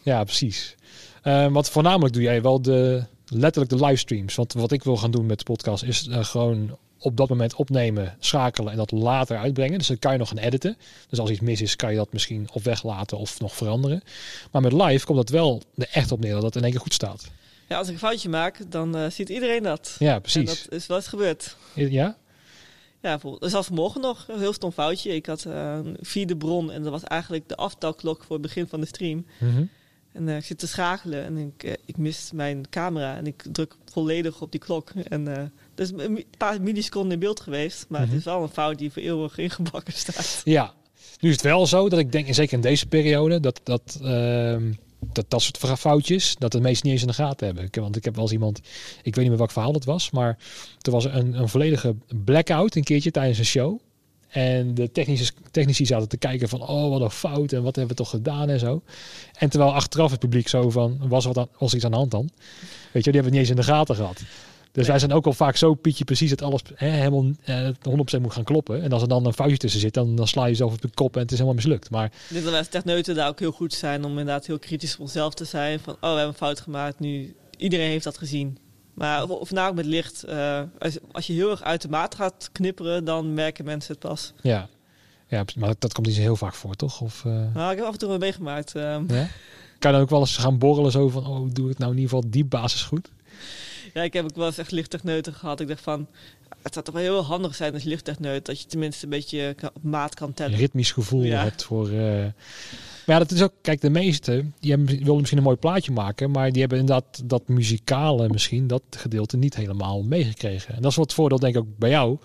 Ja 0.01 0.23
precies. 0.23 0.75
Eh, 1.21 1.47
wat 1.47 1.69
voornamelijk 1.69 2.13
doe 2.13 2.23
jij 2.23 2.41
wel 2.41 2.61
de, 2.61 3.03
letterlijk 3.27 3.71
de 3.77 3.85
livestreams. 3.85 4.35
Want 4.35 4.53
wat 4.53 4.71
ik 4.71 4.83
wil 4.83 4.97
gaan 4.97 5.11
doen 5.11 5.25
met 5.25 5.37
de 5.37 5.43
podcast 5.43 5.83
is 5.83 6.07
eh, 6.07 6.23
gewoon 6.25 6.77
op 6.97 7.17
dat 7.17 7.29
moment 7.29 7.55
opnemen, 7.55 8.15
schakelen 8.19 8.71
en 8.71 8.77
dat 8.77 8.91
later 8.91 9.37
uitbrengen. 9.37 9.77
Dus 9.77 9.87
dan 9.87 9.99
kan 9.99 10.11
je 10.11 10.17
nog 10.17 10.27
gaan 10.27 10.37
editen. 10.37 10.77
Dus 11.09 11.19
als 11.19 11.29
iets 11.29 11.39
mis 11.39 11.61
is, 11.61 11.75
kan 11.75 11.91
je 11.91 11.97
dat 11.97 12.13
misschien 12.13 12.49
of 12.53 12.63
weglaten 12.63 13.17
of 13.17 13.39
nog 13.39 13.55
veranderen. 13.55 14.03
Maar 14.51 14.61
met 14.61 14.73
live 14.73 15.05
komt 15.05 15.17
dat 15.17 15.29
wel 15.29 15.61
er 15.75 15.87
echt 15.91 16.11
op 16.11 16.19
neer 16.19 16.33
dat 16.33 16.43
het 16.43 16.55
in 16.55 16.61
één 16.63 16.71
keer 16.71 16.81
goed 16.81 16.93
staat. 16.93 17.31
Ja, 17.69 17.77
als 17.77 17.87
ik 17.87 17.93
een 17.93 17.99
foutje 17.99 18.29
maak, 18.29 18.71
dan 18.71 18.95
eh, 18.97 19.09
ziet 19.09 19.29
iedereen 19.29 19.63
dat. 19.63 19.95
Ja, 19.99 20.13
En 20.13 20.21
precies. 20.21 20.45
dat 20.45 20.67
is 20.69 20.87
wel 20.87 20.97
eens 20.97 21.07
gebeurd. 21.07 21.55
Ja? 21.73 22.17
Ja, 23.03 23.09
bijvoorbeeld, 23.09 23.51
zelfs 23.51 23.67
vanmorgen 23.67 24.01
nog 24.01 24.25
een 24.27 24.39
heel 24.39 24.53
stom 24.53 24.71
foutje. 24.71 25.15
Ik 25.15 25.25
had 25.25 25.45
eh, 25.45 25.79
een 25.83 25.97
vierde 26.01 26.37
bron 26.37 26.71
en 26.71 26.83
dat 26.83 26.91
was 26.91 27.03
eigenlijk 27.03 27.47
de 27.49 27.55
aftelklok 27.55 28.23
voor 28.23 28.31
het 28.35 28.41
begin 28.41 28.67
van 28.67 28.79
de 28.79 28.85
stream. 28.85 29.25
Mhm. 29.39 29.63
En 30.11 30.29
eh, 30.29 30.35
ik 30.37 30.43
zit 30.45 30.59
te 30.59 30.67
schakelen 30.67 31.23
en 31.23 31.37
ik, 31.37 31.63
eh, 31.63 31.73
ik 31.85 31.97
mis 31.97 32.29
mijn 32.33 32.69
camera 32.69 33.17
en 33.17 33.27
ik 33.27 33.43
druk 33.51 33.75
volledig 33.91 34.41
op 34.41 34.51
die 34.51 34.59
klok. 34.59 34.89
En 34.89 35.23
dat 35.75 35.87
is 35.87 35.91
een 36.05 36.25
paar 36.37 36.61
milliseconden 36.61 37.11
in 37.11 37.19
beeld 37.19 37.39
geweest, 37.39 37.85
maar 37.89 38.01
Mhm. 38.01 38.09
het 38.09 38.19
is 38.19 38.25
wel 38.25 38.41
een 38.43 38.49
fout 38.49 38.77
die 38.77 38.91
voor 38.91 39.01
eeuwig 39.01 39.37
ingebakken 39.37 39.93
staat. 39.93 40.41
Ja, 40.43 40.73
nu 41.19 41.29
is 41.29 41.35
het 41.35 41.43
wel 41.45 41.67
zo 41.67 41.89
dat 41.89 41.99
ik 41.99 42.11
denk, 42.11 42.27
en 42.27 42.33
zeker 42.33 42.53
in 42.53 42.61
deze 42.61 42.85
periode, 42.87 43.39
dat 43.39 43.59
dat, 43.63 43.99
ehm, 44.01 44.71
dat, 45.11 45.25
dat 45.27 45.41
soort 45.41 45.79
foutjes, 45.79 46.35
dat 46.39 46.51
de 46.51 46.61
meesten 46.61 46.83
niet 46.83 46.93
eens 46.93 47.01
in 47.01 47.07
de 47.07 47.23
gaten 47.23 47.45
hebben. 47.45 47.81
Want 47.81 47.95
ik 47.95 48.03
heb 48.03 48.13
wel 48.13 48.23
eens 48.23 48.33
iemand, 48.33 48.57
ik 49.03 49.03
weet 49.03 49.15
niet 49.15 49.27
meer 49.27 49.37
welk 49.37 49.51
verhaal 49.51 49.73
het 49.73 49.85
was, 49.85 50.11
maar 50.11 50.37
er 50.81 50.91
was 50.91 51.05
een, 51.05 51.39
een 51.39 51.49
volledige 51.49 51.95
blackout 52.23 52.75
een 52.75 52.83
keertje 52.83 53.11
tijdens 53.11 53.37
een 53.37 53.45
show. 53.45 53.79
En 54.29 54.73
de 54.73 54.91
technici, 54.91 55.29
technici 55.51 55.85
zaten 55.85 56.09
te 56.09 56.17
kijken 56.17 56.49
van, 56.49 56.67
oh 56.67 56.89
wat 56.89 57.01
een 57.01 57.11
fout 57.11 57.51
en 57.51 57.63
wat 57.63 57.75
hebben 57.75 57.95
we 57.95 58.03
toch 58.03 58.09
gedaan 58.09 58.49
en 58.49 58.59
zo. 58.59 58.81
En 59.37 59.49
terwijl 59.49 59.73
achteraf 59.73 60.11
het 60.11 60.19
publiek 60.19 60.47
zo 60.47 60.69
van, 60.69 60.97
was 61.07 61.25
wat 61.25 61.37
aan, 61.37 61.47
was 61.57 61.73
iets 61.73 61.85
aan 61.85 61.91
de 61.91 61.97
hand 61.97 62.11
dan? 62.11 62.29
Weet 62.91 63.05
je, 63.05 63.11
die 63.11 63.21
hebben 63.21 63.23
het 63.23 63.31
niet 63.31 63.39
eens 63.39 63.49
in 63.49 63.55
de 63.55 63.63
gaten 63.63 63.95
gehad. 63.95 64.21
Dus 64.73 64.87
wij 64.87 64.99
zijn 64.99 65.13
ook 65.13 65.25
al 65.25 65.33
vaak 65.33 65.55
zo 65.55 65.73
pietje 65.73 66.03
precies 66.03 66.29
dat 66.29 66.41
alles 66.41 66.61
hè, 66.75 66.87
helemaal 66.87 67.31
eh, 67.43 67.67
100% 68.17 68.21
moet 68.21 68.33
gaan 68.33 68.43
kloppen. 68.43 68.81
En 68.81 68.91
als 68.91 69.01
er 69.01 69.07
dan 69.07 69.25
een 69.25 69.33
foutje 69.33 69.57
tussen 69.57 69.79
zit, 69.79 69.93
dan, 69.93 70.15
dan 70.15 70.27
sla 70.27 70.43
je 70.43 70.49
jezelf 70.49 70.73
op 70.73 70.81
de 70.81 70.89
kop 70.93 71.15
en 71.15 71.21
het 71.21 71.31
is 71.31 71.37
helemaal 71.37 71.55
mislukt. 71.55 71.89
Maar 71.89 72.05
Ik 72.05 72.13
denk 72.29 72.45
dat 72.45 72.71
techneuten 72.71 73.15
daar 73.15 73.27
ook 73.27 73.39
heel 73.39 73.51
goed 73.51 73.73
zijn 73.73 74.03
om 74.03 74.09
inderdaad 74.09 74.45
heel 74.45 74.59
kritisch 74.59 74.93
op 74.93 74.99
onszelf 74.99 75.33
te 75.33 75.45
zijn. 75.45 75.79
Van, 75.79 75.93
oh, 75.93 75.99
we 75.99 76.07
hebben 76.07 76.27
een 76.27 76.33
fout 76.33 76.59
gemaakt 76.59 76.99
nu. 76.99 77.35
Iedereen 77.57 77.89
heeft 77.89 78.03
dat 78.03 78.17
gezien. 78.17 78.57
Maar 78.93 79.29
of, 79.29 79.51
nou 79.51 79.73
met 79.73 79.85
licht. 79.85 80.23
eh, 80.23 80.61
als, 80.79 80.97
als 81.11 81.27
je 81.27 81.33
heel 81.33 81.49
erg 81.49 81.61
uit 81.61 81.81
de 81.81 81.89
maat 81.89 82.15
gaat 82.15 82.49
knipperen, 82.51 83.05
dan 83.05 83.33
merken 83.33 83.65
mensen 83.65 83.91
het 83.91 84.09
pas. 84.09 84.33
ja, 84.41 84.69
Ja, 85.27 85.45
maar 85.57 85.73
dat 85.79 85.93
komt 85.93 86.07
niet 86.07 86.15
zo 86.15 86.21
heel 86.21 86.35
vaak 86.35 86.53
voor, 86.53 86.75
toch? 86.75 87.01
Of, 87.01 87.23
uh... 87.27 87.33
Nou, 87.53 87.71
ik 87.71 87.77
heb 87.77 87.85
af 87.85 87.93
en 87.93 87.99
toe 87.99 88.09
wel 88.09 88.17
meegemaakt. 88.17 88.75
Um... 88.75 89.05
Ja? 89.07 89.27
Kan 89.79 89.91
je 89.91 89.97
dan 89.97 90.01
ook 90.01 90.09
wel 90.09 90.19
eens 90.19 90.37
gaan 90.37 90.57
borrelen 90.57 90.91
zo 90.91 91.09
van, 91.09 91.27
oh, 91.27 91.49
doe 91.51 91.69
het 91.69 91.77
nou 91.77 91.91
in 91.91 91.97
ieder 91.97 92.13
geval 92.15 92.31
die 92.31 92.45
basis 92.45 92.83
goed? 92.83 93.09
Ja, 93.93 94.01
ik 94.01 94.13
heb 94.13 94.23
ook 94.23 94.35
wel 94.35 94.45
eens 94.45 94.57
echt 94.57 94.71
lichttechneuten 94.71 95.33
gehad. 95.33 95.59
Ik 95.59 95.67
dacht 95.67 95.81
van, 95.81 96.07
het 96.61 96.73
zou 96.73 96.85
toch 96.85 96.93
wel 96.93 97.03
heel 97.03 97.23
handig 97.23 97.55
zijn 97.55 97.73
als 97.73 97.83
lichttechneut, 97.83 98.45
dat 98.45 98.61
je 98.61 98.67
tenminste 98.67 99.03
een 99.03 99.09
beetje 99.09 99.55
op 99.73 99.83
maat 99.83 100.15
kan 100.15 100.33
tellen. 100.33 100.53
Een 100.53 100.59
ritmisch 100.59 100.91
gevoel 100.91 101.23
hebt 101.23 101.63
voor... 101.63 101.89
Uh... 101.89 102.25
Maar 103.05 103.15
ja, 103.15 103.21
dat 103.21 103.31
is 103.31 103.41
ook, 103.41 103.53
kijk, 103.61 103.81
de 103.81 103.89
meeste, 103.89 104.45
die 104.59 104.71
hebben, 104.71 104.97
willen 104.97 105.15
misschien 105.15 105.37
een 105.37 105.43
mooi 105.43 105.57
plaatje 105.57 105.91
maken, 105.91 106.31
maar 106.31 106.51
die 106.51 106.61
hebben 106.61 106.79
inderdaad 106.79 107.21
dat 107.25 107.47
muzikale 107.47 108.29
misschien, 108.29 108.67
dat 108.67 108.83
gedeelte 108.89 109.37
niet 109.37 109.55
helemaal 109.55 110.03
meegekregen. 110.03 110.75
En 110.75 110.81
dat 110.81 110.91
is 110.91 110.97
wat 110.97 111.13
voordeel 111.13 111.39
denk 111.39 111.55
ik 111.55 111.61
ook 111.61 111.77
bij 111.77 111.89
jou. 111.89 112.17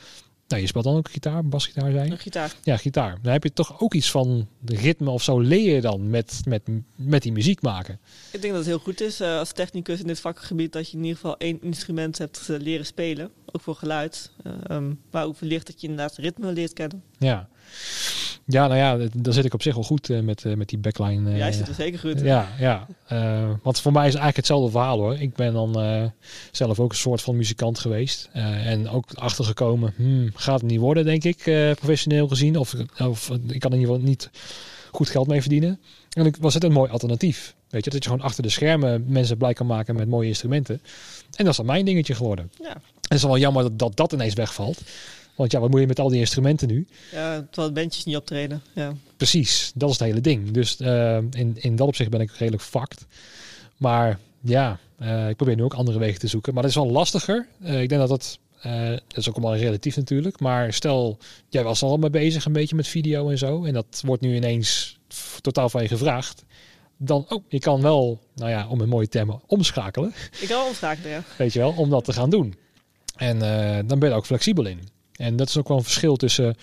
Nou, 0.48 0.60
je 0.60 0.68
speelt 0.68 0.84
dan 0.84 0.96
ook 0.96 1.10
gitaar, 1.10 1.44
basgitaar 1.44 1.90
zijn. 1.90 2.10
Een 2.10 2.18
gitaar. 2.18 2.54
Ja, 2.62 2.76
gitaar. 2.76 3.18
Dan 3.22 3.32
heb 3.32 3.42
je 3.42 3.52
toch 3.52 3.80
ook 3.80 3.94
iets 3.94 4.10
van 4.10 4.48
de 4.60 4.76
ritme 4.76 5.10
of 5.10 5.22
zo 5.22 5.38
leer 5.38 5.74
je 5.74 5.80
dan 5.80 6.10
met, 6.10 6.40
met, 6.44 6.62
met 6.94 7.22
die 7.22 7.32
muziek 7.32 7.62
maken. 7.62 8.00
Ik 8.32 8.40
denk 8.40 8.54
dat 8.54 8.62
het 8.62 8.66
heel 8.66 8.78
goed 8.78 9.00
is 9.00 9.20
uh, 9.20 9.38
als 9.38 9.52
technicus 9.52 10.00
in 10.00 10.06
dit 10.06 10.20
vakgebied 10.20 10.72
dat 10.72 10.90
je 10.90 10.96
in 10.96 11.02
ieder 11.02 11.16
geval 11.16 11.36
één 11.36 11.62
instrument 11.62 12.18
hebt 12.18 12.46
uh, 12.50 12.58
leren 12.58 12.86
spelen. 12.86 13.30
Ook 13.52 13.60
voor 13.60 13.74
geluid. 13.74 14.30
Uh, 14.46 14.76
um, 14.76 15.00
maar 15.10 15.24
ook 15.24 15.36
verlicht 15.36 15.66
dat 15.66 15.80
je 15.80 15.88
inderdaad 15.88 16.16
ritme 16.16 16.52
leert 16.52 16.72
kennen. 16.72 17.02
Ja. 17.18 17.48
Ja, 18.44 18.66
nou 18.66 18.78
ja, 18.78 19.08
daar 19.12 19.32
zit 19.32 19.44
ik 19.44 19.54
op 19.54 19.62
zich 19.62 19.74
wel 19.74 19.84
goed 19.84 20.08
uh, 20.08 20.20
met, 20.20 20.44
uh, 20.44 20.54
met 20.54 20.68
die 20.68 20.78
backline. 20.78 21.30
Uh, 21.30 21.36
Jij 21.36 21.52
zit 21.52 21.68
er 21.68 21.74
zeker 21.74 21.98
goed. 21.98 22.20
Ja, 22.20 22.48
ja. 22.58 22.86
want 23.62 23.80
voor 23.80 23.92
mij 23.92 24.06
is 24.06 24.14
eigenlijk 24.14 24.36
hetzelfde 24.36 24.70
verhaal 24.70 24.98
hoor. 24.98 25.16
Ik 25.16 25.34
ben 25.34 25.52
dan 25.52 25.72
zelf 26.50 26.80
ook 26.80 26.90
een 26.90 26.96
soort 26.96 27.22
van 27.22 27.36
muzikant 27.36 27.78
geweest. 27.78 28.28
en 28.32 28.88
ook 28.88 29.06
achtergekomen, 29.14 29.92
hmm, 29.96 30.30
gaat 30.34 30.60
het 30.60 30.70
niet 30.70 30.80
worden 30.80 31.04
denk 31.04 31.24
ik, 31.24 31.42
professioneel 31.76 32.28
gezien. 32.28 32.56
Of, 32.56 32.74
of 32.98 33.30
ik 33.30 33.60
kan 33.60 33.72
in 33.72 33.78
ieder 33.78 33.94
geval 33.94 34.08
niet 34.08 34.30
goed 34.90 35.08
geld 35.08 35.26
mee 35.26 35.40
verdienen. 35.40 35.80
En 36.12 36.26
ik 36.26 36.36
was 36.36 36.54
het 36.54 36.64
een 36.64 36.72
mooi 36.72 36.90
alternatief. 36.90 37.54
Weet 37.68 37.84
je, 37.84 37.90
dat 37.90 38.04
je 38.04 38.10
gewoon 38.10 38.24
achter 38.24 38.42
de 38.42 38.48
schermen 38.48 39.04
mensen 39.06 39.36
blij 39.36 39.52
kan 39.52 39.66
maken 39.66 39.96
met 39.96 40.08
mooie 40.08 40.28
instrumenten. 40.28 40.80
En 41.36 41.44
dat 41.44 41.48
is 41.48 41.56
dan 41.56 41.66
mijn 41.66 41.84
dingetje 41.84 42.14
geworden. 42.14 42.50
Ja. 42.62 42.74
En 42.74 42.80
het 43.00 43.12
is 43.12 43.22
wel 43.22 43.38
jammer 43.38 43.62
dat, 43.62 43.78
dat 43.78 43.96
dat 43.96 44.12
ineens 44.12 44.34
wegvalt. 44.34 44.80
Want 45.38 45.52
ja, 45.52 45.60
wat 45.60 45.70
moet 45.70 45.80
je 45.80 45.86
met 45.86 46.00
al 46.00 46.08
die 46.08 46.18
instrumenten 46.18 46.68
nu? 46.68 46.86
Ja, 47.12 47.46
terwijl 47.50 47.72
bandjes 47.72 48.04
niet 48.04 48.16
optreden. 48.16 48.62
Ja. 48.74 48.92
Precies, 49.16 49.72
dat 49.74 49.90
is 49.90 49.98
het 49.98 50.08
hele 50.08 50.20
ding. 50.20 50.50
Dus 50.50 50.80
uh, 50.80 51.16
in, 51.16 51.52
in 51.54 51.76
dat 51.76 51.86
opzicht 51.86 52.10
ben 52.10 52.20
ik 52.20 52.30
redelijk 52.30 52.62
fucked. 52.62 53.06
Maar 53.76 54.18
ja, 54.40 54.78
uh, 55.02 55.28
ik 55.28 55.36
probeer 55.36 55.56
nu 55.56 55.62
ook 55.62 55.74
andere 55.74 55.98
wegen 55.98 56.20
te 56.20 56.26
zoeken. 56.26 56.52
Maar 56.54 56.62
dat 56.62 56.70
is 56.70 56.76
wel 56.76 56.90
lastiger. 56.90 57.46
Uh, 57.62 57.82
ik 57.82 57.88
denk 57.88 58.00
dat 58.00 58.08
dat... 58.08 58.38
dat 59.08 59.16
is 59.16 59.28
ook 59.28 59.36
allemaal 59.36 59.56
relatief 59.56 59.96
natuurlijk. 59.96 60.40
Maar 60.40 60.72
stel, 60.72 61.18
jij 61.48 61.64
was 61.64 61.82
al 61.82 61.96
mee 61.96 62.10
bezig 62.10 62.44
een 62.44 62.52
beetje 62.52 62.76
met 62.76 62.86
video 62.86 63.28
en 63.30 63.38
zo. 63.38 63.64
En 63.64 63.72
dat 63.72 64.02
wordt 64.04 64.22
nu 64.22 64.34
ineens 64.34 64.98
totaal 65.40 65.68
van 65.68 65.82
je 65.82 65.88
gevraagd. 65.88 66.44
Dan, 66.96 67.26
oh, 67.28 67.44
je 67.48 67.58
kan 67.58 67.80
wel, 67.80 68.20
nou 68.34 68.50
ja, 68.50 68.68
om 68.68 68.80
een 68.80 68.88
mooie 68.88 69.08
term, 69.08 69.40
omschakelen. 69.46 70.12
Ik 70.40 70.48
kan 70.48 70.66
omschakelen, 70.66 71.10
ja. 71.10 71.22
Weet 71.36 71.52
je 71.52 71.58
wel, 71.58 71.74
om 71.76 71.90
dat 71.90 72.04
te 72.04 72.12
gaan 72.12 72.30
doen. 72.30 72.54
En 73.16 73.38
dan 73.86 73.98
ben 73.98 74.08
je 74.08 74.14
er 74.14 74.20
ook 74.20 74.26
flexibel 74.26 74.66
in. 74.66 74.96
En 75.18 75.36
dat 75.36 75.48
is 75.48 75.56
ook 75.56 75.68
wel 75.68 75.76
een 75.76 75.82
verschil 75.82 76.16
tussen 76.16 76.56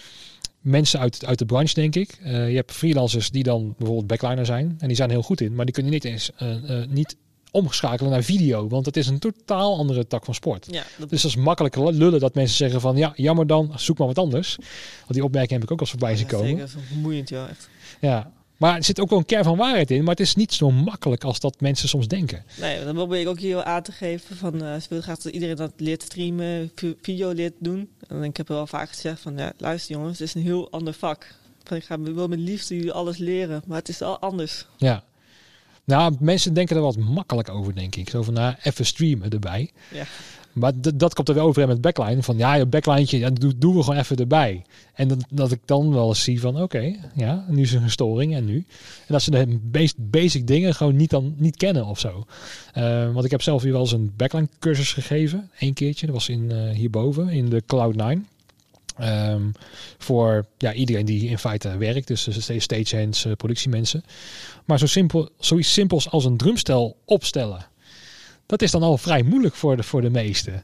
mensen 0.62 1.00
uit, 1.00 1.26
uit 1.26 1.40
de 1.40 1.46
branche, 1.46 1.74
denk 1.74 1.96
ik. 1.96 2.18
Uh, 2.24 2.50
je 2.50 2.56
hebt 2.56 2.72
freelancers 2.72 3.32
die 3.32 3.44
dan 3.44 3.74
bijvoorbeeld 3.78 4.08
backliner 4.08 4.46
zijn. 4.46 4.76
En 4.80 4.88
die 4.88 4.96
zijn 4.96 5.10
heel 5.10 5.22
goed 5.22 5.42
in. 5.42 5.56
Maar 5.56 5.66
die 5.66 5.74
kunnen 5.74 5.92
niet 5.92 6.04
eens 6.04 6.32
uh, 6.42 6.70
uh, 6.70 6.86
niet 6.88 7.16
omschakelen 7.52 8.12
naar 8.12 8.24
video. 8.24 8.68
Want 8.68 8.86
het 8.86 8.98
is 8.98 9.08
een 9.08 9.20
totaal 9.20 9.78
andere 9.78 10.08
tak 10.08 10.26
van 10.26 10.34
sport. 10.34 10.68
Ja, 10.72 10.84
dat... 10.98 11.10
Dus 11.10 11.22
dat 11.22 11.32
is 11.32 11.38
makkelijk 11.38 11.76
lullen 11.76 12.20
dat 12.20 12.36
mensen 12.36 12.58
zeggen 12.58 12.82
van... 12.82 12.98
Ja, 12.98 13.14
jammer 13.16 13.48
dan, 13.48 13.72
zoek 13.76 13.98
maar 13.98 14.08
wat 14.08 14.18
anders. 14.18 14.56
Want 15.00 15.14
die 15.14 15.24
opmerking 15.24 15.54
heb 15.54 15.64
ik 15.64 15.72
ook 15.72 15.80
als 15.80 15.90
voorbij 15.90 16.16
zien 16.16 16.28
komen. 16.28 16.48
Zeker, 16.48 16.60
dat 16.60 16.70
is 16.70 16.88
vermoeiend, 16.88 17.30
ja. 17.30 17.48
Echt. 17.48 17.70
Ja, 18.02 18.32
maar 18.58 18.76
er 18.76 18.84
zit 18.84 19.00
ook 19.00 19.10
wel 19.10 19.20
een 19.20 19.26
kern 19.26 19.44
van 19.44 19.58
waarheid 19.58 19.92
in. 19.92 20.00
Maar 20.00 20.16
het 20.16 20.20
is 20.20 20.36
niet 20.36 20.54
zo 20.54 20.72
makkelijk 20.72 21.24
als 21.24 21.40
dat 21.40 21.62
mensen 21.62 21.90
soms 21.90 22.08
denken. 22.08 22.44
Nee, 22.60 22.84
dan 22.84 22.94
probeer 22.94 23.22
ik 23.22 23.28
ook 23.28 23.40
hier 23.40 23.64
aan 23.64 23.82
te 23.82 23.92
geven. 23.92 24.36
Van, 24.36 24.64
uh, 24.64 24.76
ze 24.76 24.86
wil 24.90 25.02
graag 25.02 25.18
dat 25.18 25.34
iedereen 25.34 25.56
dat 25.56 25.72
leert 25.78 26.02
streamen, 26.02 26.72
video 27.02 27.32
leert 27.32 27.54
doen. 27.60 27.90
En 28.08 28.24
ik 28.24 28.38
heb 28.38 28.48
wel 28.48 28.68
vaak 28.68 28.90
gezegd 28.90 29.22
van, 29.22 29.38
ja, 29.38 29.54
luister 29.58 29.96
jongens, 29.96 30.20
het 30.20 30.28
is 30.28 30.34
een 30.34 30.42
heel 30.42 30.72
ander 30.72 30.94
vak. 30.94 31.36
Van, 31.64 31.78
ik 31.78 31.84
ga 31.84 32.00
wel 32.00 32.28
met 32.28 32.40
liefde 32.40 32.76
jullie 32.76 32.92
alles 32.92 33.18
leren, 33.18 33.64
maar 33.68 33.78
het 33.78 33.90
is 33.90 34.02
al 34.02 34.20
anders. 34.20 34.66
Ja. 34.78 35.04
Nou, 35.84 36.16
mensen 36.20 36.54
denken 36.54 36.76
er 36.76 36.82
wat 36.82 36.98
makkelijk 36.98 37.50
over, 37.50 37.76
denk 37.76 37.96
ik. 37.96 38.10
Zo 38.10 38.24
van, 38.24 38.34
nou, 38.34 38.56
even 38.64 38.86
streamen 38.86 39.30
erbij. 39.30 39.72
Ja. 39.92 40.06
Maar 40.56 40.72
dat 40.96 41.14
komt 41.14 41.30
er 41.30 41.36
wel 41.36 41.46
overeen 41.46 41.68
met 41.68 41.82
backline. 41.82 42.24
Van 42.24 42.38
ja, 42.38 42.54
je 42.54 42.66
backline, 42.66 43.18
ja, 43.18 43.30
doen, 43.30 43.76
we 43.76 43.84
gewoon 43.84 44.00
even 44.00 44.18
erbij. 44.18 44.64
En 44.94 45.08
dat, 45.08 45.26
dat 45.30 45.52
ik 45.52 45.60
dan 45.66 45.94
wel 45.94 46.08
eens 46.08 46.24
zie 46.24 46.40
van 46.40 46.62
oké, 46.62 46.96
ja, 47.16 47.46
nu 47.48 47.62
is 47.62 47.74
er 47.74 47.82
een 47.82 47.90
storing 47.90 48.36
en 48.36 48.46
nu. 48.46 48.56
En 48.56 49.14
dat 49.14 49.22
ze 49.22 49.32
de 49.32 49.60
basic, 49.96 50.48
dingen 50.48 50.76
gewoon 50.76 50.96
niet, 50.96 51.10
dan, 51.10 51.34
niet 51.38 51.58
kennen 51.58 51.86
of 51.86 52.00
zo. 52.00 52.26
Uh, 52.78 53.14
want 53.14 53.26
ik 53.26 53.32
heb 53.32 53.42
zelf 53.42 53.62
hier 53.62 53.72
wel 53.72 53.82
eens 53.82 53.92
een 53.92 54.14
backline 54.18 54.48
cursus 54.60 54.94
gegeven. 54.94 55.50
Eén 55.60 55.74
keertje, 55.74 56.06
dat 56.06 56.16
was 56.16 56.30
in, 56.30 56.52
uh, 56.52 56.70
hierboven 56.70 57.30
in 57.30 57.50
de 57.50 57.64
Cloud9. 57.64 58.34
Um, 59.02 59.52
voor 59.98 60.46
ja, 60.58 60.74
iedereen 60.74 61.06
die 61.06 61.30
in 61.30 61.38
feite 61.38 61.78
werkt, 61.78 62.08
dus 62.08 62.28
stagehands, 62.58 63.26
uh, 63.26 63.34
productiemensen. 63.34 64.04
Maar 64.66 64.80
zo 64.80 64.86
simpel, 64.86 65.30
zoiets 65.40 65.74
simpels 65.74 66.10
als 66.10 66.26
een 66.26 66.38
drumstel 66.38 66.98
opstellen 67.06 67.66
dat 68.46 68.62
is 68.62 68.72
dan 68.72 68.84
al 68.84 68.98
vrij 68.98 69.24
moeilijk 69.24 69.56
voor 69.56 69.78
de, 69.78 69.84
voor 69.84 70.02
de 70.02 70.10
meesten. 70.10 70.64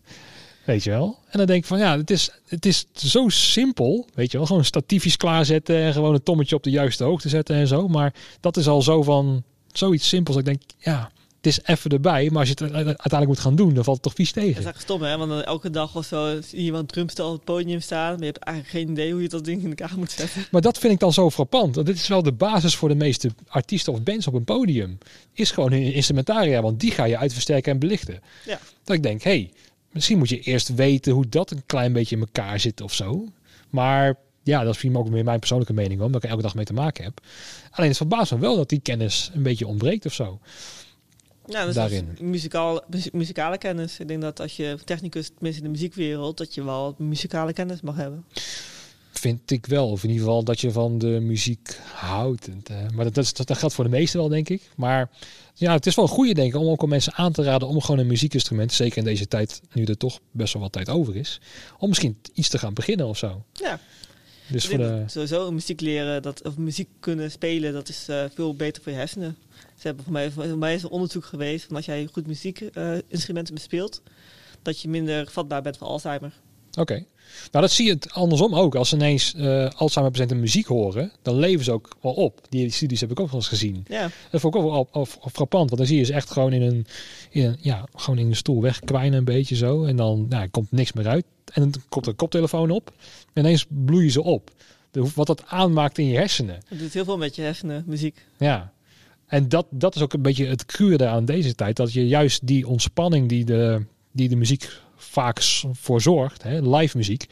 Weet 0.65 0.83
je 0.83 0.89
wel? 0.89 1.19
En 1.29 1.37
dan 1.37 1.47
denk 1.47 1.61
ik 1.61 1.67
van 1.67 1.79
ja, 1.79 1.97
het 1.97 2.09
is, 2.09 2.31
het 2.47 2.65
is 2.65 2.85
zo 2.93 3.29
simpel. 3.29 4.07
Weet 4.13 4.31
je 4.31 4.37
wel? 4.37 4.45
Gewoon 4.45 4.65
statiefjes 4.65 5.17
klaarzetten 5.17 5.75
en 5.75 5.93
gewoon 5.93 6.13
een 6.13 6.23
tommetje 6.23 6.55
op 6.55 6.63
de 6.63 6.69
juiste 6.69 7.03
hoogte 7.03 7.29
zetten 7.29 7.55
en 7.55 7.67
zo. 7.67 7.87
Maar 7.87 8.13
dat 8.39 8.57
is 8.57 8.67
al 8.67 8.81
zo 8.81 9.03
van 9.03 9.43
zoiets 9.71 10.07
simpels. 10.07 10.35
Dat 10.35 10.47
ik 10.47 10.57
denk, 10.57 10.71
ja, 10.77 11.11
het 11.41 11.51
is 11.51 11.59
even 11.63 11.91
erbij. 11.91 12.29
Maar 12.29 12.39
als 12.39 12.47
je 12.47 12.63
het 12.63 12.73
uiteindelijk 12.73 13.27
moet 13.27 13.39
gaan 13.39 13.55
doen, 13.55 13.73
dan 13.73 13.83
valt 13.83 13.95
het 13.95 14.05
toch 14.05 14.15
vies 14.15 14.31
tegen. 14.31 14.53
Dat 14.53 14.63
is 14.63 14.69
echt 14.69 14.81
stom, 14.81 15.01
hè? 15.01 15.17
Want 15.17 15.29
dan 15.29 15.43
elke 15.43 15.69
dag 15.69 15.95
of 15.95 16.05
zo 16.05 16.41
zie 16.41 16.59
je 16.59 16.65
iemand 16.65 16.87
drumstel 16.87 17.27
op 17.27 17.33
het 17.33 17.43
podium 17.43 17.81
staan. 17.81 18.09
Maar 18.09 18.19
je 18.19 18.25
hebt 18.25 18.37
eigenlijk 18.37 18.77
geen 18.77 18.89
idee 18.89 19.11
hoe 19.11 19.21
je 19.21 19.29
dat 19.29 19.45
ding 19.45 19.63
in 19.63 19.69
elkaar 19.69 19.97
moet 19.97 20.11
zetten. 20.11 20.45
Maar 20.51 20.61
dat 20.61 20.77
vind 20.77 20.93
ik 20.93 20.99
dan 20.99 21.13
zo 21.13 21.29
frappant. 21.29 21.75
Want 21.75 21.87
dit 21.87 21.95
is 21.95 22.07
wel 22.07 22.23
de 22.23 22.31
basis 22.31 22.75
voor 22.75 22.89
de 22.89 22.95
meeste 22.95 23.29
artiesten 23.47 23.93
of 23.93 24.03
bands 24.03 24.27
op 24.27 24.33
een 24.33 24.43
podium. 24.43 24.97
Is 25.33 25.51
gewoon 25.51 25.71
hun 25.71 25.93
instrumentaria. 25.93 26.61
Want 26.61 26.79
die 26.79 26.91
ga 26.91 27.03
je 27.03 27.17
uitversterken 27.17 27.71
en 27.71 27.79
belichten. 27.79 28.21
Ja. 28.45 28.59
Dat 28.83 28.95
ik 28.95 29.03
denk, 29.03 29.21
hé, 29.21 29.31
hey, 29.31 29.51
misschien 29.91 30.17
moet 30.17 30.29
je 30.29 30.39
eerst 30.39 30.75
weten 30.75 31.13
hoe 31.13 31.29
dat 31.29 31.51
een 31.51 31.63
klein 31.65 31.93
beetje 31.93 32.15
in 32.15 32.21
elkaar 32.21 32.59
zit 32.59 32.81
of 32.81 32.93
zo. 32.93 33.27
Maar 33.69 34.15
ja, 34.43 34.57
dat 34.57 34.61
is 34.61 34.67
misschien 34.67 34.97
ook 34.97 35.09
meer 35.09 35.23
mijn 35.23 35.39
persoonlijke 35.39 35.73
mening, 35.73 36.01
omdat 36.01 36.15
ik 36.15 36.23
er 36.23 36.29
elke 36.29 36.41
dag 36.41 36.55
mee 36.55 36.65
te 36.65 36.73
maken 36.73 37.03
heb. 37.03 37.21
Alleen 37.71 37.89
het 37.89 37.97
verbaast 37.97 38.31
me 38.31 38.39
wel 38.39 38.55
dat 38.55 38.69
die 38.69 38.79
kennis 38.79 39.31
een 39.33 39.43
beetje 39.43 39.67
ontbreekt 39.67 40.05
of 40.05 40.13
zo. 40.13 40.39
Ja, 41.45 41.65
dus 41.65 41.75
daarin. 41.75 42.17
Muzikaal, 42.19 42.81
muzikale 43.11 43.57
kennis. 43.57 43.99
Ik 43.99 44.07
denk 44.07 44.21
dat 44.21 44.39
als 44.39 44.55
je 44.55 44.77
technicus, 44.85 45.29
tenminste 45.29 45.61
in 45.61 45.67
de 45.67 45.73
muziekwereld, 45.73 46.37
dat 46.37 46.53
je 46.53 46.63
wel 46.63 46.95
muzikale 46.97 47.53
kennis 47.53 47.81
mag 47.81 47.95
hebben. 47.95 48.25
Vind 49.11 49.51
ik 49.51 49.65
wel. 49.65 49.89
Of 49.89 50.03
in 50.03 50.09
ieder 50.09 50.25
geval 50.25 50.43
dat 50.43 50.59
je 50.61 50.71
van 50.71 50.97
de 50.97 51.07
muziek 51.07 51.79
houdt. 51.93 52.49
Maar 52.93 53.11
dat, 53.11 53.13
dat, 53.13 53.47
dat 53.47 53.57
geldt 53.57 53.75
voor 53.75 53.83
de 53.83 53.89
meesten 53.89 54.19
wel, 54.19 54.29
denk 54.29 54.49
ik. 54.49 54.69
Maar 54.75 55.09
ja, 55.53 55.73
het 55.73 55.85
is 55.85 55.95
wel 55.95 56.05
een 56.05 56.11
goede, 56.11 56.33
denk 56.33 56.53
ik, 56.53 56.59
om 56.59 56.67
ook 56.67 56.81
al 56.81 56.87
mensen 56.87 57.13
aan 57.13 57.31
te 57.31 57.43
raden 57.43 57.67
om 57.67 57.81
gewoon 57.81 57.99
een 57.99 58.07
muziekinstrument, 58.07 58.73
zeker 58.73 58.97
in 58.97 59.03
deze 59.03 59.27
tijd, 59.27 59.61
nu 59.73 59.83
er 59.83 59.97
toch 59.97 60.19
best 60.31 60.53
wel 60.53 60.61
wat 60.61 60.71
tijd 60.71 60.89
over 60.89 61.15
is, 61.15 61.41
om 61.77 61.89
misschien 61.89 62.17
iets 62.33 62.49
te 62.49 62.57
gaan 62.57 62.73
beginnen 62.73 63.07
of 63.07 63.17
zo. 63.17 63.43
Ja. 63.53 63.79
Dus 64.47 64.67
voor 64.67 64.77
de... 64.77 65.03
Sowieso 65.07 65.51
muziek 65.51 65.81
leren, 65.81 66.21
dat, 66.21 66.43
of 66.43 66.57
muziek 66.57 66.89
kunnen 66.99 67.31
spelen, 67.31 67.73
dat 67.73 67.89
is 67.89 68.05
uh, 68.09 68.23
veel 68.33 68.55
beter 68.55 68.83
voor 68.83 68.91
je 68.91 68.97
hersenen. 68.97 69.37
Ze 69.81 69.87
hebben 69.87 70.03
voor 70.03 70.13
mij, 70.13 70.31
voor 70.31 70.57
mij 70.57 70.73
is 70.73 70.83
een 70.83 70.89
onderzoek 70.89 71.25
geweest 71.25 71.65
van 71.65 71.75
als 71.75 71.85
jij 71.85 72.07
goed 72.11 72.27
muziekinstrumenten 72.27 73.53
bespeelt, 73.53 74.01
dat 74.61 74.81
je 74.81 74.89
minder 74.89 75.27
vatbaar 75.31 75.61
bent 75.61 75.77
voor 75.77 75.87
Alzheimer. 75.87 76.31
Oké. 76.69 76.81
Okay. 76.81 77.07
Nou, 77.51 77.63
dat 77.65 77.71
zie 77.71 77.85
je 77.85 77.93
het 77.93 78.11
andersom 78.11 78.55
ook. 78.55 78.75
Als 78.75 78.89
ze 78.89 78.95
ineens 78.95 79.33
uh, 79.37 79.69
Alzheimer-patiënten 79.69 80.39
muziek 80.39 80.65
horen, 80.65 81.11
dan 81.21 81.35
leven 81.35 81.65
ze 81.65 81.71
ook 81.71 81.95
wel 82.01 82.13
op. 82.13 82.41
Die 82.49 82.69
studies 82.69 83.01
heb 83.01 83.11
ik 83.11 83.19
ook 83.19 83.27
wel 83.27 83.39
eens 83.39 83.47
gezien. 83.47 83.85
Ja. 83.87 84.09
Dat 84.31 84.41
vond 84.41 84.55
ik 84.55 84.61
ook 84.61 84.69
wel 84.69 84.79
op, 84.79 84.95
op, 84.95 85.31
frappant, 85.31 85.69
want 85.69 85.77
dan 85.77 85.85
zie 85.85 85.97
je 85.97 86.03
ze 86.03 86.13
echt 86.13 86.31
gewoon 86.31 86.53
in 86.53 86.61
een, 86.61 86.85
in 87.29 87.45
een, 87.45 87.57
ja, 87.59 87.85
gewoon 87.95 88.19
in 88.19 88.27
een 88.27 88.35
stoel 88.35 88.61
wegkwijnen 88.61 89.17
een 89.17 89.25
beetje 89.25 89.55
zo. 89.55 89.83
En 89.83 89.95
dan 89.95 90.25
nou, 90.29 90.47
komt 90.47 90.71
niks 90.71 90.93
meer 90.93 91.07
uit. 91.07 91.25
En 91.53 91.61
dan 91.61 91.73
komt 91.89 92.05
er 92.05 92.11
een 92.11 92.17
koptelefoon 92.17 92.71
op. 92.71 92.93
En 93.33 93.43
ineens 93.43 93.65
bloeien 93.69 94.11
ze 94.11 94.23
op. 94.23 94.51
De, 94.91 95.11
wat 95.15 95.27
dat 95.27 95.43
aanmaakt 95.45 95.97
in 95.97 96.07
je 96.07 96.17
hersenen. 96.17 96.59
Het 96.67 96.79
doet 96.79 96.93
heel 96.93 97.05
veel 97.05 97.17
met 97.17 97.35
je 97.35 97.41
hersenen, 97.41 97.83
muziek. 97.87 98.25
Ja. 98.37 98.73
En 99.31 99.49
dat, 99.49 99.65
dat 99.69 99.95
is 99.95 100.01
ook 100.01 100.13
een 100.13 100.21
beetje 100.21 100.45
het 100.45 100.65
cruurde 100.65 101.07
aan 101.07 101.25
deze 101.25 101.55
tijd. 101.55 101.75
Dat 101.75 101.93
je 101.93 102.07
juist 102.07 102.47
die 102.47 102.67
ontspanning 102.67 103.29
die 103.29 103.45
de, 103.45 103.85
die 104.11 104.29
de 104.29 104.35
muziek 104.35 104.79
vaak 104.95 105.41
voor 105.71 106.01
zorgt, 106.01 106.43
hè, 106.43 106.77
live 106.77 106.97
muziek, 106.97 107.25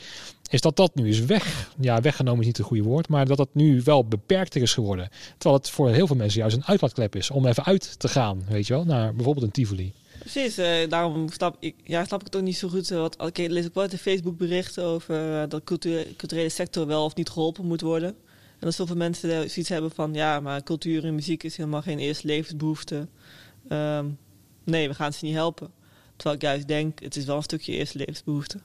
is 0.50 0.62
dat 0.62 0.76
dat 0.76 0.96
nu 0.96 1.10
is 1.10 1.20
weg. 1.20 1.72
Ja, 1.80 2.02
weggenomen 2.02 2.40
is 2.40 2.46
niet 2.46 2.58
het 2.58 2.66
goede 2.66 2.84
woord, 2.84 3.08
maar 3.08 3.26
dat 3.26 3.38
dat 3.38 3.50
nu 3.54 3.82
wel 3.84 4.06
beperkter 4.06 4.62
is 4.62 4.74
geworden. 4.74 5.10
Terwijl 5.38 5.62
het 5.62 5.70
voor 5.70 5.90
heel 5.90 6.08
veel 6.08 6.16
mensen 6.16 6.40
juist 6.40 6.56
een 6.56 6.66
uitlaatklep 6.66 7.16
is 7.16 7.32
om 7.32 7.46
even 7.46 7.66
uit 7.66 8.00
te 8.00 8.08
gaan, 8.08 8.44
weet 8.50 8.68
je 8.68 8.74
wel, 8.74 8.86
naar 8.86 9.16
bijvoorbeeld 9.16 9.46
een 9.46 9.52
Tivoli. 9.52 9.94
Precies, 10.20 10.60
uh, 10.60 10.90
daarom 10.90 11.30
snap 11.30 11.56
ik, 11.60 11.76
ja, 11.84 12.06
snap 12.06 12.20
ik 12.20 12.26
het 12.26 12.36
ook 12.36 12.42
niet 12.42 12.58
zo 12.58 12.70
goed. 12.70 12.90
Wat, 12.90 13.38
ik 13.38 13.38
lees 13.38 13.66
ook 13.66 13.74
wel 13.74 13.90
de 13.90 13.98
Facebook 13.98 14.38
berichten 14.38 14.84
over 14.84 15.42
uh, 15.42 15.50
dat 15.50 15.64
culturele 15.64 16.50
sector 16.50 16.88
wel 16.88 17.04
of 17.04 17.16
niet 17.16 17.30
geholpen 17.30 17.66
moet 17.66 17.82
worden. 17.82 18.16
En 18.60 18.66
dat 18.66 18.74
zoveel 18.74 18.96
mensen 18.96 19.30
zoiets 19.50 19.70
hebben 19.70 19.92
van... 19.92 20.14
ja, 20.14 20.40
maar 20.40 20.64
cultuur 20.64 21.06
en 21.06 21.16
muziek 21.16 21.44
is 21.44 21.58
helemaal 21.58 21.82
geen 21.82 22.00
eerste 22.00 22.28
levensbehoefte. 22.28 23.08
Ehm, 23.68 24.06
nee, 24.64 24.88
we 24.88 24.94
gaan 24.94 25.14
ze 25.14 25.26
niet 25.26 25.36
helpen. 25.36 25.72
Terwijl 26.16 26.36
ik 26.36 26.42
juist 26.42 26.68
denk, 26.68 27.00
het 27.00 27.16
is 27.16 27.26
wel 27.26 27.36
een 27.36 27.44
stukje 27.44 27.72
eerste 27.72 27.98
levensbehoefte. 27.98 28.60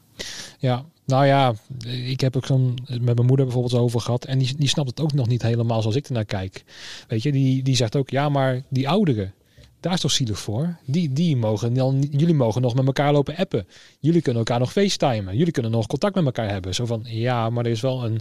Ja, 0.59 0.85
nou 1.05 1.27
ja, 1.27 1.55
ik 1.87 2.21
heb 2.21 2.37
ook 2.37 2.47
zo'n 2.47 2.79
met 2.87 3.15
mijn 3.15 3.27
moeder 3.27 3.45
bijvoorbeeld 3.45 3.75
over 3.75 4.01
gehad. 4.01 4.25
En 4.25 4.39
die, 4.39 4.57
die 4.57 4.69
snapt 4.69 4.89
het 4.89 5.01
ook 5.01 5.13
nog 5.13 5.27
niet 5.27 5.43
helemaal 5.43 5.81
zoals 5.81 5.97
ik 5.97 6.07
ernaar 6.07 6.25
kijk. 6.25 6.65
Weet 7.09 7.23
je, 7.23 7.33
die, 7.33 7.63
die 7.63 7.77
zegt 7.77 7.97
ook, 7.97 8.11
ja, 8.11 8.29
maar 8.29 8.63
die 8.69 8.89
ouderen, 8.89 9.35
daar 9.81 9.93
is 9.93 10.01
toch 10.01 10.11
zielig 10.11 10.39
voor? 10.39 10.77
Die, 10.87 11.13
die 11.13 11.37
mogen 11.37 11.75
dan, 11.75 12.07
jullie 12.11 12.35
mogen 12.35 12.63
nog 12.63 12.75
met 12.75 12.87
elkaar 12.87 13.13
lopen 13.13 13.37
appen. 13.37 13.67
Jullie 14.01 14.23
kunnen 14.23 14.43
elkaar 14.43 14.59
nog 14.59 14.73
facetimen. 14.73 15.37
Jullie 15.37 15.53
kunnen 15.53 15.71
nog 15.71 15.87
contact 15.87 16.15
met 16.15 16.25
elkaar 16.25 16.49
hebben. 16.49 16.75
Zo 16.75 16.87
van, 16.87 17.03
ja, 17.05 17.51
maar 17.51 17.65
er 17.65 17.71
is 17.71 17.81
wel 17.81 18.05
een 18.05 18.21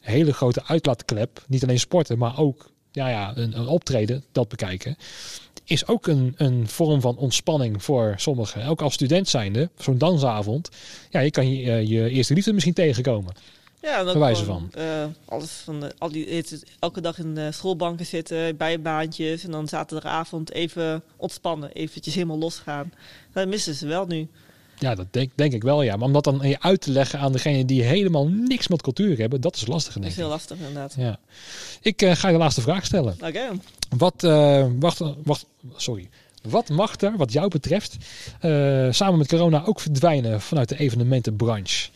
hele 0.00 0.32
grote 0.32 0.64
uitlaatklep. 0.64 1.44
Niet 1.46 1.62
alleen 1.62 1.78
sporten, 1.80 2.18
maar 2.18 2.38
ook 2.38 2.70
ja, 2.92 3.08
ja, 3.08 3.36
een, 3.36 3.58
een 3.58 3.66
optreden, 3.66 4.24
dat 4.32 4.48
bekijken 4.48 4.96
is 5.68 5.86
ook 5.86 6.06
een, 6.06 6.34
een 6.36 6.68
vorm 6.68 7.00
van 7.00 7.16
ontspanning 7.16 7.82
voor 7.82 8.14
sommigen. 8.16 8.66
Ook 8.66 8.82
als 8.82 8.94
student 8.94 9.28
zijnde, 9.28 9.70
zo'n 9.78 9.98
dansavond, 9.98 10.68
ja, 11.10 11.20
je 11.20 11.30
kan 11.30 11.50
je, 11.52 11.70
eh, 11.70 11.88
je 11.88 12.08
eerste 12.08 12.34
liefde 12.34 12.52
misschien 12.52 12.74
tegenkomen. 12.74 13.34
Ja, 13.80 14.04
Verwijzen 14.04 14.44
gewoon, 14.44 14.68
van. 14.70 14.82
eh, 14.82 15.04
alles 15.24 15.50
van 15.50 15.80
de, 15.80 15.92
al 15.98 16.10
die, 16.10 16.44
elke 16.78 17.00
dag 17.00 17.18
in 17.18 17.34
de 17.34 17.52
schoolbanken 17.52 18.06
zitten, 18.06 18.56
bijbaantjes 18.56 19.44
en 19.44 19.50
dan 19.50 19.68
zaterdagavond 19.68 20.50
even 20.52 21.02
ontspannen, 21.16 21.72
eventjes 21.72 22.14
helemaal 22.14 22.38
losgaan. 22.38 22.92
Dat 23.32 23.48
missen 23.48 23.74
ze 23.74 23.86
wel 23.86 24.06
nu. 24.06 24.28
Ja, 24.78 24.94
dat 24.94 25.06
denk, 25.10 25.30
denk 25.34 25.52
ik 25.52 25.62
wel, 25.62 25.82
ja. 25.82 25.96
Maar 25.96 26.06
om 26.06 26.12
dat 26.12 26.24
dan 26.24 26.56
uit 26.60 26.80
te 26.80 26.90
leggen 26.90 27.18
aan 27.18 27.32
degene 27.32 27.64
die 27.64 27.82
helemaal 27.82 28.28
niks 28.28 28.68
met 28.68 28.82
cultuur 28.82 29.18
hebben, 29.18 29.40
dat 29.40 29.56
is 29.56 29.66
lastig, 29.66 29.92
Dat 29.92 30.02
denk 30.02 30.14
is 30.14 30.18
ik. 30.18 30.24
heel 30.24 30.32
lastig 30.32 30.58
inderdaad. 30.58 30.94
Ja. 30.98 31.18
Ik 31.80 32.02
eh, 32.02 32.14
ga 32.14 32.26
je 32.28 32.32
de 32.32 32.38
laatste 32.40 32.60
vraag 32.60 32.84
stellen. 32.84 33.16
Oké, 33.20 33.48
Wat, 33.96 34.24
eh, 34.24 34.66
wacht, 34.78 35.00
wacht, 35.24 35.46
sorry. 35.76 36.08
Wat 36.42 36.68
mag 36.68 37.00
er, 37.00 37.16
wat 37.16 37.32
jou 37.32 37.48
betreft, 37.48 37.96
eh, 38.40 38.86
samen 38.90 39.18
met 39.18 39.28
corona 39.28 39.64
ook 39.64 39.80
verdwijnen 39.80 40.40
vanuit 40.40 40.68
de 40.68 40.78
evenementenbranche? 40.78 41.88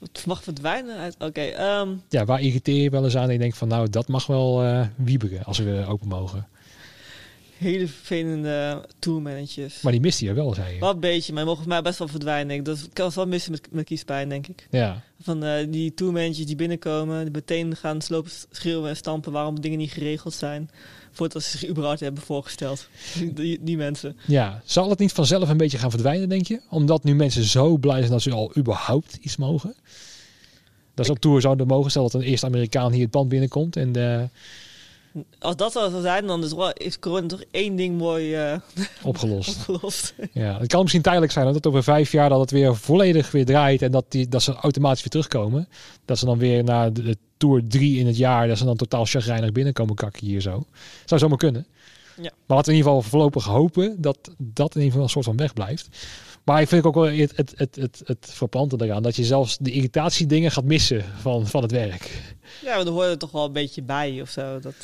het 0.00 0.26
mag 0.26 0.42
verdwijnen. 0.42 1.12
Oké, 1.18 1.40
ehm, 1.40 1.88
Ja, 2.08 2.24
waar 2.24 2.40
irriteer 2.40 2.82
je 2.82 2.90
wel 2.90 3.04
eens 3.04 3.16
aan 3.16 3.26
en 3.26 3.32
je 3.32 3.38
denkt 3.38 3.56
van 3.58 3.68
nou, 3.68 3.90
dat 3.90 4.08
mag 4.08 4.26
wel 4.26 4.64
wieberen 4.96 5.44
als 5.44 5.58
we 5.58 5.84
open 5.88 6.08
mogen. 6.08 6.46
Hele 7.58 7.88
vervelende 7.88 8.84
tourmanagers. 8.98 9.80
Maar 9.80 9.92
die 9.92 10.00
mist 10.00 10.22
er 10.22 10.34
wel, 10.34 10.54
zei 10.54 10.74
je. 10.74 10.80
Wel 10.80 10.90
een 10.90 11.00
beetje, 11.00 11.32
maar 11.32 11.42
die 11.42 11.50
mogen 11.50 11.62
voor 11.64 11.72
mij 11.72 11.82
best 11.82 11.98
wel 11.98 12.08
verdwijnen. 12.08 12.56
Ik- 12.56 12.64
Dat 12.64 12.88
kan 12.92 13.10
wel 13.14 13.26
missen 13.26 13.50
met, 13.52 13.68
met 13.70 13.84
kiespijn, 13.84 14.28
denk 14.28 14.46
ik. 14.46 14.66
Ja, 14.70 15.02
Van 15.22 15.44
eh, 15.44 15.66
die 15.70 15.94
tourmanagers 15.94 16.46
die 16.46 16.56
binnenkomen, 16.56 17.22
die 17.22 17.32
meteen 17.32 17.76
gaan 17.76 18.00
slopen, 18.00 18.30
schreeuwen 18.50 18.88
en 18.90 18.96
stampen 18.96 19.32
waarom 19.32 19.60
dingen 19.60 19.78
niet 19.78 19.92
geregeld 19.92 20.34
zijn. 20.34 20.70
Voordat 21.10 21.42
ze 21.42 21.58
zich 21.58 21.68
überhaupt 21.68 22.00
hebben 22.00 22.22
voorgesteld. 22.22 22.88
Die, 23.34 23.58
die 23.62 23.76
mensen. 23.76 24.16
ja. 24.26 24.62
Zal 24.64 24.90
het 24.90 24.98
niet 24.98 25.12
vanzelf 25.12 25.48
een 25.48 25.56
beetje 25.56 25.78
gaan 25.78 25.90
verdwijnen, 25.90 26.28
denk 26.28 26.46
je? 26.46 26.60
Omdat 26.70 27.04
nu 27.04 27.14
mensen 27.14 27.44
zo 27.44 27.76
blij 27.76 27.98
zijn 27.98 28.10
dat 28.10 28.22
ze 28.22 28.30
al 28.30 28.52
überhaupt 28.56 29.18
iets 29.20 29.36
mogen? 29.36 29.74
Dat 30.94 31.06
ze 31.06 31.12
op 31.12 31.18
tour 31.18 31.40
zouden 31.40 31.66
mogen. 31.66 31.90
Stel 31.90 32.02
dat 32.02 32.14
een 32.14 32.22
eerste 32.22 32.46
Amerikaan 32.46 32.92
hier 32.92 33.02
het 33.02 33.10
band 33.10 33.28
binnenkomt. 33.28 33.76
En 33.76 33.96
eh, 33.96 34.22
Als 35.38 35.56
dat 35.56 35.72
zo 35.72 35.90
zou 35.90 36.02
zijn, 36.02 36.26
dan 36.26 36.44
is, 36.44 36.54
is 36.72 36.98
corona 36.98 37.26
toch 37.26 37.42
één 37.50 37.76
ding 37.76 37.98
mooi 37.98 38.34
eh, 38.34 38.58
opgelost. 39.02 39.58
opgelost. 39.68 40.14
Ja, 40.32 40.58
het 40.58 40.66
kan 40.66 40.80
misschien 40.80 41.02
tijdelijk 41.02 41.32
zijn. 41.32 41.52
Dat 41.52 41.66
over 41.66 41.82
vijf 41.82 42.12
jaar 42.12 42.28
dat 42.28 42.40
het 42.40 42.50
weer 42.50 42.76
volledig 42.76 43.30
weer 43.30 43.44
draait. 43.44 43.82
En 43.82 43.90
dat, 43.90 44.04
die, 44.08 44.28
dat 44.28 44.42
ze 44.42 44.54
automatisch 44.54 45.00
weer 45.00 45.10
terugkomen. 45.10 45.68
Dat 46.04 46.18
ze 46.18 46.24
dan 46.24 46.38
weer 46.38 46.64
naar 46.64 46.92
de, 46.92 47.02
de 47.02 47.16
Tour 47.36 47.62
3 47.68 47.98
in 47.98 48.06
het 48.06 48.16
jaar. 48.16 48.48
Dat 48.48 48.58
ze 48.58 48.64
dan 48.64 48.76
totaal 48.76 49.04
chagrijnig 49.04 49.52
binnenkomen 49.52 49.94
kakken 49.94 50.26
hier 50.26 50.40
zo. 50.40 50.64
Zou 51.04 51.20
zomaar 51.20 51.38
kunnen. 51.38 51.66
Ja. 52.16 52.32
Maar 52.46 52.56
laten 52.56 52.64
we 52.64 52.70
in 52.70 52.76
ieder 52.76 52.92
geval 52.92 53.10
voorlopig 53.10 53.44
hopen 53.44 54.00
dat 54.00 54.18
dat 54.38 54.74
in 54.74 54.82
ieder 54.82 54.90
geval 54.90 55.02
een 55.02 55.08
soort 55.08 55.24
van 55.24 55.36
weg 55.36 55.52
blijft. 55.52 55.88
Maar 56.48 56.60
ik 56.60 56.68
vind 56.68 56.84
ook 56.84 56.94
wel 56.94 57.04
het, 57.04 57.32
het, 57.36 57.52
het, 57.56 58.02
het, 58.04 58.40
eraan. 58.78 59.02
Dat 59.02 59.16
je 59.16 59.24
zelfs 59.24 59.56
de 59.60 59.70
irritatiedingen 59.70 60.50
gaat 60.50 60.64
missen 60.64 61.04
van, 61.20 61.46
van 61.46 61.62
het 61.62 61.70
werk. 61.70 62.10
Ja, 62.64 62.74
maar 62.76 62.84
dan 62.84 62.94
hoort 62.94 63.08
er 63.08 63.18
toch 63.18 63.30
wel 63.30 63.44
een 63.44 63.52
beetje 63.52 63.82
bij 63.82 64.20
of 64.20 64.30
zo. 64.30 64.60
Dat, 64.60 64.74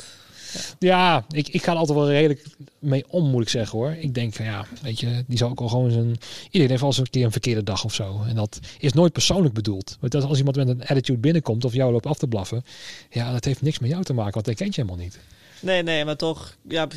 Ja, 0.79 1.25
ik, 1.29 1.47
ik 1.47 1.63
ga 1.63 1.71
er 1.71 1.77
altijd 1.77 1.97
wel 1.97 2.09
redelijk 2.09 2.45
mee 2.79 3.03
om, 3.07 3.29
moet 3.29 3.41
ik 3.41 3.49
zeggen 3.49 3.77
hoor. 3.77 3.91
Ik 3.91 4.13
denk 4.13 4.33
van 4.33 4.45
ja, 4.45 4.65
weet 4.81 4.99
je, 4.99 5.23
die 5.27 5.37
zou 5.37 5.51
ook 5.51 5.59
al 5.59 5.67
gewoon 5.67 5.91
zijn. 5.91 6.17
Iedereen 6.45 6.69
heeft 6.69 6.79
wel 6.79 6.89
eens 6.89 6.97
een 6.97 7.09
keer 7.09 7.25
een 7.25 7.31
verkeerde 7.31 7.63
dag 7.63 7.83
of 7.83 7.93
zo. 7.93 8.23
En 8.27 8.35
dat 8.35 8.59
is 8.79 8.93
nooit 8.93 9.13
persoonlijk 9.13 9.53
bedoeld. 9.53 9.97
Want 9.99 10.15
als 10.15 10.37
iemand 10.37 10.55
met 10.55 10.67
een 10.67 10.85
attitude 10.85 11.19
binnenkomt 11.19 11.65
of 11.65 11.73
jou 11.73 11.91
loopt 11.91 12.05
af 12.05 12.17
te 12.17 12.27
blaffen, 12.27 12.63
ja, 13.09 13.31
dat 13.31 13.45
heeft 13.45 13.61
niks 13.61 13.79
met 13.79 13.89
jou 13.89 14.03
te 14.03 14.13
maken, 14.13 14.33
want 14.33 14.45
dat 14.45 14.55
kent 14.55 14.75
je 14.75 14.81
helemaal 14.81 15.03
niet. 15.03 15.19
nee, 15.59 15.83
nee, 15.83 16.05
maar 16.05 16.17
toch. 16.17 16.55
Ja, 16.67 16.87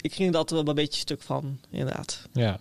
ik 0.00 0.14
ging 0.14 0.30
er 0.30 0.36
altijd 0.36 0.60
wel 0.60 0.68
een 0.68 0.74
beetje 0.74 1.00
stuk 1.00 1.22
van, 1.22 1.58
inderdaad. 1.70 2.28
Ja. 2.32 2.42
Ja, 2.42 2.60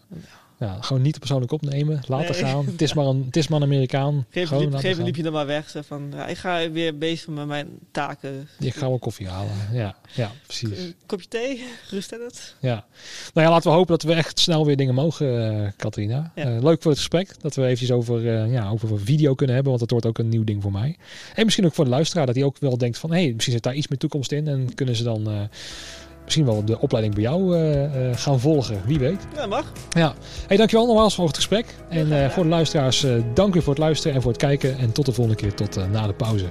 gewoon 0.79 1.01
niet 1.01 1.19
persoonlijk 1.19 1.51
opnemen, 1.51 2.01
laten 2.07 2.31
Nee. 2.31 2.51
gaan. 2.51 2.65
Het 2.65 2.81
is 2.81 2.93
maar 2.93 3.05
een, 3.05 3.23
het 3.25 3.35
is 3.35 3.47
maar 3.47 3.61
een 3.61 3.65
Amerikaan. 3.65 4.25
Geef 4.29 4.47
gewoon 4.47 4.63
liep, 4.63 4.75
geef 4.79 4.97
liep 4.97 5.15
je 5.15 5.23
dan 5.23 5.33
maar 5.33 5.45
weg. 5.45 5.69
Zo 5.69 5.81
van, 5.87 6.11
ja, 6.15 6.27
ik 6.27 6.37
ga 6.37 6.71
weer 6.71 6.97
bezig 6.97 7.27
met 7.27 7.47
mijn 7.47 7.67
taken. 7.91 8.47
Ik 8.59 8.73
ga 8.75 8.87
wel 8.87 8.99
koffie 8.99 9.27
halen. 9.27 9.51
Ja, 9.71 9.95
ja 10.13 10.31
precies. 10.45 10.93
Kopje 11.05 11.27
thee, 11.27 11.63
rust 11.89 12.11
en 12.11 12.21
het. 12.23 12.55
Ja. 12.59 12.85
Nou 13.33 13.47
ja, 13.47 13.53
laten 13.53 13.71
we 13.71 13.77
hopen 13.77 13.91
dat 13.91 14.03
we 14.03 14.13
echt 14.13 14.39
snel 14.39 14.65
weer 14.65 14.77
dingen 14.77 14.93
mogen, 14.93 15.61
eh 15.63 15.71
Katrina. 15.77 16.31
Ja. 16.35 16.43
Eh, 16.43 16.63
leuk 16.63 16.81
voor 16.81 16.91
het 16.91 16.99
gesprek. 16.99 17.35
Dat 17.41 17.55
we 17.55 17.63
eventjes 17.63 17.91
over, 17.91 18.27
eh, 18.27 18.51
ja, 18.51 18.69
over 18.69 18.99
video 18.99 19.33
kunnen 19.33 19.55
hebben. 19.55 19.73
Want 19.73 19.89
dat 19.89 19.91
wordt 20.01 20.05
ook 20.05 20.17
een 20.25 20.29
nieuw 20.29 20.43
ding 20.43 20.61
voor 20.61 20.71
mij. 20.71 20.97
En 21.35 21.43
misschien 21.43 21.65
ook 21.65 21.73
voor 21.73 21.83
de 21.85 21.89
luisteraar. 21.89 22.25
Dat 22.25 22.35
hij 22.35 22.43
ook 22.43 22.57
wel 22.59 22.77
denkt 22.77 22.97
van... 22.97 23.11
Hé, 23.11 23.23
hey, 23.23 23.31
misschien 23.31 23.53
zit 23.53 23.63
daar 23.63 23.75
iets 23.75 23.87
meer 23.87 23.99
toekomst 23.99 24.31
in. 24.31 24.47
En 24.47 24.73
kunnen 24.75 24.95
ze 24.95 25.03
dan... 25.03 25.49
Misschien 26.23 26.45
wel 26.45 26.65
de 26.65 26.79
opleiding 26.79 27.15
bij 27.15 27.23
jou 27.23 27.55
eh, 27.55 28.09
eh, 28.09 28.17
gaan 28.17 28.39
volgen. 28.39 28.81
Wie 28.85 28.99
weet. 28.99 29.27
Ja, 29.35 29.45
mag. 29.45 29.71
Ja. 29.89 30.13
Hey, 30.47 30.57
dankjewel 30.57 30.85
nogmaals 30.85 31.15
voor 31.15 31.27
het 31.27 31.35
gesprek. 31.35 31.65
En 31.89 32.23
eh, 32.23 32.29
voor 32.29 32.43
de 32.43 32.49
luisteraars, 32.49 33.05
dank 33.33 33.55
u 33.55 33.61
voor 33.61 33.73
het 33.73 33.83
luisteren 33.83 34.15
en 34.15 34.21
voor 34.21 34.31
het 34.31 34.41
kijken. 34.41 34.77
En 34.77 34.91
tot 34.91 35.05
de 35.05 35.13
volgende 35.13 35.39
keer. 35.39 35.53
Tot 35.53 35.91
na 35.91 36.07
de 36.07 36.13
pauze. 36.13 36.45